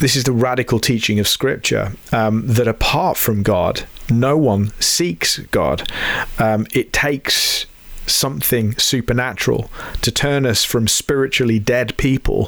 this 0.00 0.16
is 0.16 0.24
the 0.24 0.32
radical 0.32 0.80
teaching 0.80 1.18
of 1.18 1.28
Scripture 1.28 1.92
um, 2.12 2.46
that 2.46 2.68
apart 2.68 3.16
from 3.16 3.42
God, 3.42 3.84
no 4.10 4.36
one 4.36 4.72
seeks 4.80 5.38
God. 5.38 5.90
Um, 6.38 6.66
it 6.74 6.92
takes 6.92 7.66
something 8.06 8.76
supernatural 8.76 9.70
to 10.02 10.10
turn 10.10 10.44
us 10.44 10.64
from 10.64 10.86
spiritually 10.88 11.58
dead 11.58 11.96
people 11.96 12.46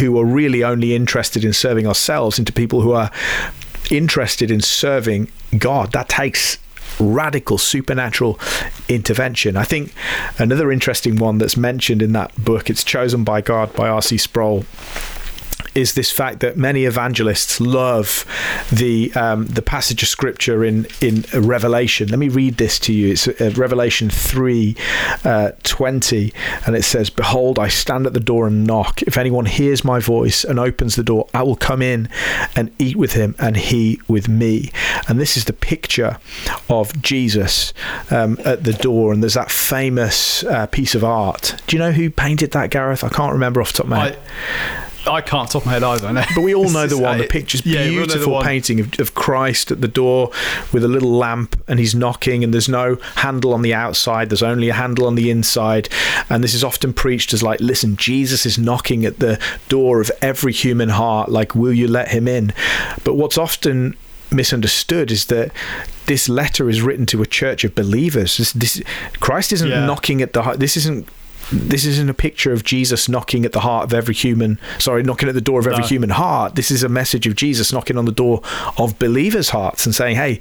who 0.00 0.18
are 0.18 0.24
really 0.24 0.62
only 0.62 0.94
interested 0.94 1.44
in 1.44 1.52
serving 1.52 1.86
ourselves 1.86 2.38
into 2.38 2.52
people 2.52 2.82
who 2.82 2.92
are 2.92 3.10
interested 3.90 4.50
in 4.50 4.60
serving 4.60 5.30
God. 5.56 5.92
That 5.92 6.08
takes 6.08 6.58
radical 7.00 7.58
supernatural 7.58 8.38
intervention. 8.88 9.56
I 9.56 9.64
think 9.64 9.92
another 10.38 10.70
interesting 10.72 11.16
one 11.16 11.38
that's 11.38 11.56
mentioned 11.56 12.02
in 12.02 12.12
that 12.12 12.34
book, 12.42 12.68
it's 12.68 12.84
chosen 12.84 13.24
by 13.24 13.40
God 13.40 13.72
by 13.74 13.88
R.C. 13.88 14.18
Sproul, 14.18 14.64
is 15.78 15.94
this 15.94 16.10
fact 16.10 16.40
that 16.40 16.56
many 16.56 16.84
evangelists 16.84 17.60
love 17.60 18.24
the 18.72 19.12
um, 19.14 19.46
the 19.46 19.62
passage 19.62 20.02
of 20.02 20.08
scripture 20.08 20.64
in 20.64 20.86
in 21.00 21.24
Revelation. 21.32 22.08
Let 22.08 22.18
me 22.18 22.28
read 22.28 22.56
this 22.56 22.78
to 22.80 22.92
you. 22.92 23.12
It's 23.12 23.28
uh, 23.28 23.52
Revelation 23.54 24.10
three 24.10 24.76
uh, 25.24 25.52
twenty, 25.62 26.32
and 26.66 26.74
it 26.74 26.82
says, 26.82 27.10
"Behold, 27.10 27.58
I 27.58 27.68
stand 27.68 28.06
at 28.06 28.12
the 28.12 28.20
door 28.20 28.48
and 28.48 28.66
knock. 28.66 29.02
If 29.02 29.16
anyone 29.16 29.46
hears 29.46 29.84
my 29.84 30.00
voice 30.00 30.42
and 30.42 30.58
opens 30.58 30.96
the 30.96 31.04
door, 31.04 31.28
I 31.32 31.44
will 31.44 31.56
come 31.56 31.80
in 31.80 32.08
and 32.56 32.72
eat 32.80 32.96
with 32.96 33.12
him, 33.12 33.36
and 33.38 33.56
he 33.56 34.00
with 34.08 34.28
me." 34.28 34.72
And 35.08 35.20
this 35.20 35.36
is 35.36 35.44
the 35.44 35.52
picture 35.52 36.18
of 36.68 37.00
Jesus 37.00 37.72
um, 38.10 38.36
at 38.44 38.64
the 38.64 38.72
door. 38.72 39.12
And 39.12 39.22
there's 39.22 39.34
that 39.34 39.50
famous 39.50 40.42
uh, 40.44 40.66
piece 40.66 40.96
of 40.96 41.04
art. 41.04 41.54
Do 41.66 41.76
you 41.76 41.80
know 41.80 41.92
who 41.92 42.10
painted 42.10 42.50
that, 42.50 42.70
Gareth? 42.70 43.04
I 43.04 43.08
can't 43.08 43.32
remember 43.32 43.60
off 43.60 43.72
the 43.72 43.78
top 43.78 43.86
of 43.86 43.90
my 43.90 44.04
head. 44.08 44.18
I, 44.18 44.87
I 45.06 45.20
can't 45.20 45.50
top 45.50 45.64
my 45.64 45.72
head 45.72 45.82
either. 45.82 46.12
No. 46.12 46.22
But 46.34 46.42
we 46.42 46.54
all 46.54 46.68
know 46.70 46.86
the 46.86 46.98
one. 46.98 47.18
The 47.18 47.26
picture's 47.26 47.64
yeah, 47.64 47.86
beautiful 47.88 48.42
painting 48.42 48.80
of, 48.80 48.98
of 49.00 49.14
Christ 49.14 49.70
at 49.70 49.80
the 49.80 49.88
door 49.88 50.30
with 50.72 50.84
a 50.84 50.88
little 50.88 51.12
lamp, 51.12 51.60
and 51.68 51.78
he's 51.78 51.94
knocking, 51.94 52.42
and 52.44 52.52
there's 52.52 52.68
no 52.68 52.96
handle 53.16 53.54
on 53.54 53.62
the 53.62 53.72
outside. 53.74 54.28
There's 54.30 54.42
only 54.42 54.68
a 54.68 54.74
handle 54.74 55.06
on 55.06 55.14
the 55.14 55.30
inside, 55.30 55.88
and 56.28 56.42
this 56.44 56.54
is 56.54 56.62
often 56.64 56.92
preached 56.92 57.32
as 57.32 57.42
like, 57.42 57.60
listen, 57.60 57.96
Jesus 57.96 58.44
is 58.44 58.58
knocking 58.58 59.04
at 59.04 59.18
the 59.18 59.40
door 59.68 60.00
of 60.00 60.10
every 60.20 60.52
human 60.52 60.90
heart. 60.90 61.30
Like, 61.30 61.54
will 61.54 61.72
you 61.72 61.88
let 61.88 62.08
him 62.08 62.28
in? 62.28 62.52
But 63.04 63.14
what's 63.14 63.38
often 63.38 63.96
misunderstood 64.30 65.10
is 65.10 65.26
that 65.26 65.50
this 66.06 66.28
letter 66.28 66.68
is 66.68 66.82
written 66.82 67.06
to 67.06 67.22
a 67.22 67.26
church 67.26 67.64
of 67.64 67.74
believers. 67.74 68.36
This, 68.36 68.52
this 68.52 68.82
Christ 69.20 69.52
isn't 69.52 69.68
Yeah. 69.68 69.86
knocking 69.86 70.20
at 70.22 70.32
the 70.32 70.42
heart. 70.42 70.58
This 70.60 70.76
isn't. 70.76 71.08
This 71.50 71.84
isn't 71.86 72.08
a 72.10 72.14
picture 72.14 72.52
of 72.52 72.62
Jesus 72.64 73.08
knocking 73.08 73.44
at 73.44 73.52
the 73.52 73.60
heart 73.60 73.84
of 73.84 73.94
every 73.94 74.14
human. 74.14 74.58
Sorry, 74.78 75.02
knocking 75.02 75.28
at 75.28 75.34
the 75.34 75.40
door 75.40 75.60
of 75.60 75.66
every 75.66 75.80
No. 75.82 75.86
human 75.86 76.10
heart. 76.10 76.54
This 76.56 76.70
is 76.70 76.82
a 76.82 76.88
message 76.88 77.26
of 77.26 77.36
Jesus 77.36 77.72
knocking 77.72 77.96
on 77.96 78.04
the 78.04 78.12
door 78.12 78.42
of 78.76 78.98
believers' 78.98 79.50
hearts 79.50 79.86
and 79.86 79.94
saying, 79.94 80.16
"Hey, 80.16 80.40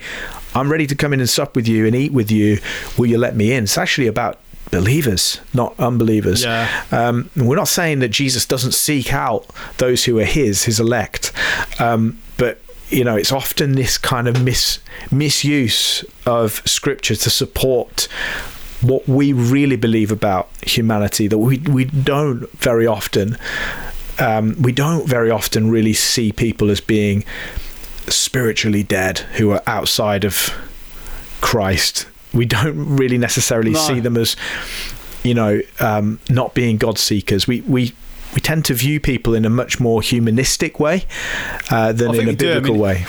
I'm 0.54 0.70
ready 0.70 0.86
to 0.88 0.96
come 0.96 1.14
in 1.14 1.20
and 1.20 1.30
sup 1.30 1.56
with 1.56 1.68
you 1.68 1.86
and 1.86 1.96
eat 1.96 2.12
with 2.12 2.30
you. 2.32 2.60
Will 2.98 3.08
you 3.08 3.18
let 3.18 3.36
me 3.36 3.54
in?" 3.54 3.64
It's 3.64 3.78
actually 3.78 4.08
about 4.08 4.40
believers, 4.70 5.40
not 5.54 5.74
unbelievers. 5.80 6.44
Yeah. 6.44 6.68
Um, 6.92 7.30
we're 7.38 7.56
not 7.56 7.70
saying 7.70 8.00
that 8.00 8.10
Jesus 8.10 8.46
doesn't 8.46 8.74
seek 8.74 9.14
out 9.14 9.46
those 9.78 10.04
who 10.04 10.20
are 10.20 10.26
His, 10.26 10.64
His 10.64 10.78
elect, 10.80 11.32
um, 11.80 12.18
but 12.36 12.60
you 12.90 13.04
know, 13.04 13.16
it's 13.16 13.32
often 13.32 13.76
this 13.76 13.98
kind 13.98 14.28
of 14.28 14.42
mis 14.44 14.80
misuse 15.12 16.04
of 16.26 16.62
Scripture 16.66 17.16
to 17.16 17.30
support 17.30 18.08
what 18.82 19.08
we 19.08 19.34
really 19.34 19.76
believe 19.76 20.12
about 20.12 20.50
humanity. 20.62 21.28
That 21.28 21.40
we 21.40 21.58
we 21.60 21.86
don't 21.86 22.50
very 22.60 22.86
often 22.88 23.38
um, 24.20 24.56
we 24.62 24.72
don't 24.72 25.08
very 25.08 25.30
often 25.30 25.70
really 25.70 25.94
see 25.94 26.32
people 26.32 26.70
as 26.70 26.82
being 26.82 27.24
spiritually 28.08 28.84
dead 28.84 29.20
who 29.38 29.52
are 29.52 29.62
outside 29.68 30.24
of 30.24 30.54
Christ. 31.42 32.08
We 32.34 32.46
don't 32.46 32.98
really 32.98 33.18
necessarily 33.18 33.72
No. 33.72 33.80
see 33.80 34.00
them 34.00 34.18
as, 34.18 34.36
you 35.24 35.34
know, 35.34 35.62
um, 35.80 36.20
not 36.30 36.54
being 36.54 36.78
God 36.78 36.98
seekers. 36.98 37.48
We 37.48 37.62
we 37.62 37.94
we 38.34 38.42
tend 38.42 38.66
to 38.66 38.74
view 38.74 39.00
people 39.00 39.34
in 39.34 39.46
a 39.46 39.50
much 39.50 39.80
more 39.80 40.02
humanistic 40.02 40.80
way 40.80 41.06
uh, 41.72 41.92
than 41.94 42.14
in 42.16 42.30
a 42.30 42.34
biblical 42.34 42.72
I 42.72 42.74
mean, 42.74 42.82
way. 42.82 43.06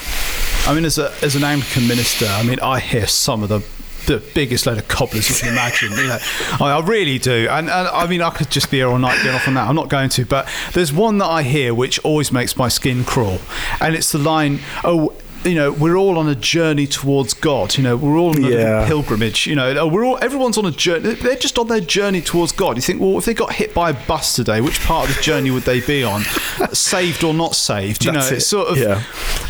I 0.66 0.74
mean, 0.74 0.84
as 0.84 0.98
a 0.98 1.12
as 1.22 1.34
an 1.36 1.44
Anglican 1.44 1.88
minister, 1.88 2.26
I 2.26 2.42
mean, 2.42 2.60
I 2.60 2.80
hear 2.80 3.06
some 3.06 3.42
of 3.42 3.48
the 3.48 3.60
the 4.08 4.22
biggest 4.34 4.66
load 4.66 4.78
of 4.78 4.88
cobblers 4.88 5.28
you 5.28 5.36
can 5.36 5.48
imagine. 5.50 5.90
you 5.92 6.08
know, 6.08 6.18
I, 6.60 6.72
I 6.72 6.80
really 6.80 7.18
do, 7.18 7.46
and, 7.50 7.68
and, 7.68 7.88
I 7.88 8.06
mean, 8.06 8.22
I 8.22 8.30
could 8.30 8.50
just 8.50 8.70
be 8.70 8.78
here 8.78 8.88
all 8.88 8.98
night 8.98 9.16
getting 9.18 9.34
off 9.34 9.46
on 9.46 9.54
that. 9.54 9.68
I'm 9.68 9.76
not 9.76 9.88
going 9.88 10.08
to, 10.10 10.24
but 10.24 10.48
there's 10.72 10.92
one 10.92 11.18
that 11.18 11.26
I 11.26 11.42
hear 11.42 11.74
which 11.74 11.98
always 12.00 12.32
makes 12.32 12.56
my 12.56 12.68
skin 12.68 13.04
crawl, 13.04 13.38
and 13.80 13.94
it's 13.94 14.10
the 14.10 14.18
line, 14.18 14.60
"Oh." 14.82 15.14
you 15.44 15.54
know, 15.54 15.70
we're 15.70 15.96
all 15.96 16.18
on 16.18 16.28
a 16.28 16.34
journey 16.34 16.86
towards 16.86 17.32
God. 17.32 17.76
You 17.76 17.84
know, 17.84 17.96
we're 17.96 18.18
all 18.18 18.30
on 18.30 18.44
a 18.44 18.48
yeah. 18.48 18.88
pilgrimage. 18.88 19.46
You 19.46 19.54
know, 19.54 19.86
we're 19.86 20.04
all 20.04 20.18
everyone's 20.20 20.58
on 20.58 20.66
a 20.66 20.70
journey. 20.70 21.14
They're 21.14 21.36
just 21.36 21.58
on 21.58 21.68
their 21.68 21.80
journey 21.80 22.20
towards 22.20 22.52
God. 22.52 22.76
You 22.76 22.82
think, 22.82 23.00
well, 23.00 23.18
if 23.18 23.24
they 23.24 23.34
got 23.34 23.52
hit 23.52 23.72
by 23.72 23.90
a 23.90 24.06
bus 24.06 24.34
today, 24.34 24.60
which 24.60 24.80
part 24.80 25.08
of 25.08 25.16
the 25.16 25.22
journey 25.22 25.50
would 25.50 25.62
they 25.62 25.80
be 25.80 26.02
on? 26.02 26.22
saved 26.72 27.22
or 27.22 27.32
not 27.32 27.54
saved? 27.54 28.04
You 28.04 28.12
That's 28.12 28.30
know, 28.30 28.36
it's 28.36 28.46
it. 28.46 28.48
sort 28.48 28.68
of, 28.68 28.78
yeah. 28.78 29.04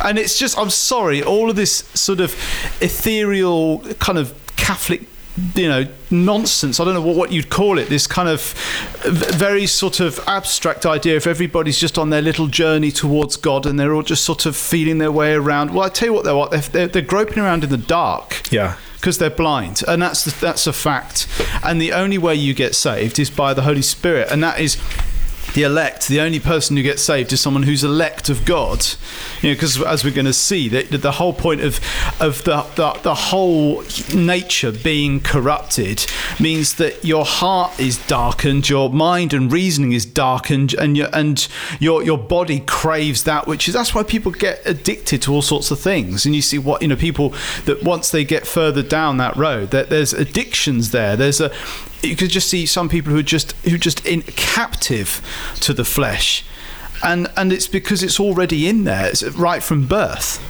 and 0.05 0.19
it's 0.19 0.39
just, 0.39 0.59
I'm 0.59 0.71
sorry, 0.71 1.23
all 1.23 1.49
of 1.49 1.57
this 1.57 1.85
sort 1.95 2.21
of 2.21 2.33
ethereal 2.81 3.81
kind 3.95 4.19
of 4.19 4.35
Catholic 4.69 5.03
you 5.55 5.69
know 5.69 5.87
nonsense. 6.11 6.79
I 6.79 6.85
don't 6.85 6.93
know 6.93 7.01
what, 7.01 7.17
what 7.17 7.33
you'd 7.33 7.49
call 7.49 7.79
it. 7.79 7.89
This 7.89 8.07
kind 8.07 8.29
of 8.29 8.53
very 9.07 9.67
sort 9.67 9.99
of 10.01 10.21
abstract 10.27 10.85
idea 10.85 11.17
if 11.17 11.27
everybody's 11.27 11.79
just 11.79 11.97
on 11.97 12.11
their 12.11 12.21
little 12.21 12.49
journey 12.49 12.91
towards 12.91 13.37
god 13.39 13.65
and 13.65 13.79
they're 13.81 13.95
all 13.95 14.03
just 14.03 14.25
sort 14.25 14.45
of 14.45 14.57
feeling 14.57 14.99
their 14.99 15.13
way 15.13 15.33
around. 15.33 15.73
Well 15.73 15.85
i 15.85 15.89
tell 15.89 16.09
you 16.09 16.13
what 16.13 16.25
they're 16.25 16.37
what 16.37 16.51
they're, 16.51 16.61
they're, 16.61 16.89
they're 16.89 17.03
groping 17.03 17.39
around 17.39 17.65
in 17.65 17.71
the 17.71 17.79
dark 17.79 18.51
yeah. 18.51 18.77
because 18.97 19.17
they're 19.17 19.31
blind. 19.31 19.83
And 19.89 20.03
that's 20.03 20.25
the, 20.25 20.39
that's 20.39 20.67
a 20.67 20.73
fact. 20.73 21.27
And 21.65 21.81
the 21.81 21.93
only 21.93 22.19
way 22.19 22.35
you 22.35 22.53
get 22.53 22.75
saved 22.75 23.19
is 23.19 23.31
by 23.31 23.55
the 23.55 23.63
holy 23.63 23.83
spirit. 23.83 24.31
And 24.31 24.43
that 24.43 24.61
is 24.61 24.77
the 25.55 25.63
elect, 25.63 26.09
the 26.09 26.21
only 26.21 26.41
person 26.41 26.77
who 26.77 26.83
gets 26.83 27.03
saved 27.03 27.33
is 27.33 27.41
someone 27.41 27.63
who's 27.63 27.85
elect 27.85 28.29
of 28.29 28.45
God. 28.45 28.87
You 29.41 29.51
know, 29.51 29.55
because 29.55 29.81
as 29.83 30.05
we're 30.05 30.15
going 30.15 30.27
to 30.27 30.33
see, 30.33 30.69
the, 30.69 30.83
the 30.83 31.13
whole 31.13 31.33
point 31.33 31.61
of 31.61 31.81
of 32.21 32.45
the, 32.45 32.63
the, 32.77 32.93
the 33.03 33.15
whole 33.15 33.83
nature 34.15 34.73
being 34.73 35.21
corrupted 35.21 36.07
means 36.39 36.75
that 36.75 37.05
your 37.05 37.25
heart 37.25 37.79
is 37.79 38.05
darkened, 38.07 38.69
your 38.69 38.91
mind 38.91 39.33
and 39.33 39.51
reasoning 39.53 39.93
is 39.93 40.05
darkened, 40.05 40.75
and 40.75 40.97
your 40.97 41.09
and 41.13 41.49
your 41.81 42.03
your 42.03 42.19
body 42.19 42.61
craves 42.61 43.25
that 43.25 43.47
which 43.47 43.69
is. 43.69 43.75
That's 43.75 43.95
why 43.95 44.03
people 44.03 44.33
get 44.33 44.61
addicted 44.67 45.23
to 45.23 45.33
all 45.33 45.43
sorts 45.43 45.71
of 45.71 45.81
things. 45.81 46.27
And 46.27 46.35
you 46.35 46.43
see 46.43 46.59
what 46.59 46.83
you 46.83 46.89
know, 46.89 46.97
people 46.97 47.35
that 47.65 47.83
once 47.83 48.11
they 48.11 48.25
get 48.25 48.47
further 48.47 48.83
down 48.83 49.17
that 49.19 49.37
road, 49.37 49.71
that 49.71 49.89
there's 49.89 50.13
addictions 50.13 50.91
there. 50.91 51.17
There's 51.17 51.41
a 51.41 51.53
you 52.03 52.17
could 52.17 52.31
just 52.31 52.49
see 52.49 52.67
some 52.67 52.89
people 52.89 53.13
who 53.13 53.19
are 53.19 53.23
just 53.23 53.53
who 53.65 53.75
are 53.75 53.79
just 53.79 54.05
in 54.07 54.23
captive 54.23 55.21
to 55.61 55.73
the 55.73 55.85
flesh, 55.85 56.45
and 57.03 57.29
and 57.37 57.53
it's 57.53 57.69
because 57.69 58.03
it's 58.03 58.21
already 58.21 58.69
in 58.69 58.85
there. 58.85 59.07
It's 59.07 59.23
right 59.23 59.63
from 59.63 59.87
birth. 59.87 60.41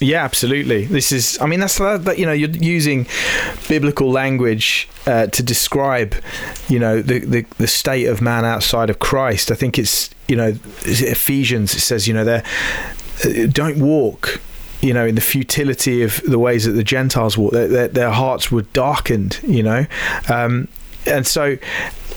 Yeah, 0.00 0.24
absolutely. 0.24 0.86
This 0.86 1.12
is, 1.12 1.38
I 1.40 1.46
mean, 1.46 1.60
that's 1.60 1.78
that, 1.78 2.18
you 2.18 2.26
know, 2.26 2.32
you're 2.32 2.50
using 2.50 3.06
biblical 3.68 4.10
language 4.10 4.88
uh, 5.06 5.28
to 5.28 5.42
describe, 5.42 6.16
you 6.68 6.80
know, 6.80 7.00
the, 7.00 7.20
the, 7.20 7.46
the 7.58 7.68
state 7.68 8.06
of 8.06 8.20
man 8.20 8.44
outside 8.44 8.90
of 8.90 8.98
Christ. 8.98 9.52
I 9.52 9.54
think 9.54 9.78
it's, 9.78 10.10
you 10.26 10.34
know, 10.34 10.56
Ephesians, 10.82 11.74
it 11.74 11.80
says, 11.80 12.08
you 12.08 12.12
know, 12.12 12.24
they 12.24 12.42
uh, 13.24 13.46
don't 13.46 13.78
walk 13.78 14.40
you 14.80 14.92
know, 14.92 15.06
in 15.06 15.14
the 15.14 15.20
futility 15.20 16.02
of 16.02 16.20
the 16.28 16.38
ways 16.38 16.66
that 16.66 16.72
the 16.72 16.84
Gentiles 16.84 17.38
walk, 17.38 17.52
their, 17.52 17.68
their, 17.68 17.88
their 17.88 18.10
hearts 18.10 18.52
were 18.52 18.62
darkened, 18.62 19.40
you 19.42 19.62
know. 19.62 19.86
Um, 20.28 20.68
and 21.06 21.26
so 21.26 21.56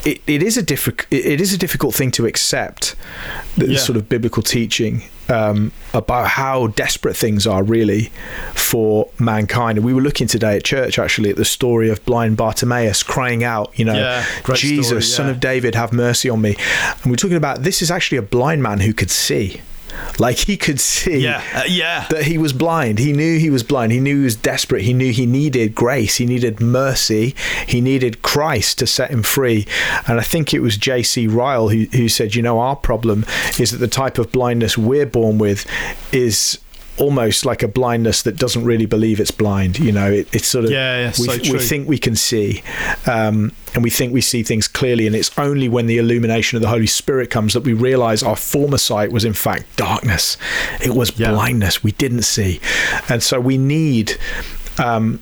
it, 0.06 0.22
it 0.28 0.44
is 0.44 0.58
a 0.58 0.64
difficult 0.64 1.08
it 1.12 1.42
is 1.42 1.54
a 1.54 1.58
difficult 1.58 1.94
thing 1.94 2.12
to 2.12 2.26
accept 2.26 2.96
the 3.58 3.74
yeah. 3.74 3.78
sort 3.78 3.98
of 3.98 4.08
biblical 4.08 4.44
teaching 4.44 5.04
um, 5.30 5.72
about 5.94 6.30
how 6.30 6.68
desperate 6.68 7.16
things 7.16 7.46
are 7.46 7.64
really 7.64 8.12
for 8.54 9.10
mankind. 9.20 9.78
And 9.78 9.86
we 9.86 9.94
were 9.94 10.02
looking 10.02 10.28
today 10.28 10.56
at 10.56 10.64
church 10.64 11.00
actually 11.00 11.30
at 11.30 11.36
the 11.36 11.46
story 11.46 11.90
of 11.90 12.04
blind 12.06 12.38
Bartimaeus 12.38 13.04
crying 13.04 13.44
out, 13.44 13.78
you 13.78 13.86
know, 13.86 13.94
yeah, 13.94 14.26
Jesus, 14.54 14.88
story, 14.88 15.02
yeah. 15.02 15.08
Son 15.08 15.30
of 15.30 15.40
David, 15.40 15.76
have 15.76 15.92
mercy 15.92 16.30
on 16.30 16.42
me. 16.42 16.56
And 17.04 17.12
we're 17.12 17.18
talking 17.18 17.38
about 17.38 17.64
this 17.64 17.82
is 17.82 17.92
actually 17.92 18.18
a 18.20 18.24
blind 18.24 18.64
man 18.64 18.80
who 18.80 18.94
could 18.94 19.12
see. 19.12 19.62
Like 20.20 20.38
he 20.38 20.58
could 20.58 20.80
see 20.80 21.20
yeah, 21.20 21.44
uh, 21.54 21.64
yeah. 21.68 22.08
that 22.10 22.24
he 22.24 22.38
was 22.38 22.54
blind. 22.54 23.00
He 23.00 23.14
knew 23.14 23.38
he 23.38 23.50
was 23.50 23.64
blind. 23.64 23.92
He 23.92 24.00
knew 24.00 24.18
he 24.18 24.24
was 24.24 24.36
desperate. 24.36 24.84
He 24.84 24.94
knew 24.94 25.12
he 25.12 25.26
needed 25.26 25.76
grace. 25.76 26.18
He 26.18 26.26
needed 26.26 26.60
mercy. 26.60 27.36
He 27.68 27.82
needed 27.82 28.22
Christ 28.22 28.80
to 28.80 28.88
set 28.88 29.12
him 29.12 29.24
free. 29.24 29.68
And 30.08 30.20
I 30.20 30.24
think 30.24 30.54
it 30.54 30.60
was 30.60 30.78
J.C. 30.78 31.28
Ryle 31.28 31.70
who, 31.70 31.86
who 31.86 32.10
said, 32.10 32.36
you 32.36 32.42
know, 32.42 32.60
our 32.60 32.76
problem 32.76 33.26
is 33.60 33.72
that 33.72 33.78
the 33.78 33.88
type 33.88 34.18
of 34.18 34.32
blindness 34.32 34.78
we're 34.78 35.06
born 35.06 35.38
with 35.38 35.66
is 36.14 36.60
almost 36.98 37.46
like 37.46 37.64
a 37.64 37.68
blindness 37.68 38.24
that 38.24 38.38
doesn't 38.38 38.64
really 38.64 38.86
believe 38.86 39.20
it's 39.20 39.32
blind. 39.32 39.80
You 39.80 39.92
know, 39.92 40.12
it, 40.12 40.34
it's 40.34 40.48
sort 40.48 40.66
of 40.66 40.72
yeah, 40.72 41.00
yeah 41.00 41.08
we, 41.20 41.44
so 41.44 41.54
we 41.54 41.60
think 41.60 41.88
we 41.88 41.98
can 41.98 42.16
see, 42.16 42.64
um, 43.06 43.52
and 43.74 43.84
we 43.84 43.90
think 43.90 44.14
we 44.14 44.22
see 44.22 44.44
things 44.44 44.68
clearly, 44.68 45.08
and 45.08 45.16
it's 45.16 45.38
only 45.38 45.70
when 45.70 45.88
the 45.88 45.98
illumination 45.98 46.56
of 46.58 46.62
the 46.62 46.70
Holy 46.70 46.88
Spirit 46.88 47.30
comes 47.30 47.54
that 47.54 47.64
we 47.64 47.74
realize 47.74 48.24
our 48.24 48.36
former 48.36 48.78
sight 48.78 49.12
was 49.12 49.26
in 49.26 49.34
fact 49.34 49.66
darkness. 49.76 50.38
It 50.82 50.96
was 50.96 51.18
yeah. 51.20 51.32
blindness. 51.32 51.84
We 51.84 51.92
didn't 51.94 52.24
see, 52.24 52.60
and 53.10 53.22
so 53.22 53.40
we 53.40 53.58
need 53.58 54.18
um, 54.80 55.20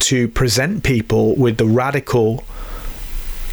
to 0.00 0.28
present 0.28 0.84
people 0.84 1.36
with 1.36 1.56
the 1.56 1.66
radical 1.66 2.44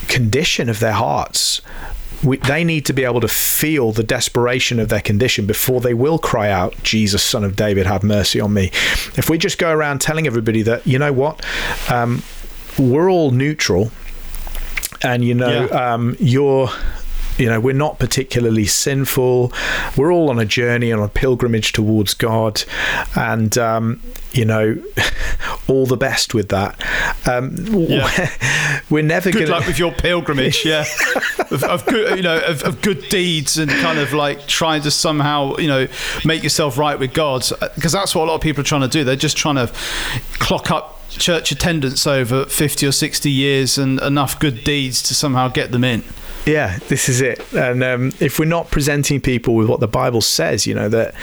condition 0.08 0.68
of 0.68 0.80
their 0.80 0.94
hearts 0.94 1.62
we, 2.24 2.38
they 2.38 2.64
need 2.64 2.86
to 2.86 2.94
be 2.94 3.04
able 3.04 3.22
to 3.22 3.28
feel 3.28 3.92
the 3.92 4.04
desperation 4.04 4.80
of 4.80 4.90
their 4.90 5.02
condition 5.02 5.46
before 5.46 5.82
they 5.82 5.94
will 5.94 6.20
cry 6.20 6.50
out, 6.50 6.76
Jesus, 6.84 7.24
Son 7.24 7.44
of 7.44 7.56
David, 7.56 7.86
have 7.86 8.04
mercy 8.04 8.40
on 8.40 8.54
me. 8.54 8.68
If 9.18 9.30
we 9.30 9.38
just 9.38 9.58
go 9.58 9.72
around 9.72 10.02
telling 10.02 10.28
everybody 10.28 10.62
that, 10.64 10.86
you 10.86 11.00
know 11.00 11.14
what, 11.14 11.46
um, 11.90 12.24
we're 12.78 13.10
all 13.10 13.32
neutral, 13.32 13.92
and 15.04 15.26
you 15.26 15.34
know, 15.34 15.66
yeah. 15.66 15.94
um, 15.94 16.16
you're 16.20 16.70
you 17.38 17.48
know, 17.48 17.60
we're 17.60 17.74
not 17.74 17.98
particularly 17.98 18.66
sinful. 18.66 19.52
We're 19.98 20.14
all 20.14 20.30
on 20.30 20.38
a 20.38 20.46
journey, 20.46 20.92
on 20.92 21.02
a 21.02 21.08
pilgrimage 21.08 21.72
towards 21.72 22.14
God, 22.14 22.64
and 23.16 23.58
um, 23.58 24.02
you 24.32 24.46
know, 24.46 24.82
all 25.68 25.86
the 25.86 25.98
best 25.98 26.34
with 26.34 26.50
that. 26.50 26.80
Um, 27.28 27.56
yeah. 27.68 28.30
We're 28.90 29.04
never 29.04 29.32
good 29.32 29.48
gonna... 29.48 29.52
luck 29.60 29.68
with 29.68 29.80
your 29.80 29.92
pilgrimage, 29.92 30.66
yeah, 30.66 30.86
of, 31.52 31.64
of, 31.64 31.86
good, 31.86 32.18
you 32.18 32.24
know, 32.24 32.40
of, 32.40 32.64
of, 32.64 32.82
good 32.82 33.08
deeds 33.10 33.58
and 33.58 33.70
kind 33.70 34.00
of 34.00 34.14
like 34.14 34.48
trying 34.48 34.82
to 34.84 34.92
somehow, 34.92 35.56
you 35.58 35.68
know, 35.68 35.88
make 36.26 36.44
yourself 36.44 36.78
right 36.78 36.98
with 36.98 37.14
God, 37.14 37.44
because 37.76 37.92
that's 37.92 38.16
what 38.16 38.24
a 38.24 38.28
lot 38.28 38.36
of 38.36 38.42
people 38.42 38.62
are 38.62 38.66
trying 38.66 38.82
to 38.82 38.88
do. 38.88 39.04
They're 39.04 39.16
just 39.16 39.38
trying 39.38 39.56
to 39.56 39.72
clock 40.40 40.72
up 40.72 41.00
church 41.10 41.52
attendance 41.52 42.08
over 42.08 42.46
50 42.46 42.88
or 42.88 42.92
60 42.92 43.30
years 43.30 43.78
and 43.78 44.02
enough 44.02 44.40
good 44.40 44.64
deeds 44.64 45.04
to 45.04 45.14
somehow 45.14 45.48
get 45.50 45.72
them 45.72 45.84
in. 45.84 46.04
Yeah, 46.46 46.80
this 46.88 47.08
is 47.08 47.22
it. 47.22 47.42
And 47.54 47.84
um, 47.84 48.12
if 48.20 48.40
we're 48.40 48.46
not 48.46 48.72
presenting 48.72 49.22
people 49.22 49.54
with 49.56 49.70
what 49.70 49.80
the 49.80 49.88
Bible 49.88 50.22
says, 50.22 50.66
you 50.66 50.74
know, 50.74 50.90
that, 50.90 51.14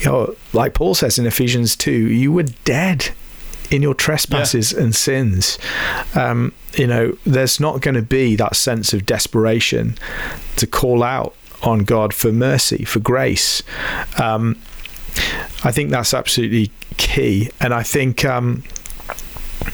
you 0.00 0.06
know, 0.06 0.36
like 0.52 0.74
Paul 0.74 0.94
says 0.94 1.18
in 1.18 1.26
Ephesians 1.26 1.74
2, 1.76 1.90
you 1.90 2.32
were 2.32 2.42
dead 2.42 3.10
in 3.72 3.80
your 3.82 3.94
trespasses 3.94 4.72
yeah. 4.72 4.80
and 4.80 4.94
sins. 4.94 5.58
Um, 6.14 6.52
you 6.74 6.86
know, 6.86 7.16
there's 7.24 7.58
not 7.58 7.80
going 7.80 7.94
to 7.94 8.02
be 8.02 8.36
that 8.36 8.54
sense 8.54 8.92
of 8.92 9.06
desperation 9.06 9.96
to 10.56 10.66
call 10.66 11.02
out 11.02 11.34
on 11.62 11.80
God 11.80 12.12
for 12.12 12.32
mercy, 12.32 12.84
for 12.84 13.00
grace. 13.00 13.62
Um, 14.20 14.60
I 15.64 15.72
think 15.72 15.90
that's 15.90 16.12
absolutely 16.12 16.70
key. 16.98 17.50
And 17.60 17.74
I 17.74 17.82
think. 17.82 18.24
Um, 18.24 18.62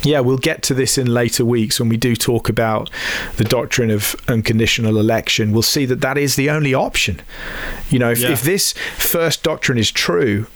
yeah, 0.02 0.20
we'll 0.20 0.36
get 0.36 0.62
to 0.64 0.74
this 0.74 0.98
in 0.98 1.06
later 1.06 1.46
weeks 1.46 1.80
when 1.80 1.88
we 1.88 1.96
do 1.96 2.14
talk 2.14 2.50
about 2.50 2.90
the 3.36 3.44
doctrine 3.44 3.90
of 3.90 4.14
unconditional 4.28 4.98
election. 4.98 5.50
We'll 5.50 5.62
see 5.62 5.86
that 5.86 6.02
that 6.02 6.18
is 6.18 6.36
the 6.36 6.50
only 6.50 6.74
option. 6.74 7.22
You 7.88 7.98
know, 7.98 8.10
if, 8.10 8.20
yeah. 8.20 8.32
if 8.32 8.42
this 8.42 8.74
first 8.98 9.42
doctrine 9.42 9.78
is 9.78 9.90
true 9.90 10.46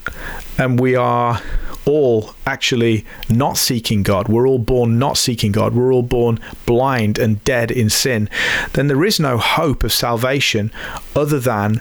and 0.58 0.78
we 0.78 0.94
are 0.94 1.40
all 1.86 2.34
actually 2.46 3.04
not 3.28 3.56
seeking 3.56 4.02
God, 4.02 4.28
we're 4.28 4.48
all 4.48 4.58
born 4.58 4.98
not 4.98 5.16
seeking 5.16 5.52
God, 5.52 5.74
we're 5.74 5.92
all 5.92 6.02
born 6.02 6.38
blind 6.66 7.18
and 7.18 7.42
dead 7.44 7.70
in 7.70 7.90
sin, 7.90 8.28
then 8.72 8.86
there 8.88 9.04
is 9.04 9.18
no 9.18 9.38
hope 9.38 9.84
of 9.84 9.92
salvation 9.92 10.70
other 11.16 11.40
than 11.40 11.80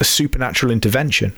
a 0.00 0.04
supernatural 0.04 0.72
intervention, 0.72 1.32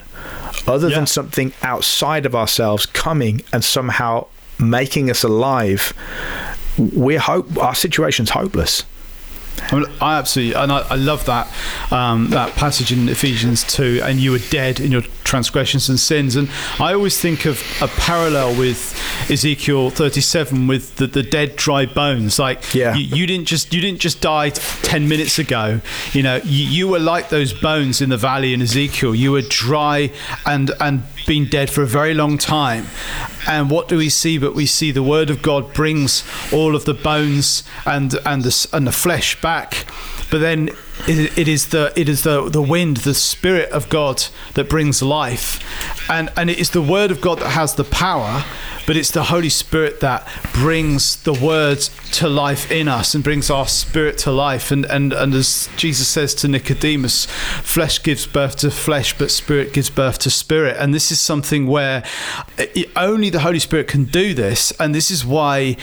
other 0.67 0.89
yeah. 0.89 0.95
than 0.95 1.07
something 1.07 1.53
outside 1.61 2.25
of 2.25 2.35
ourselves 2.35 2.85
coming 2.85 3.41
and 3.53 3.63
somehow 3.63 4.27
making 4.59 5.09
us 5.09 5.23
alive, 5.23 5.93
we're 6.77 7.19
hope 7.19 7.57
our 7.57 7.75
situation's 7.75 8.31
hopeless. 8.31 8.83
I, 9.71 9.75
mean, 9.75 9.85
I 9.99 10.17
absolutely, 10.17 10.53
and 10.61 10.71
I, 10.71 10.79
I 10.89 10.95
love 10.95 11.25
that 11.25 11.51
um, 11.91 12.29
that 12.29 12.53
passage 12.55 12.91
in 12.91 13.09
Ephesians 13.09 13.63
two. 13.63 13.99
And 14.03 14.19
you 14.19 14.31
were 14.31 14.39
dead 14.49 14.79
in 14.79 14.91
your 14.91 15.01
transgressions 15.23 15.89
and 15.89 15.99
sins. 15.99 16.35
And 16.35 16.49
I 16.79 16.93
always 16.93 17.19
think 17.19 17.45
of 17.45 17.61
a 17.81 17.87
parallel 17.87 18.57
with 18.57 18.93
Ezekiel 19.29 19.89
thirty-seven 19.89 20.67
with 20.67 20.95
the, 20.97 21.07
the 21.07 21.23
dead, 21.23 21.55
dry 21.55 21.85
bones. 21.85 22.39
Like, 22.39 22.73
Yeah. 22.73 22.95
you, 22.95 23.03
you 23.17 23.27
didn't 23.27 23.45
just 23.47 23.73
you 23.73 23.81
didn't 23.81 23.99
just 23.99 24.21
die 24.21 24.49
ten 24.49 25.07
minutes 25.09 25.37
ago. 25.39 25.81
You 26.13 26.23
know, 26.23 26.37
you, 26.43 26.65
you 26.65 26.87
were 26.87 26.99
like 26.99 27.29
those 27.29 27.53
bones 27.53 28.01
in 28.01 28.09
the 28.09 28.17
valley 28.17 28.53
in 28.53 28.61
Ezekiel. 28.61 29.13
You 29.15 29.33
were 29.33 29.41
dry 29.41 30.11
and 30.45 30.71
and 30.79 31.03
been 31.27 31.45
dead 31.45 31.69
for 31.69 31.83
a 31.83 31.87
very 31.87 32.15
long 32.15 32.39
time. 32.39 32.87
And 33.47 33.69
what 33.69 33.87
do 33.87 33.97
we 33.97 34.09
see? 34.09 34.39
But 34.39 34.55
we 34.55 34.65
see 34.65 34.91
the 34.91 35.03
word 35.03 35.29
of 35.29 35.41
God 35.43 35.73
brings 35.73 36.23
all 36.51 36.75
of 36.75 36.85
the 36.85 36.93
bones 36.95 37.63
and 37.85 38.15
and 38.25 38.43
the 38.43 38.67
and 38.73 38.87
the 38.87 38.91
flesh 38.91 39.39
back. 39.41 39.85
But 40.31 40.39
then 40.39 40.71
it, 41.07 41.37
it 41.37 41.47
is 41.47 41.67
the 41.67 41.93
it 41.95 42.09
is 42.09 42.23
the 42.23 42.49
the 42.49 42.61
wind, 42.61 42.97
the 42.97 43.13
spirit 43.13 43.69
of 43.71 43.89
God 43.89 44.23
that 44.53 44.69
brings 44.69 45.01
life, 45.01 46.09
and 46.09 46.31
and 46.37 46.49
it 46.49 46.57
is 46.59 46.71
the 46.71 46.81
word 46.81 47.11
of 47.11 47.21
God 47.21 47.39
that 47.39 47.49
has 47.49 47.75
the 47.75 47.83
power. 47.83 48.43
But 48.87 48.95
it's 48.95 49.11
the 49.11 49.23
Holy 49.23 49.49
Spirit 49.49 49.99
that 49.99 50.25
brings 50.53 51.17
the 51.23 51.33
word 51.33 51.79
to 52.13 52.29
life 52.29 52.71
in 52.71 52.87
us 52.87 53.13
and 53.13 53.21
brings 53.21 53.49
our 53.49 53.67
spirit 53.67 54.17
to 54.19 54.31
life. 54.31 54.71
And, 54.71 54.85
and, 54.85 55.11
and 55.11 55.33
as 55.33 55.67
Jesus 55.75 56.07
says 56.07 56.33
to 56.35 56.47
Nicodemus, 56.47 57.25
flesh 57.25 58.01
gives 58.01 58.25
birth 58.25 58.55
to 58.59 58.71
flesh, 58.71 59.17
but 59.17 59.29
spirit 59.29 59.73
gives 59.73 59.89
birth 59.89 60.19
to 60.19 60.29
spirit. 60.29 60.77
And 60.79 60.93
this 60.93 61.11
is 61.11 61.19
something 61.19 61.67
where 61.67 62.01
it, 62.57 62.89
only 62.95 63.29
the 63.29 63.41
Holy 63.41 63.59
Spirit 63.59 63.89
can 63.89 64.05
do 64.05 64.33
this. 64.33 64.71
And 64.79 64.95
this 64.95 65.11
is 65.11 65.25
why, 65.25 65.75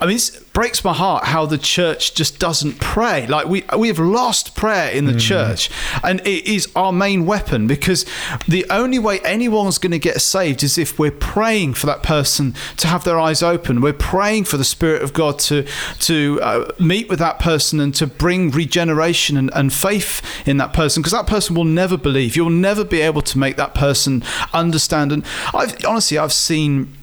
I 0.00 0.06
mean, 0.06 0.16
it 0.16 0.52
breaks 0.52 0.82
my 0.82 0.94
heart 0.94 1.26
how 1.26 1.46
the 1.46 1.58
church 1.58 2.12
just 2.12 2.40
doesn't 2.40 2.80
pray. 2.80 3.28
Like 3.28 3.46
we, 3.46 3.62
we 3.78 3.86
have 3.86 4.00
lost 4.00 4.41
prayer 4.50 4.90
in 4.90 5.04
the 5.06 5.18
church, 5.18 5.70
and 6.02 6.20
it 6.26 6.46
is 6.46 6.70
our 6.74 6.92
main 6.92 7.26
weapon 7.26 7.66
because 7.66 8.04
the 8.48 8.66
only 8.70 8.98
way 8.98 9.20
anyone's 9.20 9.78
going 9.78 9.92
to 9.92 9.98
get 9.98 10.20
saved 10.20 10.62
is 10.62 10.78
if 10.78 10.98
we're 10.98 11.10
praying 11.10 11.74
for 11.74 11.86
that 11.86 12.02
person 12.02 12.54
to 12.76 12.86
have 12.86 13.04
their 13.04 13.18
eyes 13.18 13.42
open. 13.42 13.80
We're 13.80 13.92
praying 13.92 14.44
for 14.44 14.56
the 14.56 14.64
Spirit 14.64 15.02
of 15.02 15.12
God 15.12 15.38
to 15.40 15.66
to 16.00 16.40
uh, 16.42 16.72
meet 16.78 17.08
with 17.08 17.18
that 17.18 17.38
person 17.38 17.80
and 17.80 17.94
to 17.94 18.06
bring 18.06 18.50
regeneration 18.50 19.36
and, 19.36 19.50
and 19.54 19.72
faith 19.72 20.22
in 20.46 20.56
that 20.58 20.72
person 20.72 21.02
because 21.02 21.12
that 21.12 21.26
person 21.26 21.54
will 21.54 21.64
never 21.64 21.96
believe. 21.96 22.36
You'll 22.36 22.50
never 22.50 22.84
be 22.84 23.00
able 23.00 23.22
to 23.22 23.38
make 23.38 23.56
that 23.56 23.74
person 23.74 24.22
understand. 24.52 25.12
And 25.12 25.24
I've 25.54 25.84
honestly, 25.84 26.18
I've 26.18 26.32
seen 26.32 26.96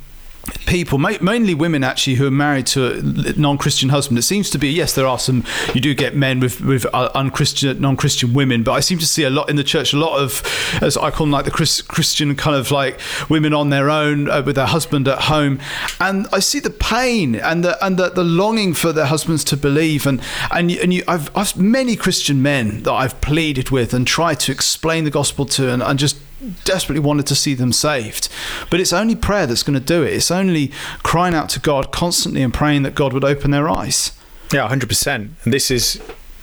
people, 0.65 0.97
mainly 0.97 1.53
women 1.53 1.83
actually, 1.83 2.15
who 2.15 2.27
are 2.27 2.31
married 2.31 2.67
to 2.67 2.99
a 2.99 3.33
non-Christian 3.33 3.89
husband. 3.89 4.17
It 4.19 4.23
seems 4.23 4.49
to 4.51 4.57
be 4.57 4.69
yes, 4.69 4.93
there 4.93 5.07
are 5.07 5.19
some. 5.19 5.43
You 5.73 5.81
do 5.81 5.93
get 5.93 6.15
men 6.15 6.39
with 6.39 6.61
with 6.61 6.85
uh, 6.93 7.09
unchristian, 7.15 7.81
non-Christian 7.81 8.33
women, 8.33 8.63
but 8.63 8.73
I 8.73 8.79
seem 8.79 8.99
to 8.99 9.07
see 9.07 9.23
a 9.23 9.29
lot 9.29 9.49
in 9.49 9.55
the 9.55 9.63
church. 9.63 9.93
A 9.93 9.97
lot 9.97 10.19
of, 10.19 10.43
as 10.81 10.95
I 10.97 11.11
call 11.11 11.25
them, 11.25 11.31
like 11.31 11.45
the 11.45 11.51
Chris, 11.51 11.81
Christian 11.81 12.35
kind 12.35 12.55
of 12.55 12.71
like 12.71 12.99
women 13.29 13.53
on 13.53 13.69
their 13.69 13.89
own 13.89 14.29
uh, 14.29 14.43
with 14.45 14.55
their 14.55 14.67
husband 14.67 15.07
at 15.07 15.23
home, 15.23 15.59
and 15.99 16.27
I 16.31 16.39
see 16.39 16.59
the 16.59 16.69
pain 16.69 17.35
and 17.35 17.63
the 17.63 17.83
and 17.83 17.97
the, 17.97 18.09
the 18.09 18.23
longing 18.23 18.73
for 18.73 18.93
their 18.93 19.05
husbands 19.05 19.43
to 19.45 19.57
believe. 19.57 20.05
And 20.05 20.21
and 20.51 20.71
you, 20.71 20.79
and 20.81 20.93
you, 20.93 21.03
I've 21.07 21.35
I've 21.35 21.57
many 21.57 21.95
Christian 21.95 22.41
men 22.41 22.83
that 22.83 22.93
I've 22.93 23.19
pleaded 23.21 23.69
with 23.71 23.93
and 23.93 24.05
tried 24.05 24.39
to 24.41 24.51
explain 24.51 25.03
the 25.03 25.11
gospel 25.11 25.45
to, 25.45 25.71
and, 25.71 25.81
and 25.81 25.97
just 25.97 26.17
desperately 26.63 26.99
wanted 26.99 27.27
to 27.27 27.35
see 27.35 27.53
them 27.53 27.71
saved. 27.71 28.29
But 28.69 28.79
it's 28.79 28.93
only 28.93 29.15
prayer 29.15 29.45
that's 29.45 29.63
going 29.63 29.79
to 29.79 29.85
do 29.85 30.03
it. 30.03 30.13
It's 30.13 30.31
only 30.31 30.71
crying 31.03 31.33
out 31.33 31.49
to 31.49 31.59
God 31.59 31.91
constantly 31.91 32.41
and 32.41 32.53
praying 32.53 32.83
that 32.83 32.95
God 32.95 33.13
would 33.13 33.23
open 33.23 33.51
their 33.51 33.69
eyes. 33.69 34.11
Yeah, 34.51 34.67
hundred 34.67 34.89
percent. 34.89 35.31
And 35.43 35.53
this 35.53 35.69
is, 35.69 36.01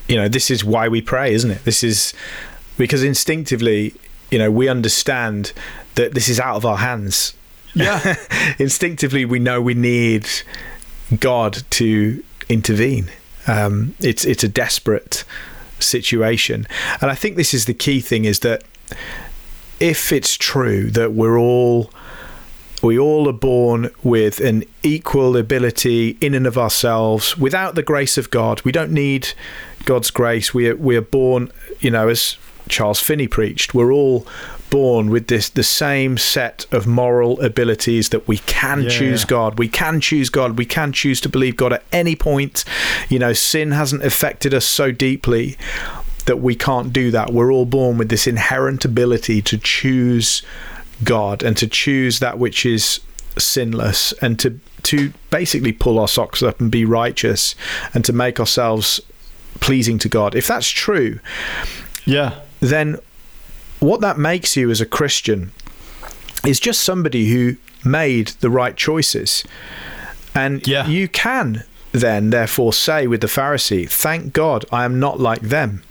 you 0.09 0.16
know, 0.16 0.28
this 0.28 0.51
is 0.51 0.64
why 0.64 0.88
we 0.88 1.01
pray, 1.01 1.32
isn't 1.34 1.51
it? 1.51 1.64
This 1.64 1.82
is 1.82 2.14
because 2.76 3.03
instinctively, 3.03 3.94
you 4.30 4.38
know, 4.38 4.51
we 4.51 4.68
understand 4.68 5.53
that 5.94 6.14
this 6.14 6.28
is 6.28 6.38
out 6.38 6.57
of 6.57 6.66
our 6.66 6.78
hands. 6.78 7.34
Yeah. 7.74 8.16
instinctively, 8.59 9.24
we 9.24 9.38
know 9.38 9.61
we 9.61 9.74
need 9.74 10.28
God 11.18 11.62
to 11.70 12.22
intervene. 12.49 13.11
Um, 13.47 13.94
it's 14.01 14.24
it's 14.24 14.44
a 14.44 14.49
desperate 14.49 15.24
situation, 15.78 16.66
and 17.01 17.11
I 17.11 17.14
think 17.14 17.36
this 17.36 17.55
is 17.55 17.66
the 17.66 17.74
key 17.74 18.01
thing: 18.01 18.24
is 18.24 18.40
that 18.40 18.64
if 19.80 20.12
it's 20.12 20.36
true 20.36 20.90
that 20.90 21.12
we're 21.12 21.38
all 21.38 21.90
we 22.82 22.98
all 22.98 23.26
are 23.28 23.32
born 23.32 23.90
with 24.02 24.38
an 24.38 24.62
equal 24.82 25.36
ability 25.36 26.16
in 26.20 26.34
and 26.34 26.46
of 26.46 26.58
ourselves 26.58 27.36
without 27.36 27.74
the 27.74 27.82
grace 27.82 28.18
of 28.18 28.30
God. 28.30 28.60
We 28.64 28.70
don't 28.70 28.92
need 28.92 29.30
God's 29.86 30.10
grace. 30.10 30.52
We 30.52 30.68
are, 30.68 30.76
we 30.76 30.94
are 30.96 31.00
born, 31.02 31.50
you 31.80 31.90
know, 31.90 32.08
as 32.08 32.36
Charles 32.68 33.00
Finney 33.00 33.28
preached, 33.28 33.72
we're 33.74 33.92
all 33.92 34.26
born 34.68 35.08
with 35.10 35.28
this 35.28 35.48
the 35.48 35.62
same 35.62 36.18
set 36.18 36.66
of 36.70 36.86
moral 36.86 37.40
abilities 37.40 38.10
that 38.10 38.28
we 38.28 38.38
can 38.38 38.82
Yeah. 38.82 38.88
choose 38.90 39.24
God. 39.24 39.58
We 39.58 39.68
can 39.68 40.00
choose 40.00 40.28
God. 40.28 40.58
We 40.58 40.66
can 40.66 40.92
choose 40.92 41.20
to 41.22 41.28
believe 41.30 41.56
God 41.56 41.72
at 41.72 41.82
any 41.92 42.14
point. 42.14 42.64
You 43.08 43.18
know, 43.18 43.32
sin 43.32 43.70
hasn't 43.72 44.04
affected 44.04 44.52
us 44.52 44.66
so 44.66 44.90
deeply 44.92 45.56
that 46.26 46.38
we 46.40 46.54
can't 46.54 46.92
do 46.92 47.10
that. 47.10 47.32
We're 47.32 47.52
all 47.52 47.66
born 47.66 47.98
with 47.98 48.08
this 48.08 48.26
inherent 48.26 48.84
ability 48.84 49.42
to 49.42 49.58
choose 49.58 50.42
God 51.02 51.42
and 51.42 51.56
to 51.56 51.66
choose 51.66 52.18
that 52.20 52.38
which 52.38 52.64
is 52.66 53.00
sinless 53.38 54.12
and 54.22 54.38
to 54.40 54.58
to 54.82 55.12
basically 55.30 55.72
pull 55.72 55.98
our 55.98 56.06
socks 56.06 56.42
up 56.44 56.60
and 56.60 56.70
be 56.70 56.84
righteous 56.84 57.56
and 57.92 58.04
to 58.04 58.12
make 58.12 58.38
ourselves 58.38 59.00
pleasing 59.58 59.98
to 59.98 60.08
God. 60.08 60.34
If 60.36 60.46
that's 60.46 60.68
true, 60.68 61.18
Yeah. 62.04 62.34
then 62.60 62.98
what 63.80 64.00
that 64.02 64.16
makes 64.16 64.56
you 64.56 64.70
as 64.70 64.80
a 64.80 64.86
Christian 64.86 65.50
is 66.46 66.60
just 66.60 66.82
somebody 66.82 67.26
who 67.32 67.56
made 67.84 68.28
the 68.40 68.48
right 68.50 68.76
choices. 68.76 69.42
And 70.36 70.64
Yeah. 70.66 70.86
you 70.86 71.08
can 71.08 71.64
then, 71.90 72.30
therefore, 72.30 72.72
say 72.72 73.06
with 73.08 73.22
the 73.22 73.26
Pharisee, 73.26 73.90
Thank 73.90 74.32
God 74.32 74.64
I 74.70 74.84
am 74.84 75.00
not 75.00 75.18
like 75.18 75.40
them, 75.40 75.82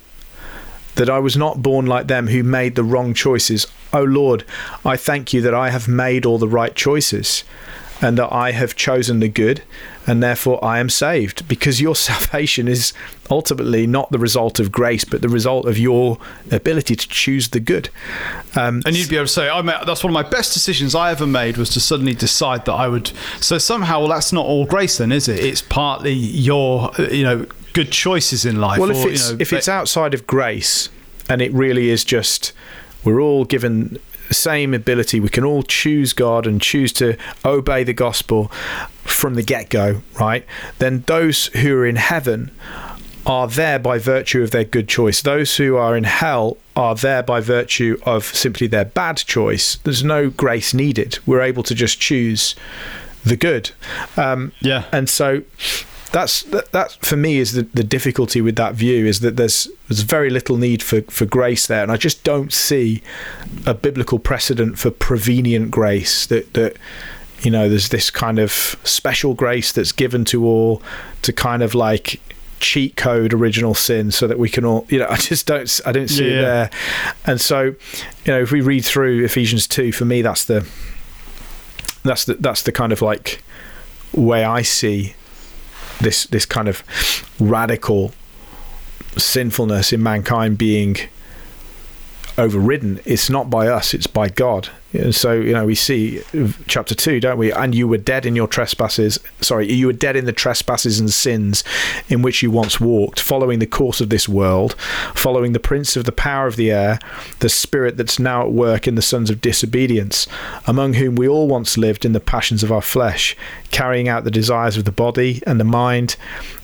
that 0.96 1.08
I 1.08 1.18
was 1.18 1.36
not 1.36 1.62
born 1.62 1.86
like 1.86 2.08
them 2.08 2.26
who 2.28 2.42
made 2.42 2.74
the 2.74 2.84
wrong 2.84 3.14
choices. 3.14 3.66
Oh 3.92 4.02
Lord, 4.02 4.44
I 4.84 4.96
thank 4.96 5.32
you 5.32 5.40
that 5.42 5.54
I 5.54 5.70
have 5.70 5.88
made 5.88 6.26
all 6.26 6.38
the 6.38 6.48
right 6.48 6.74
choices 6.74 7.44
and 8.00 8.18
that 8.18 8.32
I 8.32 8.52
have 8.52 8.76
chosen 8.76 9.20
the 9.20 9.28
good, 9.28 9.62
and 10.06 10.22
therefore 10.22 10.62
I 10.62 10.78
am 10.80 10.90
saved. 10.90 11.48
Because 11.48 11.80
your 11.80 11.94
salvation 12.10 12.68
is 12.68 12.92
ultimately 13.30 13.86
not 13.86 14.10
the 14.10 14.18
result 14.18 14.60
of 14.60 14.70
grace, 14.70 15.04
but 15.04 15.22
the 15.22 15.28
result 15.28 15.66
of 15.66 15.78
your 15.78 16.18
ability 16.50 16.96
to 16.96 17.08
choose 17.08 17.48
the 17.48 17.60
good. 17.60 17.88
Um, 18.54 18.82
And 18.86 18.96
you'd 18.96 19.08
be 19.08 19.16
able 19.16 19.26
to 19.26 19.32
say, 19.32 19.48
I 19.48 19.62
that's 19.84 20.04
one 20.04 20.10
of 20.10 20.14
my 20.14 20.28
best 20.28 20.52
decisions 20.52 20.94
I 20.94 21.10
ever 21.10 21.26
made 21.26 21.56
was 21.56 21.70
to 21.70 21.80
suddenly 21.80 22.14
decide 22.14 22.66
that 22.66 22.74
I 22.74 22.88
would. 22.88 23.10
So 23.40 23.58
somehow, 23.58 24.00
well, 24.00 24.08
that's 24.08 24.32
not 24.32 24.46
all 24.46 24.66
grace, 24.66 24.98
then, 24.98 25.10
is 25.10 25.28
it? 25.28 25.42
It's 25.42 25.62
partly 25.62 26.12
your, 26.12 26.90
uh, 27.00 27.08
you 27.08 27.24
know, 27.24 27.46
good 27.76 27.92
choices 27.92 28.44
in 28.44 28.60
life. 28.60 28.80
well, 28.80 28.90
if 28.90 28.96
or, 28.96 29.08
you 29.08 29.10
it's 29.10 29.30
know, 29.30 29.36
if 29.38 29.52
it's 29.52 29.68
outside 29.68 30.14
of 30.14 30.26
grace, 30.26 30.88
and 31.28 31.42
it 31.42 31.52
really 31.52 31.90
is 31.90 32.04
just 32.04 32.52
we're 33.04 33.20
all 33.20 33.44
given 33.44 33.98
the 34.28 34.34
same 34.34 34.74
ability. 34.74 35.20
We 35.20 35.28
can 35.28 35.44
all 35.44 35.62
choose 35.62 36.12
God 36.12 36.46
and 36.46 36.60
choose 36.60 36.92
to 36.94 37.16
obey 37.44 37.84
the 37.84 37.92
gospel 37.92 38.48
from 39.04 39.34
the 39.34 39.42
get 39.42 39.70
go, 39.70 40.02
right? 40.18 40.44
Then 40.78 41.04
those 41.06 41.46
who 41.46 41.76
are 41.76 41.86
in 41.86 41.96
heaven 41.96 42.50
are 43.24 43.48
there 43.48 43.78
by 43.78 43.98
virtue 43.98 44.42
of 44.42 44.52
their 44.52 44.64
good 44.64 44.88
choice. 44.88 45.20
Those 45.20 45.56
who 45.56 45.76
are 45.76 45.96
in 45.96 46.04
hell 46.04 46.56
are 46.74 46.94
there 46.94 47.22
by 47.22 47.40
virtue 47.40 47.98
of 48.04 48.24
simply 48.24 48.66
their 48.66 48.84
bad 48.84 49.18
choice. 49.18 49.76
There's 49.76 50.04
no 50.04 50.30
grace 50.30 50.72
needed. 50.72 51.18
We're 51.26 51.42
able 51.42 51.62
to 51.64 51.74
just 51.74 52.00
choose 52.00 52.54
the 53.24 53.36
good. 53.36 53.72
Um, 54.16 54.52
yeah, 54.60 54.84
and 54.92 55.08
so 55.08 55.42
that's 56.16 56.44
that, 56.44 56.72
that 56.72 56.92
for 57.02 57.14
me 57.16 57.36
is 57.36 57.52
the, 57.52 57.62
the 57.74 57.84
difficulty 57.84 58.40
with 58.40 58.56
that 58.56 58.74
view 58.74 59.04
is 59.04 59.20
that 59.20 59.36
there's 59.36 59.68
there's 59.86 60.00
very 60.00 60.30
little 60.30 60.56
need 60.56 60.82
for, 60.82 61.02
for 61.02 61.26
grace 61.26 61.66
there 61.66 61.82
and 61.82 61.92
I 61.92 61.98
just 61.98 62.24
don't 62.24 62.50
see 62.54 63.02
a 63.66 63.74
biblical 63.74 64.18
precedent 64.18 64.78
for 64.78 64.90
prevenient 64.90 65.70
grace 65.70 66.24
that 66.28 66.54
that 66.54 66.78
you 67.42 67.50
know 67.50 67.68
there's 67.68 67.90
this 67.90 68.08
kind 68.10 68.38
of 68.38 68.50
special 68.82 69.34
grace 69.34 69.72
that's 69.72 69.92
given 69.92 70.24
to 70.26 70.46
all 70.46 70.80
to 71.20 71.34
kind 71.34 71.62
of 71.62 71.74
like 71.74 72.18
cheat 72.60 72.96
code 72.96 73.34
original 73.34 73.74
sin 73.74 74.10
so 74.10 74.26
that 74.26 74.38
we 74.38 74.48
can 74.48 74.64
all 74.64 74.86
you 74.88 74.98
know 74.98 75.06
I 75.10 75.16
just 75.16 75.46
don't 75.46 75.80
I 75.84 75.92
don't 75.92 76.08
see 76.08 76.30
Yeah. 76.30 76.38
it 76.38 76.42
there 76.42 76.70
and 77.26 77.38
so 77.42 77.60
you 77.62 77.74
know 78.32 78.40
if 78.40 78.52
we 78.52 78.62
read 78.62 78.86
through 78.86 79.22
Ephesians 79.22 79.68
2 79.68 79.92
for 79.92 80.06
me 80.06 80.22
that's 80.22 80.44
the 80.46 80.66
that's 82.04 82.24
the 82.24 82.34
that's 82.40 82.62
the 82.62 82.72
kind 82.72 82.90
of 82.94 83.02
like 83.02 83.42
way 84.14 84.44
I 84.44 84.62
see 84.62 85.14
this 86.00 86.24
this 86.26 86.46
kind 86.46 86.68
of 86.68 86.82
radical 87.40 88.12
sinfulness 89.16 89.92
in 89.92 90.02
mankind 90.02 90.58
being 90.58 90.96
overridden, 92.38 93.00
it's 93.04 93.30
not 93.30 93.48
by 93.48 93.68
us, 93.68 93.94
it's 93.94 94.06
by 94.06 94.28
God. 94.28 94.68
And 94.92 95.14
so, 95.14 95.32
you 95.32 95.52
know, 95.52 95.66
we 95.66 95.74
see 95.74 96.22
chapter 96.68 96.94
2, 96.94 97.20
don't 97.20 97.38
we? 97.38 97.52
And 97.52 97.74
you 97.74 97.86
were 97.86 97.98
dead 97.98 98.24
in 98.24 98.36
your 98.36 98.46
trespasses. 98.46 99.18
Sorry, 99.40 99.70
you 99.70 99.86
were 99.88 99.92
dead 99.92 100.16
in 100.16 100.24
the 100.24 100.32
trespasses 100.32 100.98
and 100.98 101.12
sins 101.12 101.64
in 102.08 102.22
which 102.22 102.42
you 102.42 102.50
once 102.50 102.80
walked, 102.80 103.20
following 103.20 103.58
the 103.58 103.66
course 103.66 104.00
of 104.00 104.08
this 104.08 104.28
world, 104.28 104.74
following 105.14 105.52
the 105.52 105.60
prince 105.60 105.96
of 105.96 106.04
the 106.04 106.12
power 106.12 106.46
of 106.46 106.56
the 106.56 106.70
air, 106.70 106.98
the 107.40 107.48
spirit 107.48 107.96
that's 107.96 108.18
now 108.18 108.42
at 108.42 108.52
work 108.52 108.88
in 108.88 108.94
the 108.94 109.02
sons 109.02 109.28
of 109.28 109.40
disobedience, 109.40 110.26
among 110.66 110.94
whom 110.94 111.14
we 111.14 111.28
all 111.28 111.48
once 111.48 111.76
lived 111.76 112.04
in 112.04 112.12
the 112.12 112.20
passions 112.20 112.62
of 112.62 112.72
our 112.72 112.82
flesh, 112.82 113.36
carrying 113.70 114.08
out 114.08 114.24
the 114.24 114.30
desires 114.30 114.76
of 114.76 114.84
the 114.84 114.92
body 114.92 115.42
and 115.46 115.60
the 115.60 115.64
mind, 115.64 116.16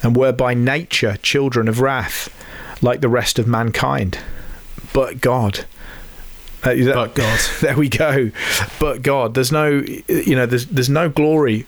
and 0.03 0.17
were 0.17 0.33
by 0.33 0.55
nature 0.55 1.19
children 1.23 1.69
of 1.69 1.81
wrath, 1.81 2.35
like 2.83 3.01
the 3.01 3.09
rest 3.09 3.39
of 3.39 3.47
mankind. 3.47 4.19
But 4.93 5.21
God, 5.21 5.65
uh, 6.63 6.75
that, 6.75 6.95
but 6.95 7.15
God. 7.15 7.41
There 7.61 7.77
we 7.77 7.89
go. 7.89 8.31
But 8.79 9.03
God, 9.03 9.35
there's 9.35 9.53
no, 9.53 9.69
you 10.09 10.37
know, 10.37 10.47
there's 10.47 10.67
there's 10.67 10.91
no 10.91 11.09
glory 11.09 11.67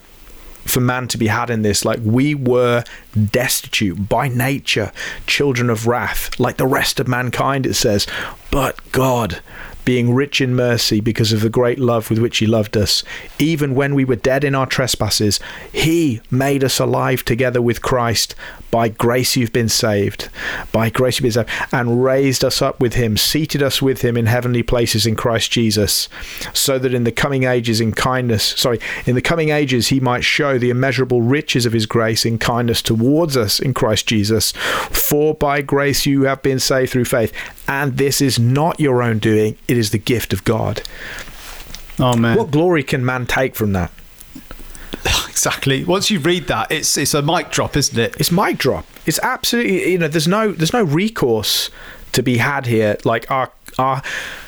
for 0.65 0.79
man 0.79 1.07
to 1.09 1.17
be 1.17 1.27
had 1.27 1.49
in 1.49 1.61
this. 1.61 1.85
Like 1.85 1.99
we 2.03 2.33
were 2.33 2.83
destitute 3.31 4.09
by 4.09 4.27
nature, 4.27 4.91
children 5.27 5.69
of 5.69 5.87
wrath, 5.87 6.39
like 6.39 6.57
the 6.57 6.67
rest 6.67 6.99
of 6.99 7.07
mankind. 7.07 7.65
It 7.65 7.75
says, 7.75 8.07
but 8.51 8.79
God, 8.91 9.41
being 9.85 10.13
rich 10.13 10.41
in 10.41 10.55
mercy 10.55 10.99
because 10.99 11.31
of 11.31 11.41
the 11.41 11.49
great 11.49 11.77
love 11.79 12.09
with 12.09 12.19
which 12.19 12.39
he 12.39 12.47
loved 12.47 12.75
us. 12.75 13.03
Even 13.37 13.75
when 13.75 13.93
we 13.93 14.03
were 14.03 14.15
dead 14.15 14.43
in 14.43 14.55
our 14.55 14.65
trespasses, 14.65 15.39
he 15.71 16.19
made 16.31 16.63
us 16.63 16.79
alive 16.79 17.23
together 17.23 17.61
with 17.61 17.83
Christ. 17.83 18.33
By 18.75 18.89
grace 18.89 19.37
you've 19.37 19.53
been 19.53 19.69
saved. 19.69 20.27
By 20.73 20.89
grace 20.89 21.15
you've 21.17 21.23
been 21.23 21.31
saved. 21.31 21.49
And 21.71 22.03
raised 22.03 22.43
us 22.43 22.61
up 22.61 22.77
with 22.81 22.95
him, 22.95 23.15
seated 23.15 23.63
us 23.63 23.81
with 23.81 24.01
him 24.01 24.17
in 24.17 24.25
heavenly 24.25 24.63
places 24.63 25.07
in 25.07 25.15
Christ 25.15 25.49
Jesus, 25.49 26.09
so 26.53 26.77
that 26.79 26.93
in 26.93 27.05
the 27.05 27.11
coming 27.13 27.45
ages, 27.45 27.79
in 27.79 27.93
kindness, 27.93 28.43
sorry, 28.43 28.81
in 29.05 29.15
the 29.15 29.21
coming 29.21 29.47
ages, 29.47 29.87
he 29.87 30.01
might 30.01 30.25
show 30.25 30.57
the 30.57 30.71
immeasurable 30.71 31.21
riches 31.21 31.65
of 31.65 31.71
his 31.71 31.85
grace 31.85 32.25
in 32.25 32.37
kindness 32.37 32.81
towards 32.81 33.37
us 33.37 33.61
in 33.61 33.73
Christ 33.73 34.07
Jesus. 34.07 34.51
For 34.51 35.33
by 35.33 35.61
grace 35.61 36.05
you 36.05 36.23
have 36.23 36.41
been 36.41 36.59
saved 36.59 36.91
through 36.91 37.05
faith. 37.05 37.31
And 37.69 37.95
this 37.95 38.19
is 38.19 38.37
not 38.37 38.77
your 38.77 39.01
own 39.01 39.19
doing, 39.19 39.57
it 39.69 39.77
is 39.77 39.91
the 39.91 39.97
gift 39.97 40.33
of 40.33 40.43
God. 40.43 40.81
Oh 41.97 42.17
man. 42.17 42.37
What 42.37 42.51
glory 42.51 42.83
can 42.83 43.05
man 43.05 43.25
take 43.25 43.55
from 43.55 43.71
that? 43.71 43.93
Exactly. 45.35 45.83
Once 45.83 46.09
you 46.09 46.19
read 46.19 46.47
that, 46.47 46.71
it's 46.71 46.97
it's 46.97 47.13
a 47.13 47.21
mic 47.21 47.51
drop, 47.51 47.75
isn't 47.77 47.99
it? 47.99 48.15
It's 48.17 48.31
mic 48.31 48.57
drop. 48.57 48.85
It's 49.05 49.19
absolutely 49.19 49.91
you 49.91 49.97
know, 49.97 50.07
there's 50.07 50.27
no 50.27 50.53
there's 50.53 50.73
no 50.73 50.81
recourse 50.81 51.69
to 52.13 52.23
be 52.23 52.37
had 52.37 52.65
here. 52.65 52.97
Like 53.03 53.29
our 53.29 53.51
our 53.77 54.01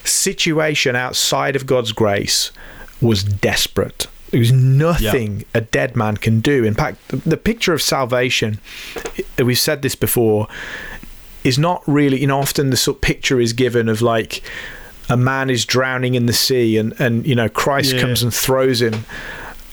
situation 0.06 0.96
outside 0.96 1.56
of 1.56 1.66
God's 1.66 1.92
grace 1.92 2.52
was 3.02 3.24
desperate. 3.24 4.08
There 4.32 4.40
was 4.40 4.52
nothing 4.52 5.40
yeah. 5.40 5.46
a 5.54 5.62
dead 5.62 5.96
man 5.96 6.18
can 6.18 6.42
do. 6.42 6.64
In 6.64 6.74
fact, 6.74 7.08
the, 7.10 7.18
the 7.18 7.38
picture 7.38 7.74
of 7.74 7.82
salvation, 7.82 8.60
uh, 9.40 9.46
we've 9.46 9.60
said 9.60 9.82
this 9.82 9.96
before, 9.96 10.48
is 11.44 11.58
not 11.58 11.82
really, 11.88 12.20
you 12.20 12.28
know, 12.28 12.40
often 12.40 12.70
the 12.70 12.78
sort 12.78 12.98
of 12.98 13.02
picture 13.02 13.40
is 13.40 13.54
given 13.54 13.88
of 13.88 14.02
like 14.02 14.42
a 15.10 15.16
man 15.16 15.50
is 15.50 15.66
drowning 15.66 16.16
in 16.16 16.26
the 16.26 16.34
sea 16.34 16.78
and, 16.78 16.94
and 17.00 17.26
you 17.26 17.36
know, 17.36 17.48
Christ 17.48 17.94
yeah. 17.94 18.02
comes 18.02 18.22
and 18.22 18.34
throws 18.34 18.82
him. 18.82 19.06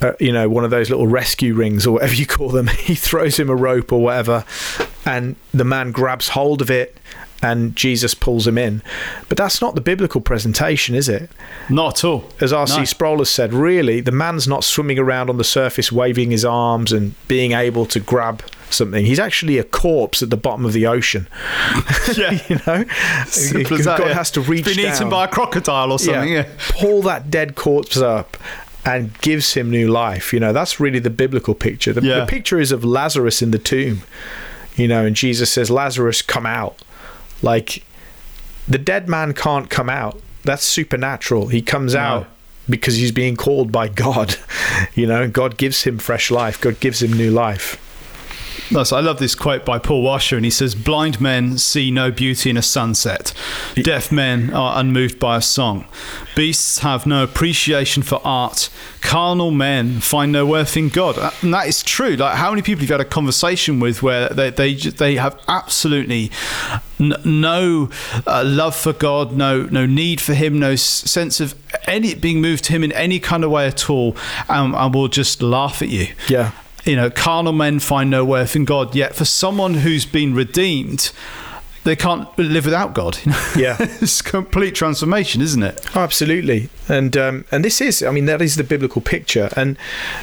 Uh, 0.04 0.12
you 0.20 0.30
know, 0.30 0.48
one 0.50 0.64
of 0.64 0.70
those 0.70 0.90
little 0.90 1.06
rescue 1.06 1.54
rings 1.54 1.86
or 1.86 1.92
whatever 1.92 2.14
you 2.14 2.26
call 2.26 2.50
them. 2.50 2.66
he 2.78 2.94
throws 2.94 3.38
him 3.38 3.48
a 3.48 3.56
rope 3.56 3.90
or 3.90 4.02
whatever, 4.02 4.44
and 5.06 5.36
the 5.52 5.64
man 5.64 5.92
grabs 5.92 6.28
hold 6.28 6.60
of 6.60 6.70
it 6.70 6.98
and 7.44 7.76
Jesus 7.76 8.14
pulls 8.14 8.46
him 8.46 8.56
in. 8.56 8.82
But 9.28 9.36
that's 9.36 9.60
not 9.60 9.74
the 9.74 9.80
biblical 9.80 10.20
presentation, 10.20 10.94
is 10.94 11.08
it? 11.08 11.30
Not 11.68 11.98
at 11.98 12.04
all. 12.04 12.24
As 12.40 12.52
R.C. 12.52 12.78
No. 12.78 12.84
Sproul 12.84 13.18
has 13.18 13.28
said, 13.28 13.52
really, 13.52 14.00
the 14.00 14.12
man's 14.12 14.48
not 14.48 14.64
swimming 14.64 14.98
around 14.98 15.28
on 15.28 15.36
the 15.36 15.44
surface 15.44 15.92
waving 15.92 16.30
his 16.30 16.44
arms 16.44 16.90
and 16.90 17.14
being 17.28 17.52
able 17.52 17.84
to 17.86 18.00
grab 18.00 18.42
something. 18.70 19.04
He's 19.04 19.18
actually 19.18 19.58
a 19.58 19.64
corpse 19.64 20.22
at 20.22 20.30
the 20.30 20.36
bottom 20.36 20.64
of 20.64 20.72
the 20.72 20.86
ocean. 20.86 21.28
Yeah. 22.16 22.38
you 22.48 22.60
know? 22.66 22.84
Simple 23.26 23.78
God 23.78 23.98
that, 24.00 24.06
yeah. 24.08 24.14
has 24.14 24.30
to 24.32 24.40
reach 24.40 24.66
Been 24.66 24.76
down, 24.76 24.94
eaten 24.94 25.08
by 25.08 25.24
a 25.24 25.28
crocodile 25.28 25.90
or 25.90 25.98
something, 25.98 26.32
yeah. 26.32 26.46
yeah. 26.46 26.58
Pull 26.70 27.02
that 27.02 27.30
dead 27.30 27.56
corpse 27.56 27.96
up 27.96 28.36
and 28.84 29.18
gives 29.20 29.54
him 29.54 29.70
new 29.70 29.88
life. 29.88 30.32
You 30.32 30.40
know, 30.40 30.52
that's 30.52 30.78
really 30.78 30.98
the 30.98 31.10
biblical 31.10 31.54
picture. 31.54 31.92
The, 31.92 32.02
yeah. 32.02 32.20
the 32.20 32.26
picture 32.26 32.60
is 32.60 32.72
of 32.72 32.84
Lazarus 32.84 33.42
in 33.42 33.50
the 33.50 33.58
tomb. 33.58 34.02
You 34.76 34.88
know, 34.88 35.06
and 35.06 35.14
Jesus 35.14 35.50
says, 35.50 35.70
Lazarus, 35.70 36.20
come 36.20 36.46
out. 36.46 36.82
Like 37.42 37.84
the 38.66 38.78
dead 38.78 39.08
man 39.08 39.32
can't 39.32 39.70
come 39.70 39.88
out. 39.88 40.20
That's 40.42 40.64
supernatural. 40.64 41.48
He 41.48 41.62
comes 41.62 41.94
no. 41.94 42.00
out 42.00 42.26
because 42.68 42.96
he's 42.96 43.12
being 43.12 43.36
called 43.36 43.72
by 43.72 43.88
God. 43.88 44.36
You 44.94 45.06
know, 45.06 45.28
God 45.28 45.56
gives 45.56 45.84
him 45.84 45.98
fresh 45.98 46.30
life. 46.30 46.60
God 46.60 46.78
gives 46.78 47.02
him 47.02 47.12
new 47.12 47.30
life. 47.30 47.80
Yes, 48.70 48.92
I 48.92 49.00
love 49.00 49.18
this 49.18 49.34
quote 49.34 49.64
by 49.64 49.78
Paul 49.78 50.02
Washer, 50.02 50.36
and 50.36 50.44
he 50.44 50.50
says, 50.50 50.74
Blind 50.74 51.20
men 51.20 51.58
see 51.58 51.90
no 51.90 52.10
beauty 52.10 52.50
in 52.50 52.56
a 52.56 52.62
sunset. 52.62 53.32
Deaf 53.74 54.10
men 54.10 54.52
are 54.52 54.78
unmoved 54.80 55.18
by 55.18 55.36
a 55.36 55.42
song. 55.42 55.86
Beasts 56.34 56.78
have 56.78 57.06
no 57.06 57.22
appreciation 57.22 58.02
for 58.02 58.20
art. 58.24 58.70
Carnal 59.00 59.50
men 59.50 60.00
find 60.00 60.32
no 60.32 60.46
worth 60.46 60.76
in 60.76 60.88
God. 60.88 61.18
Uh, 61.18 61.30
and 61.42 61.52
that 61.52 61.68
is 61.68 61.82
true. 61.82 62.16
Like, 62.16 62.36
how 62.36 62.50
many 62.50 62.62
people 62.62 62.80
have 62.80 62.88
you 62.88 62.94
had 62.94 63.00
a 63.00 63.04
conversation 63.04 63.80
with 63.80 64.02
where 64.02 64.28
they, 64.30 64.50
they, 64.50 64.74
they 64.74 65.16
have 65.16 65.38
absolutely 65.46 66.30
no 66.98 67.90
uh, 68.26 68.44
love 68.46 68.74
for 68.74 68.92
God, 68.92 69.32
no 69.32 69.64
no 69.64 69.84
need 69.86 70.20
for 70.20 70.34
Him, 70.34 70.58
no 70.58 70.76
sense 70.76 71.40
of 71.40 71.54
any 71.86 72.14
being 72.14 72.40
moved 72.40 72.64
to 72.64 72.72
Him 72.72 72.84
in 72.84 72.92
any 72.92 73.20
kind 73.20 73.44
of 73.44 73.50
way 73.50 73.66
at 73.66 73.90
all, 73.90 74.16
um, 74.48 74.74
and 74.74 74.94
will 74.94 75.08
just 75.08 75.42
laugh 75.42 75.82
at 75.82 75.88
you. 75.88 76.08
Yeah, 76.28 76.52
you 76.84 76.96
know, 76.96 77.10
carnal 77.10 77.52
men 77.52 77.78
find 77.78 78.10
no 78.10 78.24
worth 78.24 78.54
in 78.56 78.64
God. 78.64 78.94
Yet 78.94 79.14
for 79.14 79.24
someone 79.24 79.74
who's 79.74 80.04
been 80.06 80.34
redeemed, 80.34 81.12
they 81.84 81.96
can't 81.96 82.36
live 82.38 82.64
without 82.64 82.94
God. 82.94 83.18
Yeah, 83.56 83.76
it's 83.78 84.20
complete 84.20 84.74
transformation, 84.74 85.40
isn't 85.40 85.62
it? 85.62 85.80
Oh, 85.94 86.00
absolutely, 86.00 86.70
and 86.88 87.16
um, 87.16 87.44
and 87.52 87.64
this 87.64 87.80
is, 87.80 88.02
I 88.02 88.10
mean, 88.10 88.24
that 88.24 88.42
is 88.42 88.56
the 88.56 88.64
biblical 88.64 89.00
picture, 89.00 89.48
and 89.56 89.76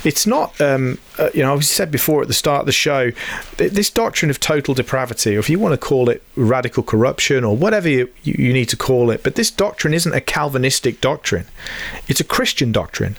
it's 0.04 0.28
not, 0.28 0.60
um, 0.60 0.98
uh, 1.18 1.30
you 1.34 1.42
know, 1.42 1.56
I 1.56 1.60
said 1.62 1.92
before 1.92 2.22
at 2.22 2.28
the 2.28 2.34
start 2.34 2.62
of 2.62 2.66
the 2.66 2.74
show, 2.74 3.12
this 3.56 3.90
doctrine 3.90 4.30
of 4.30 4.42
total 4.42 4.74
depravity, 4.74 5.38
or 5.38 5.40
if 5.40 5.50
you 5.50 5.60
want 5.60 5.72
to 5.72 5.78
call 5.78 6.10
it 6.10 6.22
radical 6.36 6.84
corruption 6.84 7.46
or 7.46 7.56
whatever 7.56 7.88
you, 7.88 8.12
you 8.24 8.52
need 8.52 8.68
to 8.68 8.76
call 8.76 9.12
it, 9.12 9.24
but 9.24 9.36
this 9.36 9.50
doctrine 9.50 9.94
isn't 9.94 10.14
a 10.14 10.22
Calvinistic 10.22 11.00
doctrine; 11.00 11.46
it's 12.10 12.20
a 12.20 12.26
Christian 12.26 12.74
doctrine. 12.74 13.16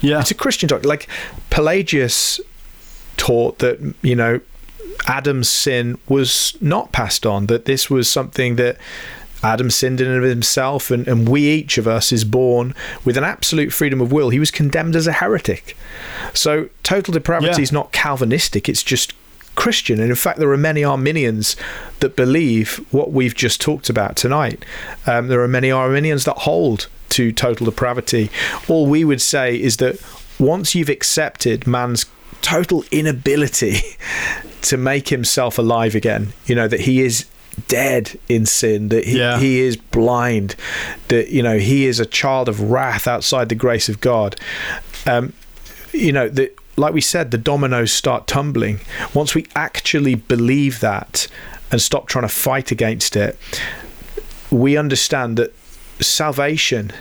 Yeah, 0.00 0.20
it's 0.20 0.30
a 0.30 0.34
Christian 0.34 0.66
doctrine. 0.66 0.88
Like 0.88 1.08
Pelagius 1.50 2.40
taught 3.16 3.58
that 3.58 3.94
you 4.02 4.14
know 4.14 4.40
Adam's 5.06 5.48
sin 5.48 5.98
was 6.08 6.56
not 6.60 6.92
passed 6.92 7.26
on, 7.26 7.46
that 7.46 7.64
this 7.64 7.90
was 7.90 8.08
something 8.08 8.56
that 8.56 8.76
Adam 9.42 9.70
sinned 9.70 10.00
in 10.00 10.10
of 10.10 10.24
himself, 10.24 10.90
and, 10.90 11.06
and 11.06 11.28
we 11.28 11.46
each 11.46 11.78
of 11.78 11.86
us 11.86 12.12
is 12.12 12.24
born 12.24 12.74
with 13.04 13.16
an 13.16 13.24
absolute 13.24 13.72
freedom 13.72 14.00
of 14.00 14.10
will. 14.10 14.30
He 14.30 14.38
was 14.38 14.50
condemned 14.50 14.96
as 14.96 15.06
a 15.06 15.12
heretic. 15.12 15.76
So 16.34 16.68
total 16.82 17.12
depravity 17.12 17.58
yeah. 17.58 17.62
is 17.62 17.72
not 17.72 17.92
Calvinistic, 17.92 18.68
it's 18.68 18.82
just 18.82 19.12
Christian. 19.54 20.00
And 20.00 20.10
in 20.10 20.16
fact, 20.16 20.38
there 20.38 20.50
are 20.50 20.56
many 20.56 20.84
Arminians 20.84 21.56
that 22.00 22.16
believe 22.16 22.84
what 22.90 23.12
we've 23.12 23.34
just 23.34 23.60
talked 23.60 23.88
about 23.88 24.16
tonight. 24.16 24.64
Um, 25.06 25.28
there 25.28 25.40
are 25.40 25.48
many 25.48 25.70
Arminians 25.70 26.24
that 26.24 26.38
hold 26.38 26.88
to 27.10 27.32
total 27.32 27.66
depravity. 27.66 28.30
All 28.68 28.86
we 28.86 29.04
would 29.04 29.22
say 29.22 29.58
is 29.60 29.78
that 29.78 30.00
once 30.38 30.74
you've 30.74 30.90
accepted 30.90 31.66
man's 31.66 32.04
total 32.46 32.84
inability 32.92 33.80
to 34.62 34.76
make 34.76 35.08
himself 35.08 35.58
alive 35.58 35.96
again. 35.96 36.32
You 36.46 36.54
know, 36.54 36.68
that 36.68 36.80
he 36.80 37.02
is 37.02 37.26
dead 37.66 38.16
in 38.28 38.46
sin, 38.46 38.88
that 38.90 39.04
he, 39.04 39.18
yeah. 39.18 39.40
he 39.40 39.60
is 39.60 39.76
blind, 39.76 40.54
that, 41.08 41.30
you 41.30 41.42
know, 41.42 41.58
he 41.58 41.86
is 41.86 41.98
a 41.98 42.06
child 42.06 42.48
of 42.48 42.70
wrath 42.70 43.08
outside 43.08 43.48
the 43.48 43.56
grace 43.56 43.88
of 43.88 44.00
God. 44.00 44.36
Um, 45.06 45.32
you 45.92 46.12
know, 46.12 46.28
that 46.28 46.56
like 46.76 46.94
we 46.94 47.00
said, 47.00 47.32
the 47.32 47.38
dominoes 47.38 47.90
start 47.92 48.28
tumbling. 48.28 48.78
Once 49.12 49.34
we 49.34 49.46
actually 49.56 50.14
believe 50.14 50.78
that 50.78 51.26
and 51.72 51.82
stop 51.82 52.06
trying 52.06 52.22
to 52.22 52.28
fight 52.28 52.70
against 52.70 53.16
it, 53.16 53.36
we 54.52 54.76
understand 54.76 55.36
that 55.36 55.52
salvation 56.00 56.92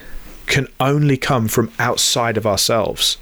can 0.47 0.67
only 0.79 1.17
come 1.17 1.47
from 1.47 1.71
outside 1.77 2.35
of 2.35 2.47
ourselves 2.47 3.17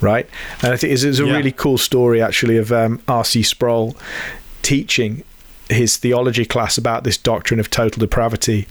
right? 0.00 0.28
And 0.62 0.72
I 0.72 0.76
think 0.76 0.92
it's, 0.92 1.04
a 1.04 1.10
yeah. 1.24 1.32
really 1.32 1.52
cool 1.52 1.78
story 1.78 2.22
actually 2.22 2.58
of 2.58 2.72
um, 2.72 3.00
R.C. 3.08 3.42
Sproul 3.42 3.96
teaching 4.62 5.24
his 5.68 5.96
theology 5.96 6.44
class 6.44 6.76
about 6.76 7.04
this 7.04 7.16
doctrine 7.16 7.58
of 7.58 7.70
total 7.70 8.00
depravity. 8.00 8.66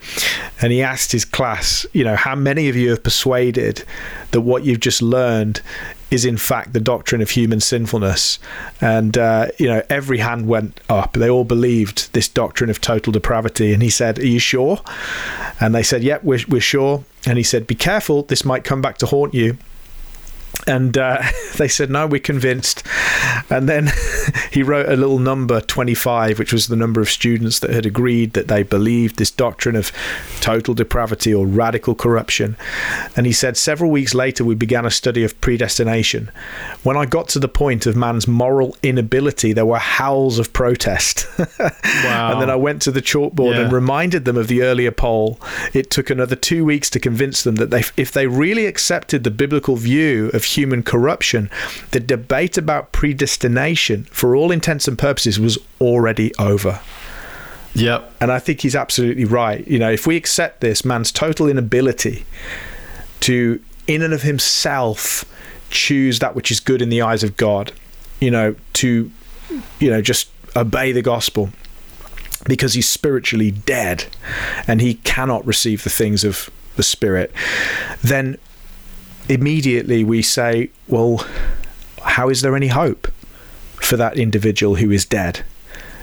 And 0.61 0.71
he 0.71 0.81
asked 0.81 1.11
his 1.11 1.25
class, 1.25 1.85
you 1.93 2.03
know, 2.03 2.15
how 2.15 2.35
many 2.35 2.69
of 2.69 2.75
you 2.75 2.91
have 2.91 3.03
persuaded 3.03 3.83
that 4.31 4.41
what 4.41 4.63
you've 4.63 4.79
just 4.79 5.01
learned 5.01 5.61
is 6.11 6.25
in 6.25 6.37
fact 6.37 6.73
the 6.73 6.79
doctrine 6.79 7.21
of 7.21 7.31
human 7.31 7.59
sinfulness? 7.59 8.37
And, 8.79 9.17
uh, 9.17 9.47
you 9.57 9.67
know, 9.67 9.81
every 9.89 10.19
hand 10.19 10.47
went 10.47 10.79
up. 10.87 11.13
They 11.13 11.29
all 11.29 11.45
believed 11.45 12.13
this 12.13 12.27
doctrine 12.27 12.69
of 12.69 12.79
total 12.79 13.11
depravity. 13.11 13.73
And 13.73 13.81
he 13.81 13.89
said, 13.89 14.19
Are 14.19 14.27
you 14.27 14.39
sure? 14.39 14.79
And 15.59 15.73
they 15.73 15.83
said, 15.83 16.03
Yep, 16.03 16.23
we're, 16.23 16.41
we're 16.47 16.61
sure. 16.61 17.03
And 17.25 17.37
he 17.37 17.43
said, 17.43 17.65
Be 17.65 17.75
careful, 17.75 18.23
this 18.23 18.45
might 18.45 18.63
come 18.63 18.81
back 18.81 18.97
to 18.99 19.07
haunt 19.07 19.33
you 19.33 19.57
and 20.67 20.97
uh, 20.97 21.21
they 21.57 21.67
said 21.67 21.89
no 21.89 22.07
we're 22.07 22.19
convinced. 22.19 22.83
And 23.49 23.67
then 23.67 23.91
he 24.51 24.63
wrote 24.63 24.87
a 24.87 24.95
little 24.95 25.19
number 25.19 25.61
25 25.61 26.39
which 26.39 26.53
was 26.53 26.67
the 26.67 26.75
number 26.75 27.01
of 27.01 27.09
students 27.09 27.59
that 27.59 27.71
had 27.71 27.85
agreed 27.85 28.33
that 28.33 28.47
they 28.47 28.63
believed 28.63 29.17
this 29.17 29.31
doctrine 29.31 29.75
of 29.75 29.91
total 30.39 30.73
depravity 30.73 31.33
or 31.33 31.45
radical 31.45 31.95
corruption. 31.95 32.55
And 33.15 33.25
he 33.25 33.31
said 33.31 33.57
several 33.57 33.91
weeks 33.91 34.13
later 34.13 34.43
we 34.43 34.55
began 34.55 34.85
a 34.85 34.91
study 34.91 35.23
of 35.23 35.39
predestination. 35.41 36.31
When 36.83 36.97
i 36.97 37.05
got 37.05 37.29
to 37.29 37.39
the 37.39 37.47
point 37.47 37.85
of 37.85 37.95
man's 37.95 38.27
moral 38.27 38.75
inability 38.83 39.53
there 39.53 39.65
were 39.65 39.79
howls 39.79 40.39
of 40.39 40.53
protest. 40.53 41.27
Wow. 42.03 42.33
and 42.33 42.41
then 42.41 42.49
i 42.49 42.55
went 42.55 42.81
to 42.83 42.91
the 42.91 43.01
chalkboard 43.01 43.55
yeah. 43.55 43.61
and 43.61 43.71
reminded 43.71 44.25
them 44.25 44.37
of 44.37 44.47
the 44.47 44.61
earlier 44.63 44.91
poll. 44.91 45.39
It 45.73 45.89
took 45.89 46.09
another 46.09 46.35
two 46.35 46.65
weeks 46.65 46.89
to 46.91 46.99
convince 46.99 47.43
them 47.43 47.55
that 47.55 47.69
they, 47.69 47.83
if 47.97 48.11
they 48.11 48.27
really 48.27 48.65
accepted 48.65 49.23
the 49.23 49.31
biblical 49.31 49.75
view 49.75 50.29
of 50.33 50.42
human 50.43 50.83
corruption, 50.83 51.49
the 51.91 51.99
debate 51.99 52.57
about 52.57 52.91
predestination, 52.91 54.05
for 54.05 54.35
all 54.35 54.51
intents 54.51 54.87
and 54.87 54.97
purposes, 54.97 55.39
was 55.39 55.57
already 55.81 56.33
over. 56.37 56.79
Yep. 57.75 58.13
And 58.21 58.31
I 58.31 58.39
think 58.39 58.61
he's 58.61 58.75
absolutely 58.75 59.25
right. 59.25 59.67
You 59.67 59.79
know, 59.79 59.91
if 59.91 60.05
we 60.05 60.15
accept 60.15 60.61
this, 60.61 60.85
man's 60.85 61.11
total 61.11 61.47
inability 61.47 62.25
to, 63.21 63.63
in 63.87 64.01
and 64.01 64.13
of 64.13 64.21
himself, 64.21 65.25
choose 65.69 66.19
that 66.19 66.35
which 66.35 66.51
is 66.51 66.59
good 66.59 66.81
in 66.81 66.89
the 66.89 67.01
eyes 67.01 67.23
of 67.23 67.35
God, 67.35 67.71
you 68.19 68.29
know, 68.29 68.55
to, 68.73 69.11
you 69.79 69.89
know, 69.89 70.01
just 70.01 70.29
obey 70.55 70.91
the 70.91 71.01
gospel 71.01 71.49
because 72.45 72.73
he's 72.73 72.87
spiritually 72.87 73.51
dead 73.51 74.05
and 74.67 74.81
he 74.81 74.95
cannot 74.95 75.45
receive 75.45 75.83
the 75.83 75.89
things 75.89 76.23
of 76.23 76.49
the 76.75 76.83
spirit, 76.83 77.31
then 78.03 78.37
immediately 79.29 80.03
we 80.03 80.21
say, 80.21 80.69
well, 80.87 81.25
how 82.03 82.29
is 82.29 82.41
there 82.41 82.55
any 82.55 82.67
hope 82.67 83.11
for 83.75 83.97
that 83.97 84.17
individual 84.17 84.75
who 84.75 84.91
is 84.91 85.05
dead, 85.05 85.43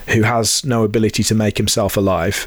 who 0.09 0.23
has 0.23 0.64
no 0.64 0.85
ability 0.85 1.23
to 1.25 1.35
make 1.35 1.59
himself 1.59 1.97
alive? 1.97 2.47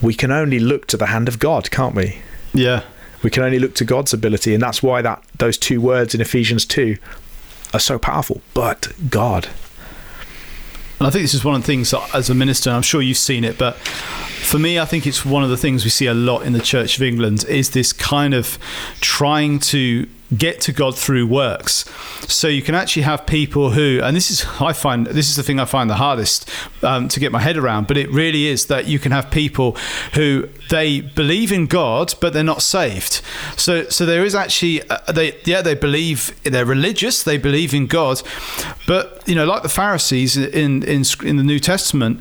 We 0.00 0.14
can 0.14 0.30
only 0.30 0.58
look 0.58 0.86
to 0.88 0.96
the 0.96 1.06
hand 1.06 1.28
of 1.28 1.38
God, 1.38 1.70
can't 1.70 1.94
we? 1.94 2.18
Yeah. 2.52 2.82
We 3.22 3.30
can 3.30 3.44
only 3.44 3.58
look 3.58 3.74
to 3.76 3.84
God's 3.84 4.12
ability, 4.12 4.52
and 4.52 4.62
that's 4.62 4.82
why 4.82 5.00
that 5.02 5.22
those 5.38 5.56
two 5.56 5.80
words 5.80 6.14
in 6.14 6.20
Ephesians 6.20 6.66
two 6.66 6.96
are 7.72 7.80
so 7.80 7.98
powerful. 7.98 8.42
But 8.52 8.92
God. 9.08 9.48
And 11.02 11.08
I 11.08 11.10
think 11.10 11.24
this 11.24 11.34
is 11.34 11.44
one 11.44 11.56
of 11.56 11.62
the 11.62 11.66
things 11.66 11.90
that, 11.90 12.14
as 12.14 12.30
a 12.30 12.34
minister, 12.34 12.70
I'm 12.70 12.82
sure 12.82 13.02
you've 13.02 13.16
seen 13.16 13.42
it, 13.42 13.58
but 13.58 13.76
for 13.76 14.56
me, 14.56 14.78
I 14.78 14.84
think 14.84 15.04
it's 15.04 15.24
one 15.24 15.42
of 15.42 15.50
the 15.50 15.56
things 15.56 15.82
we 15.82 15.90
see 15.90 16.06
a 16.06 16.14
lot 16.14 16.42
in 16.42 16.52
the 16.52 16.60
Church 16.60 16.96
of 16.96 17.02
England 17.02 17.44
is 17.48 17.70
this 17.70 17.92
kind 17.92 18.34
of 18.34 18.56
trying 19.00 19.58
to 19.58 20.06
get 20.36 20.60
to 20.62 20.72
God 20.72 20.96
through 20.96 21.26
works. 21.26 21.84
So 22.28 22.48
you 22.48 22.62
can 22.62 22.74
actually 22.74 23.02
have 23.02 23.26
people 23.26 23.70
who, 23.70 24.00
and 24.02 24.16
this 24.16 24.30
is 24.30 24.46
I 24.60 24.72
find 24.72 25.06
this 25.06 25.28
is 25.28 25.36
the 25.36 25.42
thing 25.42 25.60
I 25.60 25.64
find 25.64 25.90
the 25.90 25.96
hardest 25.96 26.48
um, 26.82 27.08
to 27.08 27.20
get 27.20 27.32
my 27.32 27.40
head 27.40 27.56
around. 27.56 27.86
But 27.86 27.96
it 27.96 28.10
really 28.10 28.46
is 28.46 28.66
that 28.66 28.86
you 28.86 28.98
can 28.98 29.12
have 29.12 29.30
people 29.30 29.76
who 30.14 30.48
they 30.70 31.00
believe 31.00 31.52
in 31.52 31.66
God, 31.66 32.14
but 32.20 32.32
they're 32.32 32.42
not 32.42 32.62
saved. 32.62 33.20
So 33.56 33.88
so 33.88 34.06
there 34.06 34.24
is 34.24 34.34
actually 34.34 34.88
uh, 34.88 35.12
they 35.12 35.38
yeah 35.44 35.62
they 35.62 35.74
believe 35.74 36.34
they're 36.44 36.64
religious, 36.64 37.22
they 37.22 37.38
believe 37.38 37.74
in 37.74 37.86
God, 37.86 38.22
but 38.86 39.22
you 39.26 39.34
know 39.34 39.44
like 39.44 39.62
the 39.62 39.68
Pharisees 39.68 40.36
in 40.36 40.82
in 40.82 41.04
in 41.24 41.36
the 41.36 41.44
New 41.44 41.58
Testament 41.58 42.20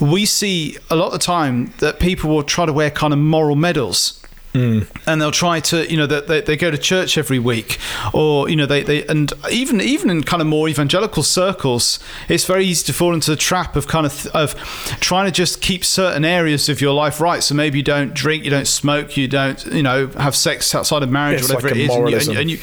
we 0.00 0.24
see 0.24 0.76
a 0.90 0.96
lot 0.96 1.12
of 1.12 1.20
time 1.20 1.72
that 1.78 1.98
people 1.98 2.30
will 2.30 2.44
try 2.44 2.64
to 2.64 2.72
wear 2.72 2.90
kind 2.90 3.12
of 3.12 3.18
moral 3.18 3.56
medals. 3.56 4.22
Mm. 4.54 4.88
And 5.06 5.20
they'll 5.20 5.30
try 5.30 5.60
to, 5.60 5.90
you 5.90 5.96
know, 5.96 6.06
they, 6.06 6.40
they 6.40 6.56
go 6.56 6.70
to 6.70 6.78
church 6.78 7.18
every 7.18 7.38
week, 7.38 7.78
or 8.14 8.48
you 8.48 8.56
know, 8.56 8.66
they, 8.66 8.82
they 8.82 9.06
and 9.06 9.32
even 9.50 9.80
even 9.80 10.08
in 10.10 10.22
kind 10.24 10.40
of 10.40 10.48
more 10.48 10.68
evangelical 10.68 11.22
circles, 11.22 11.98
it's 12.28 12.44
very 12.44 12.64
easy 12.64 12.86
to 12.86 12.92
fall 12.92 13.12
into 13.12 13.30
the 13.30 13.36
trap 13.36 13.76
of 13.76 13.86
kind 13.86 14.06
of 14.06 14.26
of 14.28 14.54
trying 15.00 15.26
to 15.26 15.32
just 15.32 15.60
keep 15.60 15.84
certain 15.84 16.24
areas 16.24 16.68
of 16.68 16.80
your 16.80 16.94
life 16.94 17.20
right. 17.20 17.42
So 17.42 17.54
maybe 17.54 17.78
you 17.78 17.84
don't 17.84 18.14
drink, 18.14 18.44
you 18.44 18.50
don't 18.50 18.66
smoke, 18.66 19.16
you 19.16 19.28
don't, 19.28 19.64
you 19.66 19.82
know, 19.82 20.06
have 20.08 20.34
sex 20.34 20.74
outside 20.74 21.02
of 21.02 21.10
marriage, 21.10 21.40
it's 21.40 21.48
whatever 21.48 21.68
like 21.68 21.76
it 21.76 21.82
is, 21.82 21.94
and 21.94 22.08
you, 22.08 22.16
and, 22.16 22.38
and 22.38 22.50
you 22.50 22.58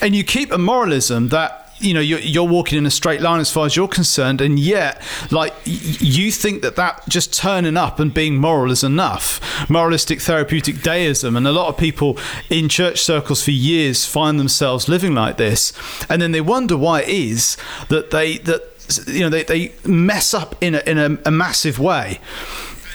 and 0.00 0.16
you 0.16 0.24
keep 0.24 0.50
a 0.50 0.58
moralism 0.58 1.28
that 1.28 1.67
you 1.80 1.94
know 1.94 2.00
you're, 2.00 2.18
you're 2.20 2.48
walking 2.48 2.78
in 2.78 2.86
a 2.86 2.90
straight 2.90 3.20
line 3.20 3.40
as 3.40 3.50
far 3.50 3.66
as 3.66 3.76
you're 3.76 3.88
concerned 3.88 4.40
and 4.40 4.58
yet 4.58 5.02
like 5.30 5.54
you 5.64 6.30
think 6.30 6.62
that 6.62 6.76
that 6.76 7.06
just 7.08 7.32
turning 7.32 7.76
up 7.76 7.98
and 8.00 8.12
being 8.12 8.36
moral 8.36 8.70
is 8.70 8.84
enough. 8.84 9.40
Moralistic 9.68 10.20
therapeutic 10.20 10.82
deism 10.82 11.36
and 11.36 11.46
a 11.46 11.52
lot 11.52 11.68
of 11.68 11.76
people 11.76 12.18
in 12.50 12.68
church 12.68 13.00
circles 13.00 13.42
for 13.42 13.50
years 13.50 14.04
find 14.04 14.38
themselves 14.38 14.88
living 14.88 15.14
like 15.14 15.36
this 15.36 15.72
and 16.08 16.20
then 16.20 16.32
they 16.32 16.40
wonder 16.40 16.76
why 16.76 17.02
it 17.02 17.08
is 17.08 17.56
that 17.88 18.10
they 18.10 18.38
that 18.38 18.62
you 19.06 19.20
know 19.20 19.28
they, 19.28 19.42
they 19.42 19.72
mess 19.84 20.34
up 20.34 20.56
in 20.60 20.74
a, 20.74 20.78
in 20.80 20.98
a, 20.98 21.18
a 21.26 21.30
massive 21.30 21.78
way. 21.78 22.20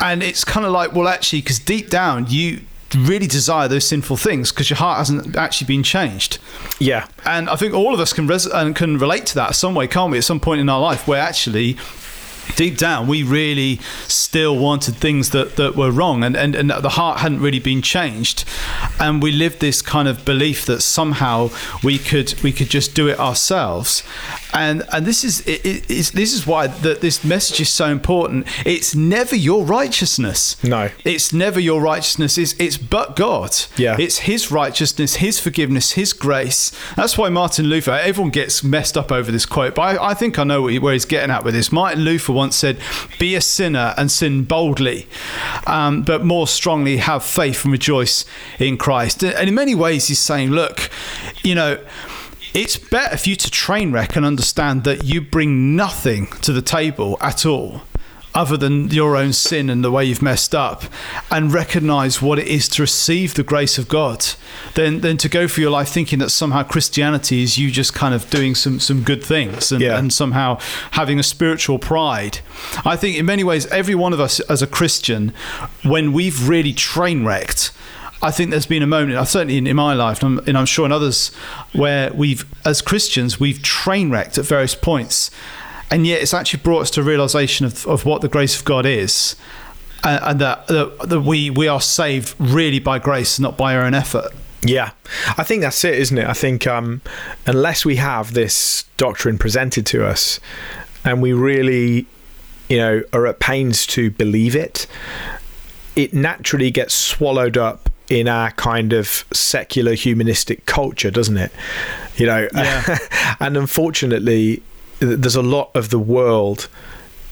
And 0.01 0.23
it's 0.23 0.43
kind 0.43 0.65
of 0.65 0.71
like 0.71 0.93
well 0.93 1.07
actually 1.07 1.41
because 1.41 1.59
deep 1.59 1.89
down 1.89 2.25
you 2.29 2.61
really 2.95 3.27
desire 3.27 3.67
those 3.67 3.87
sinful 3.87 4.17
things 4.17 4.51
because 4.51 4.69
your 4.69 4.77
heart 4.77 4.97
hasn't 4.97 5.35
actually 5.35 5.67
been 5.67 5.83
changed. 5.83 6.37
Yeah, 6.79 7.07
and 7.25 7.49
I 7.49 7.55
think 7.55 7.73
all 7.73 7.93
of 7.93 7.99
us 7.99 8.13
can 8.13 8.27
res- 8.27 8.45
and 8.45 8.75
can 8.75 8.97
relate 8.97 9.25
to 9.27 9.35
that 9.35 9.55
some 9.55 9.75
way, 9.75 9.87
can't 9.87 10.11
we? 10.11 10.17
At 10.17 10.23
some 10.23 10.39
point 10.39 10.61
in 10.61 10.69
our 10.69 10.79
life, 10.79 11.07
where 11.07 11.21
actually 11.21 11.77
deep 12.55 12.77
down 12.77 13.07
we 13.07 13.23
really 13.23 13.79
still 14.07 14.57
wanted 14.57 14.95
things 14.95 15.31
that, 15.31 15.55
that 15.55 15.75
were 15.75 15.91
wrong 15.91 16.23
and, 16.23 16.35
and, 16.35 16.55
and 16.55 16.69
the 16.69 16.89
heart 16.89 17.19
hadn't 17.19 17.39
really 17.39 17.59
been 17.59 17.81
changed 17.81 18.45
and 18.99 19.21
we 19.21 19.31
lived 19.31 19.59
this 19.59 19.81
kind 19.81 20.07
of 20.07 20.23
belief 20.25 20.65
that 20.65 20.81
somehow 20.81 21.49
we 21.83 21.97
could 21.97 22.33
we 22.43 22.51
could 22.51 22.69
just 22.69 22.93
do 22.93 23.07
it 23.07 23.19
ourselves 23.19 24.03
and 24.53 24.83
and 24.91 25.05
this 25.05 25.23
is 25.23 25.41
it, 25.41 25.65
it, 25.65 25.87
this 25.87 26.33
is 26.33 26.45
why 26.45 26.67
that 26.67 27.01
this 27.01 27.23
message 27.23 27.59
is 27.59 27.69
so 27.69 27.87
important. 27.87 28.47
It's 28.65 28.95
never 28.95 29.35
your 29.35 29.65
righteousness. 29.65 30.63
No, 30.63 30.89
it's 31.03 31.33
never 31.33 31.59
your 31.59 31.81
righteousness. 31.81 32.37
It's 32.37 32.53
it's 32.59 32.77
but 32.77 33.15
God. 33.15 33.55
Yeah, 33.77 33.97
it's 33.99 34.19
His 34.19 34.51
righteousness, 34.51 35.15
His 35.15 35.39
forgiveness, 35.39 35.93
His 35.93 36.13
grace. 36.13 36.71
That's 36.95 37.17
why 37.17 37.29
Martin 37.29 37.65
Luther. 37.65 37.91
Everyone 37.91 38.31
gets 38.31 38.63
messed 38.63 38.97
up 38.97 39.11
over 39.11 39.31
this 39.31 39.45
quote, 39.45 39.75
but 39.75 39.81
I, 39.81 40.11
I 40.11 40.13
think 40.13 40.37
I 40.37 40.43
know 40.43 40.61
where 40.61 40.93
he's 40.93 41.05
getting 41.05 41.31
at 41.31 41.43
with 41.43 41.55
this. 41.55 41.71
Martin 41.71 42.03
Luther 42.03 42.32
once 42.33 42.55
said, 42.55 42.77
"Be 43.19 43.35
a 43.35 43.41
sinner 43.41 43.93
and 43.97 44.11
sin 44.11 44.43
boldly, 44.43 45.07
um, 45.67 46.01
but 46.03 46.23
more 46.23 46.47
strongly 46.47 46.97
have 46.97 47.23
faith 47.23 47.63
and 47.63 47.71
rejoice 47.71 48.25
in 48.59 48.77
Christ." 48.77 49.23
And 49.23 49.47
in 49.47 49.55
many 49.55 49.75
ways, 49.75 50.07
he's 50.07 50.19
saying, 50.19 50.51
"Look, 50.51 50.89
you 51.43 51.55
know." 51.55 51.77
it's 52.53 52.77
better 52.77 53.17
for 53.17 53.29
you 53.29 53.35
to 53.35 53.49
train 53.49 53.91
wreck 53.91 54.15
and 54.15 54.23
understand 54.23 54.83
that 54.83 55.03
you 55.03 55.19
bring 55.19 55.75
nothing 55.75 56.27
to 56.39 56.53
the 56.53 56.61
table 56.61 57.17
at 57.19 57.47
all 57.47 57.81
other 58.35 58.57
than 58.57 58.89
your 58.89 59.15
own 59.15 59.31
sin 59.33 59.69
and 59.69 59.83
the 59.83 59.91
way 59.91 60.05
you've 60.05 60.21
messed 60.21 60.55
up 60.55 60.83
and 61.29 61.53
recognize 61.53 62.21
what 62.21 62.39
it 62.39 62.47
is 62.47 62.67
to 62.67 62.81
receive 62.81 63.35
the 63.35 63.43
grace 63.43 63.77
of 63.77 63.87
God 63.87 64.25
than, 64.75 65.01
than 65.01 65.17
to 65.17 65.29
go 65.29 65.47
through 65.47 65.63
your 65.63 65.71
life 65.71 65.89
thinking 65.89 66.19
that 66.19 66.29
somehow 66.29 66.63
Christianity 66.63 67.43
is 67.43 67.57
you 67.57 67.69
just 67.69 67.93
kind 67.93 68.13
of 68.13 68.29
doing 68.29 68.55
some, 68.55 68.79
some 68.79 69.03
good 69.03 69.23
things 69.23 69.71
and, 69.71 69.81
yeah. 69.81 69.97
and 69.97 70.11
somehow 70.11 70.59
having 70.91 71.19
a 71.19 71.23
spiritual 71.23 71.79
pride. 71.79 72.39
I 72.85 72.95
think 72.95 73.17
in 73.17 73.25
many 73.25 73.43
ways, 73.43 73.67
every 73.67 73.95
one 73.95 74.13
of 74.13 74.19
us 74.19 74.39
as 74.41 74.61
a 74.61 74.67
Christian, 74.67 75.33
when 75.83 76.11
we've 76.11 76.47
really 76.47 76.73
train 76.73 77.25
wrecked, 77.25 77.71
I 78.23 78.31
think 78.31 78.51
there's 78.51 78.65
been 78.65 78.81
a 78.81 78.87
moment, 78.87 79.17
uh, 79.17 79.25
certainly 79.25 79.57
in, 79.57 79.67
in 79.67 79.75
my 79.75 79.93
life, 79.93 80.23
and 80.23 80.39
I'm, 80.39 80.47
and 80.47 80.57
I'm, 80.57 80.65
sure 80.65 80.85
in 80.85 80.93
others, 80.93 81.27
where 81.73 82.11
we've, 82.13 82.45
as 82.65 82.81
Christians, 82.81 83.37
we've 83.37 83.61
train 83.61 84.09
wrecked 84.09 84.37
at 84.37 84.45
various 84.45 84.75
points. 84.75 85.29
And 85.93 86.07
yet 86.07 86.23
it's 86.23 86.33
actually 86.33 86.61
brought 86.61 86.79
us 86.79 86.91
to 86.91 87.01
a 87.01 87.03
realization 87.03 87.67
of, 87.67 87.85
of 87.85 88.03
what 88.03 88.21
the 88.21 88.27
grace 88.27 88.57
of 88.57 88.65
God 88.65 88.83
is. 88.83 89.35
And, 90.03 90.23
and 90.23 90.41
that, 90.41 90.65
that, 90.65 91.07
that 91.07 91.21
we, 91.21 91.51
we 91.51 91.67
are 91.67 91.79
saved 91.79 92.33
really 92.39 92.79
by 92.79 92.97
grace, 92.97 93.39
not 93.39 93.57
by 93.57 93.75
our 93.75 93.83
own 93.83 93.93
effort. 93.93 94.33
Yeah, 94.63 94.93
I 95.37 95.43
think 95.43 95.61
that's 95.61 95.83
it, 95.83 95.93
isn't 95.99 96.17
it? 96.17 96.25
I 96.25 96.33
think 96.33 96.65
um, 96.65 97.01
unless 97.45 97.85
we 97.85 97.97
have 97.97 98.33
this 98.33 98.85
doctrine 98.97 99.37
presented 99.37 99.85
to 99.87 100.03
us 100.03 100.39
and 101.05 101.21
we 101.21 101.31
really, 101.31 102.07
you 102.69 102.77
know, 102.77 103.03
are 103.13 103.27
at 103.27 103.39
pains 103.39 103.85
to 103.87 104.09
believe 104.09 104.55
it, 104.55 104.87
it 105.95 106.11
naturally 106.11 106.71
gets 106.71 106.95
swallowed 106.95 107.55
up 107.55 107.91
in 108.09 108.27
our 108.27 108.49
kind 108.51 108.93
of 108.93 109.25
secular 109.31 109.93
humanistic 109.93 110.65
culture, 110.65 111.11
doesn't 111.11 111.37
it? 111.37 111.51
You 112.15 112.25
know, 112.25 112.47
yeah. 112.55 112.97
and 113.39 113.57
unfortunately, 113.57 114.63
there's 115.03 115.35
a 115.35 115.41
lot 115.41 115.71
of 115.75 115.89
the 115.89 115.99
world 115.99 116.67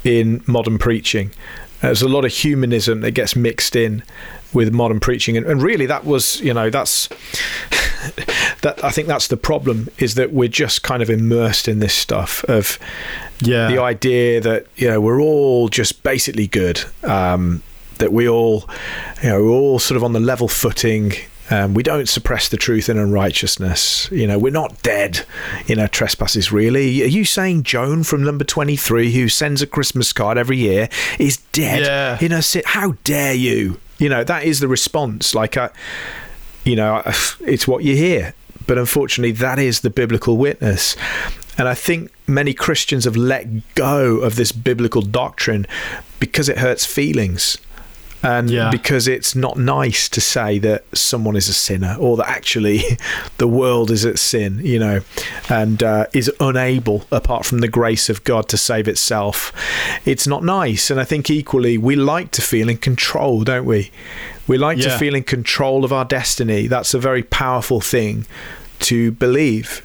in 0.03 0.43
modern 0.47 0.77
preaching. 0.77 1.31
There's 1.81 2.01
a 2.01 2.07
lot 2.07 2.25
of 2.25 2.31
humanism 2.31 3.01
that 3.01 3.11
gets 3.11 3.35
mixed 3.35 3.75
in 3.75 4.03
with 4.53 4.73
modern 4.73 4.99
preaching, 4.99 5.37
and, 5.37 5.45
and 5.45 5.61
really 5.61 5.85
that 5.87 6.05
was, 6.05 6.39
you 6.41 6.53
know, 6.53 6.69
that's 6.69 7.07
that. 8.61 8.79
I 8.83 8.91
think 8.91 9.07
that's 9.07 9.27
the 9.27 9.37
problem 9.37 9.89
is 9.97 10.15
that 10.15 10.31
we're 10.31 10.49
just 10.49 10.83
kind 10.83 11.01
of 11.01 11.09
immersed 11.09 11.67
in 11.67 11.79
this 11.79 11.93
stuff 11.93 12.43
of 12.45 12.77
yeah. 13.39 13.67
the 13.67 13.81
idea 13.81 14.41
that 14.41 14.67
you 14.75 14.87
know 14.87 15.01
we're 15.01 15.21
all 15.21 15.69
just 15.69 16.03
basically 16.03 16.47
good. 16.47 16.83
Um, 17.03 17.63
that 18.01 18.11
we 18.11 18.27
all, 18.27 18.67
you 19.23 19.29
know, 19.29 19.43
we're 19.43 19.51
all 19.51 19.79
sort 19.79 19.95
of 19.95 20.03
on 20.03 20.11
the 20.13 20.19
level 20.19 20.47
footing. 20.47 21.13
Um, 21.51 21.73
we 21.73 21.83
don't 21.83 22.07
suppress 22.07 22.47
the 22.47 22.55
truth 22.57 22.87
in 22.87 22.97
unrighteousness. 22.97 24.09
You 24.09 24.25
know, 24.25 24.39
we're 24.39 24.51
not 24.53 24.81
dead 24.83 25.25
in 25.67 25.79
our 25.79 25.89
trespasses, 25.89 26.51
really. 26.51 27.03
Are 27.03 27.07
you 27.07 27.25
saying 27.25 27.63
Joan 27.63 28.03
from 28.03 28.23
number 28.23 28.45
23, 28.45 29.11
who 29.11 29.27
sends 29.27 29.61
a 29.61 29.67
Christmas 29.67 30.13
card 30.13 30.37
every 30.37 30.57
year, 30.57 30.87
is 31.19 31.37
dead 31.51 31.81
Yeah. 31.81 32.17
in 32.21 32.31
her 32.31 32.41
sin? 32.41 32.63
How 32.65 32.93
dare 33.03 33.33
you? 33.33 33.79
You 33.99 34.07
know, 34.09 34.23
that 34.23 34.45
is 34.45 34.61
the 34.61 34.69
response. 34.69 35.35
Like, 35.35 35.57
I, 35.57 35.69
you 36.63 36.75
know, 36.77 37.01
it's 37.41 37.67
what 37.67 37.83
you 37.83 37.95
hear. 37.97 38.33
But 38.65 38.77
unfortunately, 38.77 39.33
that 39.33 39.59
is 39.59 39.81
the 39.81 39.89
biblical 39.89 40.37
witness. 40.37 40.95
And 41.57 41.67
I 41.67 41.73
think 41.73 42.11
many 42.27 42.53
Christians 42.53 43.03
have 43.03 43.17
let 43.17 43.75
go 43.75 44.19
of 44.19 44.35
this 44.37 44.53
biblical 44.53 45.01
doctrine 45.01 45.67
because 46.19 46.47
it 46.47 46.59
hurts 46.59 46.85
feelings 46.85 47.57
and 48.23 48.49
Yeah. 48.49 48.69
because 48.69 49.07
it's 49.07 49.35
not 49.35 49.57
nice 49.57 50.07
to 50.09 50.21
say 50.21 50.59
that 50.59 50.83
someone 50.93 51.35
is 51.35 51.49
a 51.49 51.53
sinner 51.53 51.95
or 51.99 52.17
that 52.17 52.29
actually 52.29 52.83
the 53.37 53.47
world 53.47 53.89
is 53.91 54.05
at 54.05 54.19
sin, 54.19 54.59
you 54.63 54.77
know, 54.79 55.01
and 55.49 55.81
uh, 55.83 56.05
is 56.13 56.31
unable, 56.39 57.05
apart 57.11 57.45
from 57.45 57.59
the 57.59 57.67
grace 57.67 58.09
of 58.09 58.23
God, 58.23 58.47
to 58.49 58.57
save 58.57 58.87
itself. 58.87 59.51
It's 60.05 60.27
not 60.27 60.43
nice. 60.43 60.91
And 60.91 60.99
I 60.99 61.03
think 61.03 61.29
equally, 61.29 61.77
we 61.77 61.95
like 61.95 62.31
to 62.31 62.41
feel 62.41 62.69
in 62.69 62.77
control, 62.77 63.43
don't 63.43 63.65
we? 63.65 63.91
We 64.47 64.57
like 64.57 64.77
to 64.79 64.97
feel 64.97 65.15
in 65.15 65.23
control 65.23 65.85
of 65.85 65.93
our 65.93 66.05
destiny. 66.05 66.67
That's 66.67 66.93
a 66.93 66.99
very 66.99 67.23
powerful 67.23 67.79
thing 67.81 68.25
to 68.81 69.11
believe. 69.11 69.81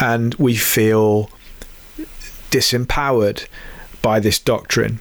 And 0.00 0.34
we 0.34 0.56
feel 0.56 1.30
disempowered 2.50 3.46
by 4.02 4.18
this 4.20 4.38
doctrine 4.38 5.00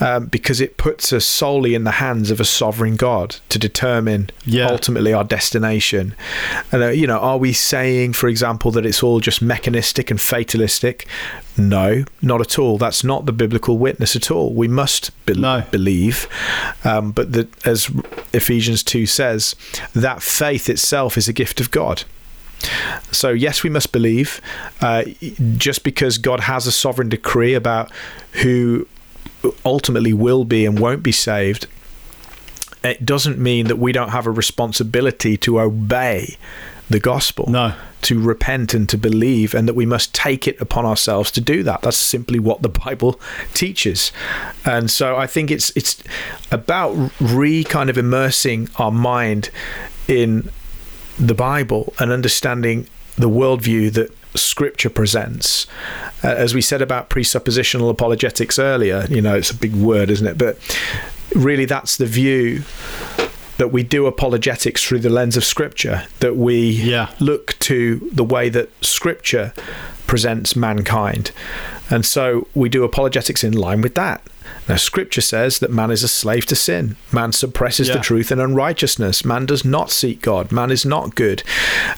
um, 0.00 0.26
because 0.26 0.60
it 0.60 0.76
puts 0.76 1.12
us 1.12 1.24
solely 1.24 1.74
in 1.74 1.84
the 1.84 1.92
hands 1.92 2.30
of 2.30 2.40
a 2.40 2.44
sovereign 2.44 2.96
God 2.96 3.36
to 3.48 3.58
determine 3.58 4.30
Yeah. 4.44 4.66
ultimately 4.68 5.12
our 5.12 5.24
destination. 5.24 6.14
And 6.72 6.82
uh, 6.82 6.88
you 6.88 7.06
know, 7.06 7.18
are 7.18 7.38
we 7.38 7.52
saying, 7.52 8.12
for 8.14 8.28
example, 8.28 8.70
that 8.72 8.86
it's 8.86 9.02
all 9.02 9.20
just 9.20 9.42
mechanistic 9.42 10.10
and 10.10 10.20
fatalistic? 10.20 11.06
No, 11.56 12.04
not 12.22 12.40
at 12.40 12.58
all. 12.58 12.78
That's 12.78 13.04
not 13.04 13.26
the 13.26 13.32
biblical 13.32 13.76
witness 13.76 14.16
at 14.16 14.30
all. 14.30 14.52
We 14.54 14.68
must 14.68 15.10
be- 15.26 15.34
No. 15.34 15.64
believe, 15.70 16.26
um, 16.84 17.12
but 17.12 17.32
that, 17.32 17.48
as 17.66 17.90
Ephesians 18.32 18.82
two 18.82 19.04
says, 19.06 19.54
that 19.94 20.22
faith 20.22 20.68
itself 20.70 21.18
is 21.18 21.28
a 21.28 21.32
gift 21.32 21.60
of 21.60 21.70
God. 21.70 22.04
So, 23.10 23.30
yes, 23.30 23.62
we 23.62 23.70
must 23.70 23.90
believe. 23.90 24.40
Uh, 24.82 25.04
just 25.56 25.82
because 25.82 26.18
God 26.18 26.40
has 26.40 26.66
a 26.66 26.72
sovereign 26.72 27.08
decree 27.08 27.54
about 27.54 27.90
who 28.42 28.86
ultimately 29.64 30.12
will 30.12 30.44
be 30.44 30.66
and 30.66 30.78
won't 30.78 31.02
be 31.02 31.12
saved, 31.12 31.66
it 32.82 33.04
doesn't 33.04 33.38
mean 33.38 33.66
that 33.66 33.76
we 33.76 33.92
don't 33.92 34.10
have 34.10 34.26
a 34.26 34.30
responsibility 34.30 35.36
to 35.38 35.60
obey 35.60 36.36
the 36.88 36.98
gospel, 37.00 37.48
No. 37.48 37.74
to 38.02 38.20
repent 38.20 38.74
and 38.74 38.88
to 38.88 38.98
believe, 38.98 39.54
and 39.54 39.68
that 39.68 39.74
we 39.74 39.86
must 39.86 40.12
take 40.14 40.48
it 40.48 40.60
upon 40.60 40.84
ourselves 40.84 41.30
to 41.32 41.40
do 41.40 41.62
that. 41.62 41.82
That's 41.82 41.96
simply 41.96 42.38
what 42.40 42.62
the 42.62 42.68
Bible 42.68 43.20
teaches. 43.54 44.10
And 44.64 44.90
so 44.90 45.16
I 45.16 45.26
think 45.26 45.50
it's 45.50 45.70
it's 45.76 46.02
about 46.50 47.12
re 47.20 47.62
kind 47.64 47.90
of 47.90 47.96
immersing 47.98 48.68
our 48.76 48.90
mind 48.90 49.50
in 50.08 50.50
the 51.18 51.34
Bible 51.34 51.92
and 52.00 52.10
understanding 52.10 52.88
the 53.16 53.28
worldview 53.28 53.92
that 53.92 54.10
Scripture 54.34 54.90
presents. 54.90 55.66
Uh, 56.22 56.28
as 56.28 56.54
we 56.54 56.60
said 56.60 56.82
about 56.82 57.10
presuppositional 57.10 57.90
apologetics 57.90 58.58
earlier, 58.58 59.06
you 59.10 59.20
know, 59.20 59.34
it's 59.36 59.50
a 59.50 59.56
big 59.56 59.74
word, 59.74 60.10
isn't 60.10 60.26
it? 60.26 60.38
But 60.38 60.58
really, 61.34 61.64
that's 61.64 61.96
the 61.96 62.06
view 62.06 62.62
that 63.58 63.68
we 63.72 63.82
do 63.82 64.06
apologetics 64.06 64.82
through 64.82 65.00
the 65.00 65.10
lens 65.10 65.36
of 65.36 65.44
Scripture, 65.44 66.04
that 66.20 66.36
we 66.36 66.70
Yeah. 66.70 67.08
look 67.20 67.58
to 67.60 68.08
the 68.12 68.24
way 68.24 68.48
that 68.48 68.70
Scripture 68.84 69.52
presents 70.06 70.56
mankind. 70.56 71.30
And 71.90 72.06
so 72.06 72.46
we 72.54 72.68
do 72.68 72.84
apologetics 72.84 73.44
in 73.44 73.52
line 73.52 73.80
with 73.82 73.94
that. 73.96 74.22
Now, 74.70 74.76
Scripture 74.76 75.20
says 75.20 75.58
that 75.58 75.70
man 75.70 75.90
is 75.90 76.02
a 76.02 76.08
slave 76.08 76.46
to 76.46 76.56
sin. 76.56 76.96
Man 77.12 77.32
suppresses 77.32 77.88
the 77.88 77.98
truth 77.98 78.30
in 78.30 78.40
unrighteousness. 78.40 79.24
Man 79.24 79.46
does 79.46 79.64
not 79.64 79.90
seek 79.90 80.22
God. 80.22 80.52
Man 80.52 80.70
is 80.70 80.86
not 80.86 81.14
good. 81.14 81.42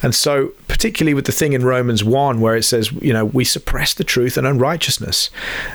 And 0.03 0.15
so, 0.15 0.53
particularly 0.69 1.15
with 1.15 1.27
the 1.27 1.33
thing 1.33 1.53
in 1.53 1.65
Romans 1.65 2.03
1 2.03 2.41
where 2.41 2.57
it 2.57 2.63
says, 2.65 2.91
you 2.93 3.13
know, 3.13 3.25
we 3.25 3.45
suppress 3.45 3.95
the 3.95 4.05
truth 4.05 4.39
in 4.39 4.47
unrighteousness, 4.47 5.31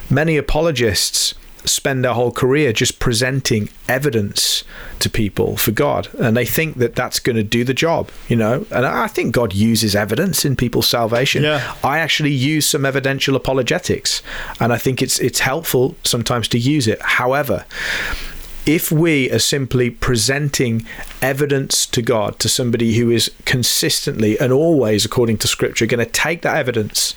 many 0.09 0.37
apologists 0.37 1.33
spend 1.68 2.03
their 2.03 2.13
whole 2.13 2.32
career 2.32 2.74
just 2.74 2.99
presenting 2.99 3.70
evidence 3.88 4.63
to 4.99 5.09
people 5.09 5.57
for 5.57 5.72
God, 5.72 6.09
and 6.20 6.36
they 6.36 6.45
think 6.45 6.78
that 6.78 6.95
that's 6.95 7.20
going 7.20 7.36
to 7.36 7.43
do 7.43 7.63
the 7.63 7.74
job, 7.74 8.09
you 8.28 8.36
know. 8.36 8.65
And 8.72 8.86
I 8.86 9.07
think 9.07 9.34
God 9.34 9.53
uses 9.53 9.95
evidence 9.95 10.45
in 10.45 10.55
people's 10.55 10.88
salvation. 10.88 11.43
Yeah. 11.43 11.76
I 11.84 11.99
actually 11.99 12.32
use 12.32 12.65
some 12.65 12.86
evidential 12.86 13.36
apologetics, 13.36 14.22
and 14.59 14.74
I 14.74 14.78
think 14.78 15.01
it's 15.01 15.20
it's 15.20 15.39
helpful 15.39 15.95
sometimes 16.03 16.47
to 16.49 16.59
use 16.59 16.88
it. 16.88 17.01
However, 17.01 17.65
if 18.68 18.91
we 18.91 19.32
are 19.32 19.39
simply 19.39 19.89
presenting 19.89 20.86
evidence 21.22 21.86
to 21.86 22.01
God 22.01 22.38
to 22.39 22.49
somebody 22.49 22.95
who 22.97 23.09
is 23.09 23.32
consistently 23.45 24.38
and 24.39 24.51
always, 24.51 25.05
according 25.05 25.38
to 25.38 25.47
Scripture, 25.47 25.86
going 25.86 26.05
to 26.05 26.11
take 26.11 26.41
that 26.41 26.57
evidence, 26.57 27.15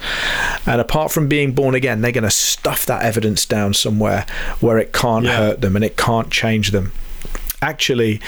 and 0.64 0.80
apart 0.80 1.10
from 1.10 1.28
being 1.28 1.52
born 1.52 1.74
again, 1.74 2.00
they're 2.00 2.12
going 2.12 2.22
to 2.24 2.30
stuff 2.30 2.86
that 2.86 3.02
evidence 3.02 3.44
down 3.44 3.74
somewhere 3.74 4.24
where 4.60 4.78
it 4.78 4.92
can't 4.92 5.24
Yeah. 5.24 5.36
hurt 5.36 5.60
them 5.60 5.74
and 5.74 5.84
it 5.84 5.96
can't 5.96 6.30
change 6.30 6.70
them. 6.70 6.92
Actually, 7.60 8.20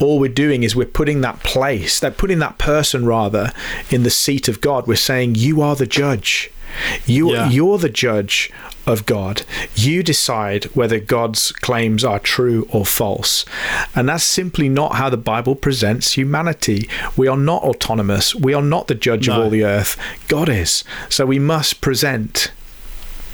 all 0.00 0.18
we're 0.18 0.28
doing 0.28 0.62
is 0.62 0.74
we're 0.74 0.84
putting 0.86 1.20
that 1.20 1.42
place, 1.44 2.00
that 2.00 2.16
putting 2.16 2.40
that 2.40 2.58
person 2.58 3.04
rather, 3.04 3.52
in 3.90 4.02
the 4.02 4.10
seat 4.10 4.48
of 4.48 4.60
God. 4.60 4.86
We're 4.86 4.96
saying, 4.96 5.36
"You 5.36 5.62
are 5.62 5.76
the 5.76 5.86
judge. 5.86 6.50
You 7.06 7.32
Yeah. 7.32 7.48
you're 7.50 7.78
the 7.78 7.88
judge 7.88 8.50
of 8.86 9.06
God. 9.06 9.42
You 9.74 10.02
decide 10.02 10.64
whether 10.74 10.98
God's 10.98 11.52
claims 11.52 12.04
are 12.04 12.18
true 12.18 12.66
or 12.70 12.84
false. 12.86 13.44
And 13.94 14.08
that's 14.08 14.24
simply 14.24 14.68
not 14.68 14.94
how 14.94 15.10
the 15.10 15.16
Bible 15.16 15.54
presents 15.54 16.12
humanity. 16.12 16.88
We 17.16 17.28
are 17.28 17.36
not 17.36 17.62
autonomous. 17.62 18.34
We 18.34 18.54
are 18.54 18.62
not 18.62 18.88
the 18.88 18.94
judge 18.94 19.28
of 19.28 19.36
all 19.38 19.50
the 19.50 19.64
earth. 19.64 19.96
God 20.28 20.48
is. 20.48 20.82
So 21.08 21.26
we 21.26 21.38
must 21.38 21.80
present 21.80 22.50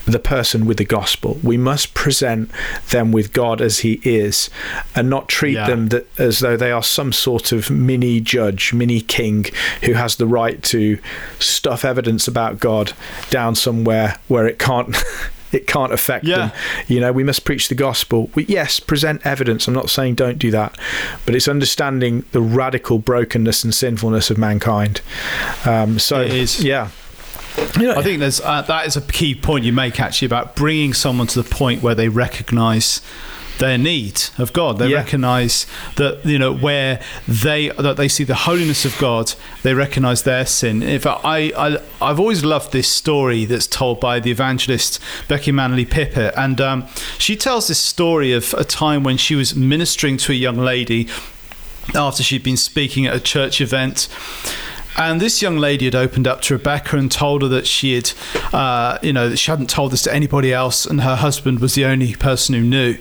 the 0.06 0.18
person 0.18 0.66
with 0.66 0.76
the 0.78 0.84
gospel. 0.84 1.38
We 1.42 1.56
must 1.56 1.92
present 1.94 2.50
them 2.90 3.12
with 3.12 3.32
God 3.32 3.60
as 3.60 3.80
He 3.80 4.00
is, 4.04 4.48
and 4.94 5.10
not 5.10 5.28
treat 5.28 5.54
Yeah. 5.54 5.66
them 5.66 5.88
that, 5.88 6.06
as 6.18 6.38
though 6.38 6.56
they 6.56 6.70
are 6.70 6.82
some 6.82 7.12
sort 7.12 7.52
of 7.52 7.70
mini 7.70 8.20
judge, 8.20 8.72
mini 8.72 9.00
king 9.00 9.46
who 9.82 9.94
has 9.94 10.16
the 10.16 10.26
right 10.26 10.62
to 10.64 10.98
stuff 11.38 11.84
evidence 11.84 12.28
about 12.28 12.60
God 12.60 12.92
down 13.30 13.54
somewhere 13.54 14.18
where 14.28 14.46
it 14.46 14.58
can't. 14.58 14.96
It 15.52 15.68
can't 15.68 15.92
affect 15.92 16.24
Yeah. 16.24 16.36
them. 16.36 16.52
You 16.88 17.00
know, 17.00 17.12
we 17.12 17.22
must 17.22 17.44
preach 17.44 17.68
the 17.68 17.76
gospel. 17.76 18.28
We, 18.34 18.44
yes, 18.46 18.80
present 18.80 19.22
evidence. 19.24 19.68
I'm 19.68 19.74
not 19.74 19.88
saying 19.88 20.16
don't 20.16 20.38
do 20.40 20.50
that, 20.50 20.76
but 21.24 21.36
it's 21.36 21.46
understanding 21.46 22.24
the 22.32 22.40
radical 22.42 22.98
brokenness 22.98 23.62
and 23.62 23.72
sinfulness 23.72 24.28
of 24.28 24.38
mankind. 24.38 25.00
Um, 25.64 26.00
so, 26.00 26.20
It 26.20 26.32
is. 26.34 26.64
yeah. 26.64 26.88
You 27.78 27.88
know, 27.88 27.94
I 27.96 28.02
think 28.02 28.20
there's 28.20 28.40
uh, 28.40 28.62
that 28.62 28.86
is 28.86 28.96
a 28.96 29.00
key 29.02 29.34
point 29.34 29.64
you 29.64 29.72
make 29.72 30.00
actually 30.00 30.26
about 30.26 30.56
bringing 30.56 30.92
someone 30.94 31.26
to 31.28 31.42
the 31.42 31.48
point 31.48 31.82
where 31.82 31.94
they 31.94 32.08
recognise 32.08 33.00
their 33.58 33.78
need 33.78 34.20
of 34.36 34.52
God. 34.52 34.78
They 34.78 34.88
Yeah. 34.88 34.98
recognise 34.98 35.66
that 35.96 36.24
you 36.26 36.38
know 36.38 36.52
where 36.52 37.00
they 37.26 37.68
that 37.70 37.96
they 37.96 38.08
see 38.08 38.24
the 38.24 38.34
holiness 38.34 38.84
of 38.84 38.96
God. 38.98 39.32
They 39.62 39.72
recognise 39.72 40.22
their 40.22 40.44
sin. 40.44 40.82
In 40.82 41.00
fact, 41.00 41.20
I, 41.24 41.52
I 41.56 41.78
I've 42.00 42.20
always 42.20 42.44
loved 42.44 42.72
this 42.72 42.88
story 42.88 43.46
that's 43.46 43.66
told 43.66 44.00
by 44.00 44.20
the 44.20 44.30
evangelist 44.30 45.00
Becky 45.28 45.52
Manley 45.52 45.86
Pippert, 45.86 46.34
and 46.36 46.60
um, 46.60 46.86
she 47.18 47.36
tells 47.36 47.68
this 47.68 47.78
story 47.78 48.32
of 48.32 48.52
a 48.54 48.64
time 48.64 49.02
when 49.02 49.16
she 49.16 49.34
was 49.34 49.54
ministering 49.56 50.18
to 50.18 50.32
a 50.32 50.34
young 50.34 50.58
lady 50.58 51.08
after 51.94 52.22
she'd 52.22 52.42
been 52.42 52.56
speaking 52.56 53.06
at 53.06 53.14
a 53.14 53.20
church 53.20 53.60
event 53.60 54.08
And 54.98 55.20
this 55.20 55.42
young 55.42 55.58
lady 55.58 55.84
had 55.84 55.94
opened 55.94 56.26
up 56.26 56.40
to 56.42 56.54
Rebecca 56.54 56.96
and 56.96 57.12
told 57.12 57.42
her 57.42 57.48
that 57.48 57.66
she 57.66 57.94
had, 57.94 58.12
uh, 58.52 58.98
you 59.02 59.12
know, 59.12 59.28
that 59.28 59.36
she 59.36 59.50
hadn't 59.50 59.68
told 59.68 59.92
this 59.92 60.02
to 60.02 60.14
anybody 60.14 60.52
else, 60.52 60.86
and 60.86 61.02
her 61.02 61.16
husband 61.16 61.60
was 61.60 61.74
the 61.74 61.84
only 61.84 62.14
person 62.14 62.54
who 62.54 62.62
knew. 62.62 62.96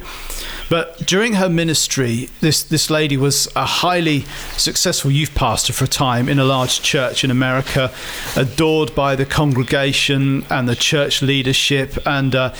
But 0.69 1.05
during 1.05 1.33
her 1.33 1.47
ministry, 1.47 2.29
this, 2.41 2.63
this 2.63 2.89
lady 2.89 3.17
was 3.17 3.47
a 3.55 3.65
highly 3.65 4.21
successful 4.57 5.11
youth 5.11 5.35
pastor 5.35 5.73
for 5.73 5.85
a 5.85 5.87
time 5.87 6.27
in 6.27 6.39
a 6.39 6.43
large 6.43 6.81
church 6.81 7.23
in 7.23 7.29
America, 7.29 7.93
adored 8.35 8.95
by 8.95 9.15
the 9.15 9.25
congregation 9.25 10.43
and 10.49 10.67
the 10.67 10.75
church 10.75 11.21
leadership. 11.21 11.97
And 12.05 12.33
uh, 12.33 12.53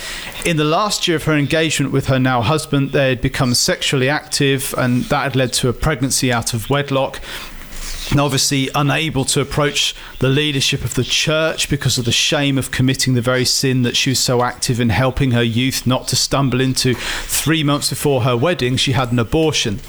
in 0.46 0.58
the 0.58 0.64
last 0.64 1.08
year 1.08 1.18
of 1.18 1.24
her 1.24 1.34
engagement 1.34 1.92
with 1.92 2.06
her 2.08 2.20
now 2.20 2.42
husband, 2.42 2.92
they 2.92 3.10
had 3.10 3.22
become 3.22 3.54
sexually 3.56 4.08
active, 4.08 4.76
and 4.78 5.04
that 5.06 5.24
had 5.24 5.36
led 5.36 5.54
to 5.54 5.70
a 5.70 5.74
pregnancy 5.74 6.32
out 6.32 6.54
of 6.54 6.70
wedlock 6.70 7.20
and 8.12 8.20
obviously 8.20 8.70
unable 8.76 9.26
to 9.26 9.41
approach 9.41 9.95
the 10.20 10.30
leadership 10.30 10.84
of 10.84 10.95
the 10.95 11.03
church 11.03 11.70
because 11.70 11.97
of 11.97 12.06
the 12.06 12.12
shame 12.12 12.58
of 12.58 12.72
committing 12.72 13.14
the 13.14 13.22
very 13.22 13.45
sin 13.45 13.82
that 13.82 13.95
she 13.95 14.12
was 14.12 14.20
so 14.20 14.43
active 14.43 14.80
in 14.80 14.89
helping 14.89 15.32
her 15.32 15.43
youth 15.43 15.88
not 15.88 16.08
to 16.10 16.16
stumble 16.16 16.62
into. 16.62 16.93
Three 16.95 17.64
months 17.64 17.89
before 17.89 18.22
her 18.22 18.38
wedding, 18.38 18.78
she 18.78 18.91
had 18.91 19.12
an 19.12 19.20
abortion. 19.20 19.80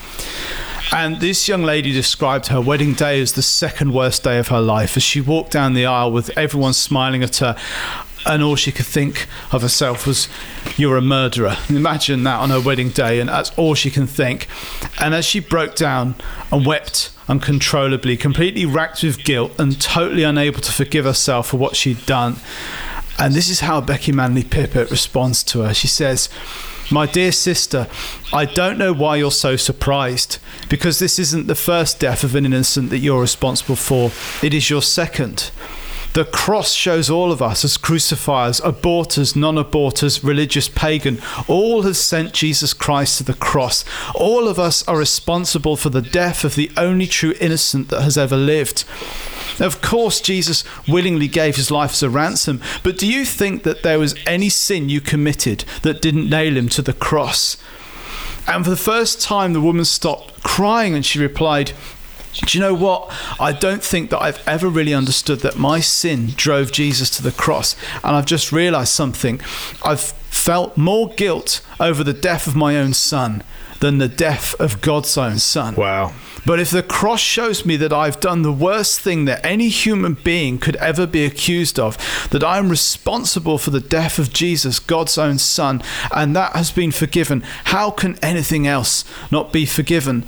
And 0.92 1.20
this 1.20 1.48
young 1.48 1.64
lady 1.64 1.92
described 1.92 2.46
her 2.46 2.60
wedding 2.60 2.94
day 2.94 3.20
as 3.20 3.32
the 3.32 3.42
second 3.42 3.92
worst 3.92 4.22
day 4.22 4.38
of 4.38 4.48
her 4.48 4.60
life 4.60 4.96
as 4.96 5.02
she 5.02 5.20
walked 5.20 5.50
down 5.50 5.74
the 5.74 5.84
aisle 5.84 6.12
with 6.12 6.36
everyone 6.38 6.74
smiling 6.74 7.24
at 7.24 7.36
her 7.38 7.56
and 8.26 8.42
all 8.42 8.56
she 8.56 8.72
could 8.72 8.86
think 8.86 9.26
of 9.52 9.62
herself 9.62 10.06
was, 10.06 10.28
You're 10.76 10.96
a 10.96 11.02
murderer. 11.02 11.56
Imagine 11.68 12.24
that 12.24 12.40
on 12.40 12.50
her 12.50 12.60
wedding 12.60 12.90
day, 12.90 13.20
and 13.20 13.28
that's 13.28 13.56
all 13.56 13.74
she 13.74 13.90
can 13.90 14.06
think. 14.06 14.48
And 15.00 15.14
as 15.14 15.24
she 15.24 15.40
broke 15.40 15.74
down 15.74 16.16
and 16.50 16.66
wept 16.66 17.12
uncontrollably, 17.28 18.16
completely 18.16 18.66
racked 18.66 19.02
with 19.02 19.24
guilt 19.24 19.52
and 19.58 19.80
totally 19.80 20.22
unable 20.22 20.60
to 20.60 20.72
forgive 20.72 21.04
herself 21.04 21.48
for 21.48 21.56
what 21.56 21.76
she'd 21.76 22.04
done, 22.06 22.36
and 23.18 23.34
this 23.34 23.48
is 23.48 23.60
how 23.60 23.80
Becky 23.80 24.12
Manley 24.12 24.42
Pippert 24.42 24.90
responds 24.90 25.42
to 25.44 25.60
her. 25.60 25.72
She 25.72 25.88
says, 25.88 26.28
my 26.90 27.06
dear 27.06 27.32
sister, 27.32 27.88
I 28.32 28.44
don't 28.44 28.78
know 28.78 28.92
why 28.92 29.16
you're 29.16 29.32
so 29.32 29.56
surprised, 29.56 30.38
because 30.68 30.98
this 31.00 31.18
isn't 31.18 31.48
the 31.48 31.56
first 31.56 31.98
death 31.98 32.22
of 32.22 32.36
an 32.36 32.46
innocent 32.46 32.90
that 32.90 32.98
you're 32.98 33.20
responsible 33.20 33.74
for, 33.74 34.12
it 34.44 34.54
is 34.54 34.70
your 34.70 34.82
second. 34.82 35.50
The 36.16 36.24
cross 36.24 36.72
shows 36.72 37.10
all 37.10 37.30
of 37.30 37.42
us 37.42 37.62
as 37.62 37.76
crucifiers, 37.76 38.58
aborters, 38.62 39.36
non 39.36 39.56
aborters, 39.56 40.24
religious, 40.24 40.66
pagan. 40.66 41.20
All 41.46 41.82
have 41.82 41.98
sent 41.98 42.32
Jesus 42.32 42.72
Christ 42.72 43.18
to 43.18 43.24
the 43.24 43.34
cross. 43.34 43.84
All 44.14 44.48
of 44.48 44.58
us 44.58 44.82
are 44.88 44.96
responsible 44.96 45.76
for 45.76 45.90
the 45.90 46.00
death 46.00 46.42
of 46.42 46.54
the 46.54 46.70
only 46.74 47.06
true 47.06 47.34
innocent 47.38 47.90
that 47.90 48.00
has 48.00 48.16
ever 48.16 48.34
lived. 48.34 48.84
Of 49.60 49.82
course, 49.82 50.22
Jesus 50.22 50.64
willingly 50.88 51.28
gave 51.28 51.56
his 51.56 51.70
life 51.70 51.90
as 51.90 52.02
a 52.02 52.08
ransom, 52.08 52.62
but 52.82 52.96
do 52.96 53.06
you 53.06 53.26
think 53.26 53.62
that 53.64 53.82
there 53.82 53.98
was 53.98 54.14
any 54.26 54.48
sin 54.48 54.88
you 54.88 55.02
committed 55.02 55.66
that 55.82 56.00
didn't 56.00 56.30
nail 56.30 56.56
him 56.56 56.70
to 56.70 56.80
the 56.80 56.94
cross? 56.94 57.58
And 58.46 58.64
for 58.64 58.70
the 58.70 58.76
first 58.76 59.20
time, 59.20 59.52
the 59.52 59.60
woman 59.60 59.84
stopped 59.84 60.42
crying 60.42 60.94
and 60.94 61.04
she 61.04 61.18
replied, 61.18 61.72
do 62.45 62.59
you 62.59 62.62
know 62.62 62.74
what? 62.74 63.12
I 63.41 63.53
don't 63.53 63.82
think 63.82 64.11
that 64.11 64.20
I've 64.20 64.47
ever 64.47 64.68
really 64.68 64.93
understood 64.93 65.41
that 65.41 65.57
my 65.57 65.80
sin 65.80 66.32
drove 66.37 66.72
Jesus 66.72 67.09
to 67.16 67.22
the 67.22 67.32
cross. 67.32 67.76
And 68.05 68.16
I've 68.16 68.26
just 68.26 68.53
realized 68.53 68.93
something. 68.93 69.41
I've 69.84 70.01
felt 70.01 70.76
more 70.76 71.09
guilt 71.09 71.61
over 71.80 72.05
the 72.05 72.12
death 72.12 72.47
of 72.47 72.55
my 72.55 72.76
own 72.76 72.93
son 72.93 73.43
than 73.80 73.99
the 73.99 74.09
death 74.09 74.55
of 74.61 74.80
God's 74.80 75.16
own 75.16 75.39
son. 75.39 75.74
Wow. 75.74 76.12
But 76.47 76.61
if 76.61 76.70
the 76.70 76.82
cross 76.82 77.20
shows 77.20 77.66
me 77.66 77.76
that 77.76 77.92
I've 77.92 78.20
done 78.20 78.42
the 78.42 78.53
worst 78.53 79.01
thing 79.01 79.24
that 79.24 79.44
any 79.44 79.68
human 79.68 80.14
being 80.14 80.59
could 80.59 80.76
ever 80.76 81.05
be 81.07 81.24
accused 81.24 81.78
of, 81.80 81.99
that 82.30 82.44
I'm 82.44 82.68
responsible 82.68 83.59
for 83.59 83.70
the 83.70 83.80
death 83.80 84.20
of 84.20 84.32
Jesus, 84.32 84.78
God's 84.78 85.18
own 85.18 85.38
Son, 85.38 85.82
and 86.14 86.36
that 86.36 86.55
has 86.55 86.70
been 86.70 86.92
forgiven, 86.92 87.42
how 87.64 87.90
can 87.90 88.16
anything 88.22 88.66
else 88.66 89.05
not 89.32 89.53
be 89.53 89.66
forgiven? 89.66 90.24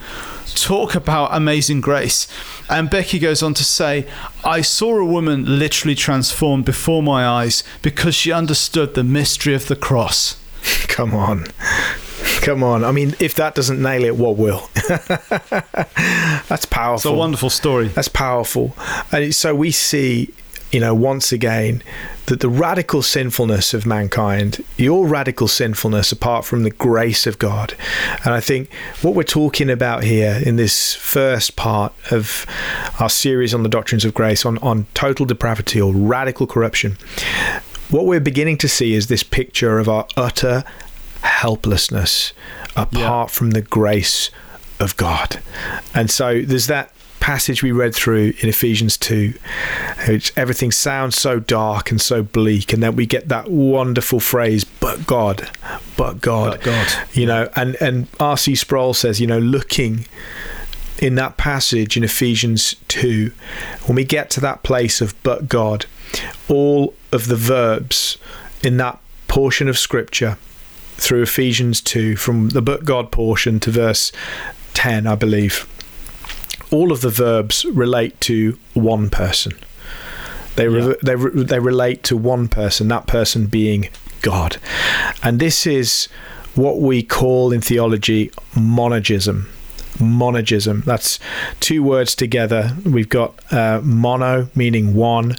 Talk 0.56 0.96
about 0.96 1.30
amazing 1.32 1.80
grace. 1.80 2.26
And 2.68 2.90
Becky 2.90 3.20
goes 3.20 3.42
on 3.42 3.54
to 3.54 3.64
say, 3.64 4.08
I 4.44 4.60
saw 4.60 4.98
a 4.98 5.04
woman 5.04 5.58
literally 5.58 5.94
transformed 5.94 6.64
before 6.64 7.02
my 7.02 7.24
eyes 7.24 7.62
because 7.80 8.16
she 8.16 8.32
understood 8.32 8.94
the 8.94 9.04
mystery 9.04 9.54
of 9.54 9.68
the 9.68 9.76
cross. 9.76 10.36
Come 10.88 11.14
on. 11.14 11.46
Come 12.42 12.62
on. 12.62 12.84
I 12.84 12.92
mean, 12.92 13.14
if 13.20 13.34
that 13.34 13.54
doesn't 13.54 13.80
nail 13.80 14.04
it, 14.04 14.16
what 14.16 14.36
will? 14.36 14.68
That's 16.48 16.66
powerful. 16.66 17.10
It's 17.10 17.16
a 17.16 17.18
wonderful 17.18 17.50
story. 17.50 17.88
That's 17.88 18.08
powerful. 18.08 18.74
And 19.12 19.34
so 19.34 19.54
we 19.54 19.70
see, 19.70 20.32
you 20.72 20.80
know, 20.80 20.94
once 20.94 21.32
again, 21.32 21.82
that 22.26 22.40
the 22.40 22.48
radical 22.48 23.02
sinfulness 23.02 23.72
of 23.72 23.86
mankind, 23.86 24.64
your 24.76 25.06
radical 25.06 25.48
sinfulness 25.48 26.12
apart 26.12 26.44
from 26.44 26.62
the 26.62 26.70
grace 26.70 27.26
of 27.26 27.38
God. 27.38 27.74
And 28.24 28.34
I 28.34 28.40
think 28.40 28.72
what 29.02 29.14
we're 29.14 29.22
talking 29.22 29.70
about 29.70 30.04
here 30.04 30.40
in 30.44 30.56
this 30.56 30.94
first 30.94 31.56
part 31.56 31.92
of 32.10 32.46
our 33.00 33.10
series 33.10 33.54
on 33.54 33.62
the 33.62 33.68
doctrines 33.68 34.04
of 34.04 34.14
grace, 34.14 34.44
on, 34.44 34.58
on 34.58 34.86
total 34.94 35.26
depravity 35.26 35.80
or 35.80 35.92
radical 35.92 36.46
corruption, 36.46 36.98
what 37.90 38.04
we're 38.04 38.20
beginning 38.20 38.58
to 38.58 38.68
see 38.68 38.92
is 38.92 39.06
this 39.06 39.22
picture 39.22 39.78
of 39.78 39.88
our 39.88 40.06
utter 40.16 40.64
helplessness 41.22 42.32
apart 42.76 42.94
yeah. 42.94 43.26
from 43.26 43.50
the 43.50 43.62
grace 43.62 44.30
of 44.80 44.96
God. 44.96 45.40
And 45.94 46.10
so 46.10 46.42
there's 46.42 46.66
that 46.68 46.92
passage 47.20 47.62
we 47.62 47.72
read 47.72 47.94
through 47.94 48.32
in 48.40 48.48
Ephesians 48.48 48.96
2, 48.96 49.34
which 50.08 50.32
everything 50.36 50.70
sounds 50.70 51.20
so 51.20 51.40
dark 51.40 51.90
and 51.90 52.00
so 52.00 52.22
bleak, 52.22 52.72
and 52.72 52.82
then 52.82 52.96
we 52.96 53.06
get 53.06 53.28
that 53.28 53.50
wonderful 53.50 54.20
phrase, 54.20 54.64
but 54.64 55.06
God, 55.06 55.50
but 55.96 56.20
God. 56.20 56.52
But 56.52 56.62
God. 56.62 56.88
You 57.12 57.26
know, 57.26 57.50
and, 57.56 57.76
and 57.80 58.08
R.C. 58.20 58.54
Sproul 58.54 58.94
says, 58.94 59.20
you 59.20 59.26
know, 59.26 59.38
looking 59.38 60.06
in 61.00 61.14
that 61.16 61.36
passage 61.36 61.96
in 61.96 62.04
Ephesians 62.04 62.76
2, 62.88 63.32
when 63.86 63.96
we 63.96 64.04
get 64.04 64.30
to 64.30 64.40
that 64.40 64.62
place 64.62 65.00
of 65.00 65.20
but 65.22 65.48
God, 65.48 65.86
all 66.48 66.94
of 67.12 67.26
the 67.26 67.36
verbs 67.36 68.18
in 68.62 68.76
that 68.78 68.98
portion 69.28 69.68
of 69.68 69.78
Scripture 69.78 70.38
through 70.98 71.22
Ephesians 71.22 71.80
2, 71.80 72.16
from 72.16 72.50
the 72.50 72.60
but 72.60 72.84
God 72.84 73.10
portion 73.10 73.60
to 73.60 73.70
verse 73.70 74.12
10, 74.74 75.06
I 75.06 75.14
believe, 75.14 75.66
all 76.70 76.92
of 76.92 77.00
the 77.00 77.10
verbs 77.10 77.64
relate 77.64 78.20
to 78.22 78.58
one 78.74 79.08
person. 79.08 79.52
They, 80.56 80.68
re- 80.68 80.88
yeah. 80.88 80.94
they, 81.02 81.16
re- 81.16 81.44
they 81.44 81.60
relate 81.60 82.02
to 82.04 82.16
one 82.16 82.48
person, 82.48 82.88
that 82.88 83.06
person 83.06 83.46
being 83.46 83.88
God. 84.22 84.58
And 85.22 85.38
this 85.38 85.66
is 85.66 86.08
what 86.54 86.80
we 86.80 87.02
call 87.02 87.52
in 87.52 87.60
theology 87.60 88.30
monergism. 88.54 89.46
Monergism. 89.98 90.84
That's 90.84 91.20
two 91.60 91.82
words 91.82 92.14
together. 92.14 92.76
We've 92.84 93.08
got 93.08 93.40
uh, 93.52 93.80
mono, 93.82 94.50
meaning 94.54 94.94
one, 94.94 95.36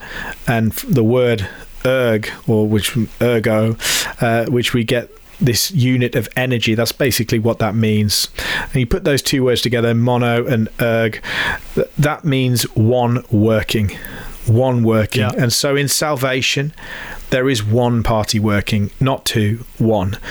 and 0.48 0.72
the 0.72 1.04
word 1.04 1.48
erg, 1.86 2.30
or 2.48 2.68
which 2.68 2.98
ergo, 3.22 3.78
uh, 4.22 4.46
which 4.46 4.74
we 4.74 4.84
get 4.84 5.10
this 5.42 5.72
unit 5.72 6.16
of 6.16 6.28
energy. 6.36 6.76
That's 6.76 6.92
basically 6.92 7.40
what 7.40 7.60
that 7.60 7.76
means. 7.76 8.30
And 8.66 8.76
you 8.76 8.86
put 8.86 9.04
those 9.04 9.22
two 9.22 9.44
words 9.44 9.62
together, 9.62 9.94
mono 9.94 10.46
and 10.46 10.70
erg, 10.82 11.22
that 11.98 12.26
means 12.26 12.64
one 12.76 13.24
working. 13.32 13.92
One 14.46 14.84
working. 14.84 15.22
Yeah. 15.22 15.32
And 15.38 15.54
so 15.54 15.76
in 15.76 15.88
salvation, 15.88 16.74
there 17.30 17.50
is 17.50 17.64
one 17.64 18.04
party 18.04 18.40
working, 18.40 18.92
not 19.00 19.26
two, 19.26 19.66
one. 19.78 20.18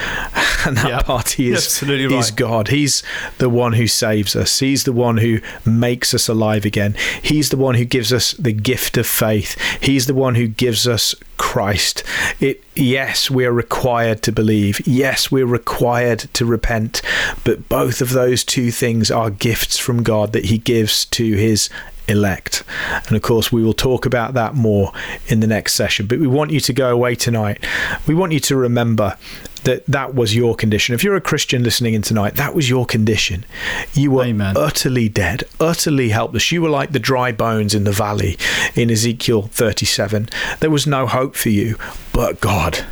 And 0.67 0.77
that 0.79 0.89
yep. 0.89 1.05
party 1.05 1.51
is, 1.51 1.67
Absolutely 1.67 2.09
right. 2.09 2.19
is 2.19 2.33
God. 2.33 2.69
He's 2.69 3.05
the 3.39 3.49
one 3.49 3.75
who 3.75 3.87
saves 3.87 4.35
us. 4.35 4.59
He's 4.59 4.83
the 4.83 4.93
one 4.93 5.19
who 5.19 5.39
makes 5.65 6.13
us 6.13 6.29
alive 6.29 6.65
again. 6.65 6.97
He's 7.23 7.51
the 7.51 7.57
one 7.57 7.77
who 7.77 7.85
gives 7.85 8.13
us 8.13 8.33
the 8.33 8.53
gift 8.53 8.97
of 8.97 9.07
faith. 9.07 9.57
He's 9.81 10.07
the 10.07 10.15
one 10.15 10.35
who 10.35 10.49
gives 10.49 10.89
us 10.89 11.15
Christ. 11.37 12.03
It 12.41 12.65
yes, 12.75 13.31
we 13.31 13.47
are 13.47 13.53
required 13.53 14.21
to 14.23 14.33
believe. 14.33 14.85
Yes, 14.85 15.31
we're 15.31 15.47
required 15.47 16.29
to 16.35 16.45
repent. 16.45 17.03
But 17.45 17.69
both 17.69 18.01
of 18.01 18.11
those 18.11 18.43
two 18.43 18.73
things 18.73 19.13
are 19.13 19.31
gifts 19.31 19.79
from 19.79 20.03
God 20.03 20.33
that 20.33 20.47
he 20.47 20.59
gives 20.59 21.05
to 21.07 21.37
his 21.37 21.71
elect. 22.09 22.65
And 23.07 23.17
of 23.17 23.23
course, 23.23 23.53
we 23.53 23.63
will 23.63 23.73
talk 23.73 24.07
about 24.07 24.35
that 24.35 24.55
more 24.55 24.93
in 25.27 25.41
the 25.41 25.47
next 25.47 25.75
session. 25.75 26.07
But 26.07 26.19
we 26.19 26.27
want 26.27 26.51
you 26.51 26.61
to 26.61 26.73
go 26.73 26.91
away 26.91 27.15
tonight. 27.15 27.65
We 28.07 28.15
want 28.15 28.33
you 28.33 28.41
to 28.41 28.57
remember 28.57 29.17
that 29.65 29.85
that 29.87 30.15
was 30.15 30.35
your 30.35 30.55
condition. 30.55 30.95
If 30.95 31.05
you're 31.05 31.17
a 31.17 31.21
Christian 31.21 31.63
listening 31.63 31.95
in 31.95 32.03
tonight, 32.03 32.37
that 32.37 32.55
was 32.55 32.71
your 32.71 32.87
condition. 32.87 33.45
You 33.93 34.13
were 34.13 34.25
Amen. 34.25 34.57
utterly 34.57 35.09
dead, 35.09 35.45
utterly 35.61 36.11
helpless. 36.11 36.51
You 36.53 36.63
were 36.63 36.71
like 36.71 36.93
the 36.93 36.99
dry 36.99 37.33
bones 37.33 37.75
in 37.75 37.85
the 37.85 37.93
valley 37.93 38.39
in 38.75 38.91
Ezekiel 38.91 39.43
37. 39.43 40.29
There 40.61 40.71
was 40.71 40.87
no 40.87 41.07
hope 41.07 41.35
for 41.35 41.51
you 41.51 41.77
but 42.13 42.41
God. 42.41 42.85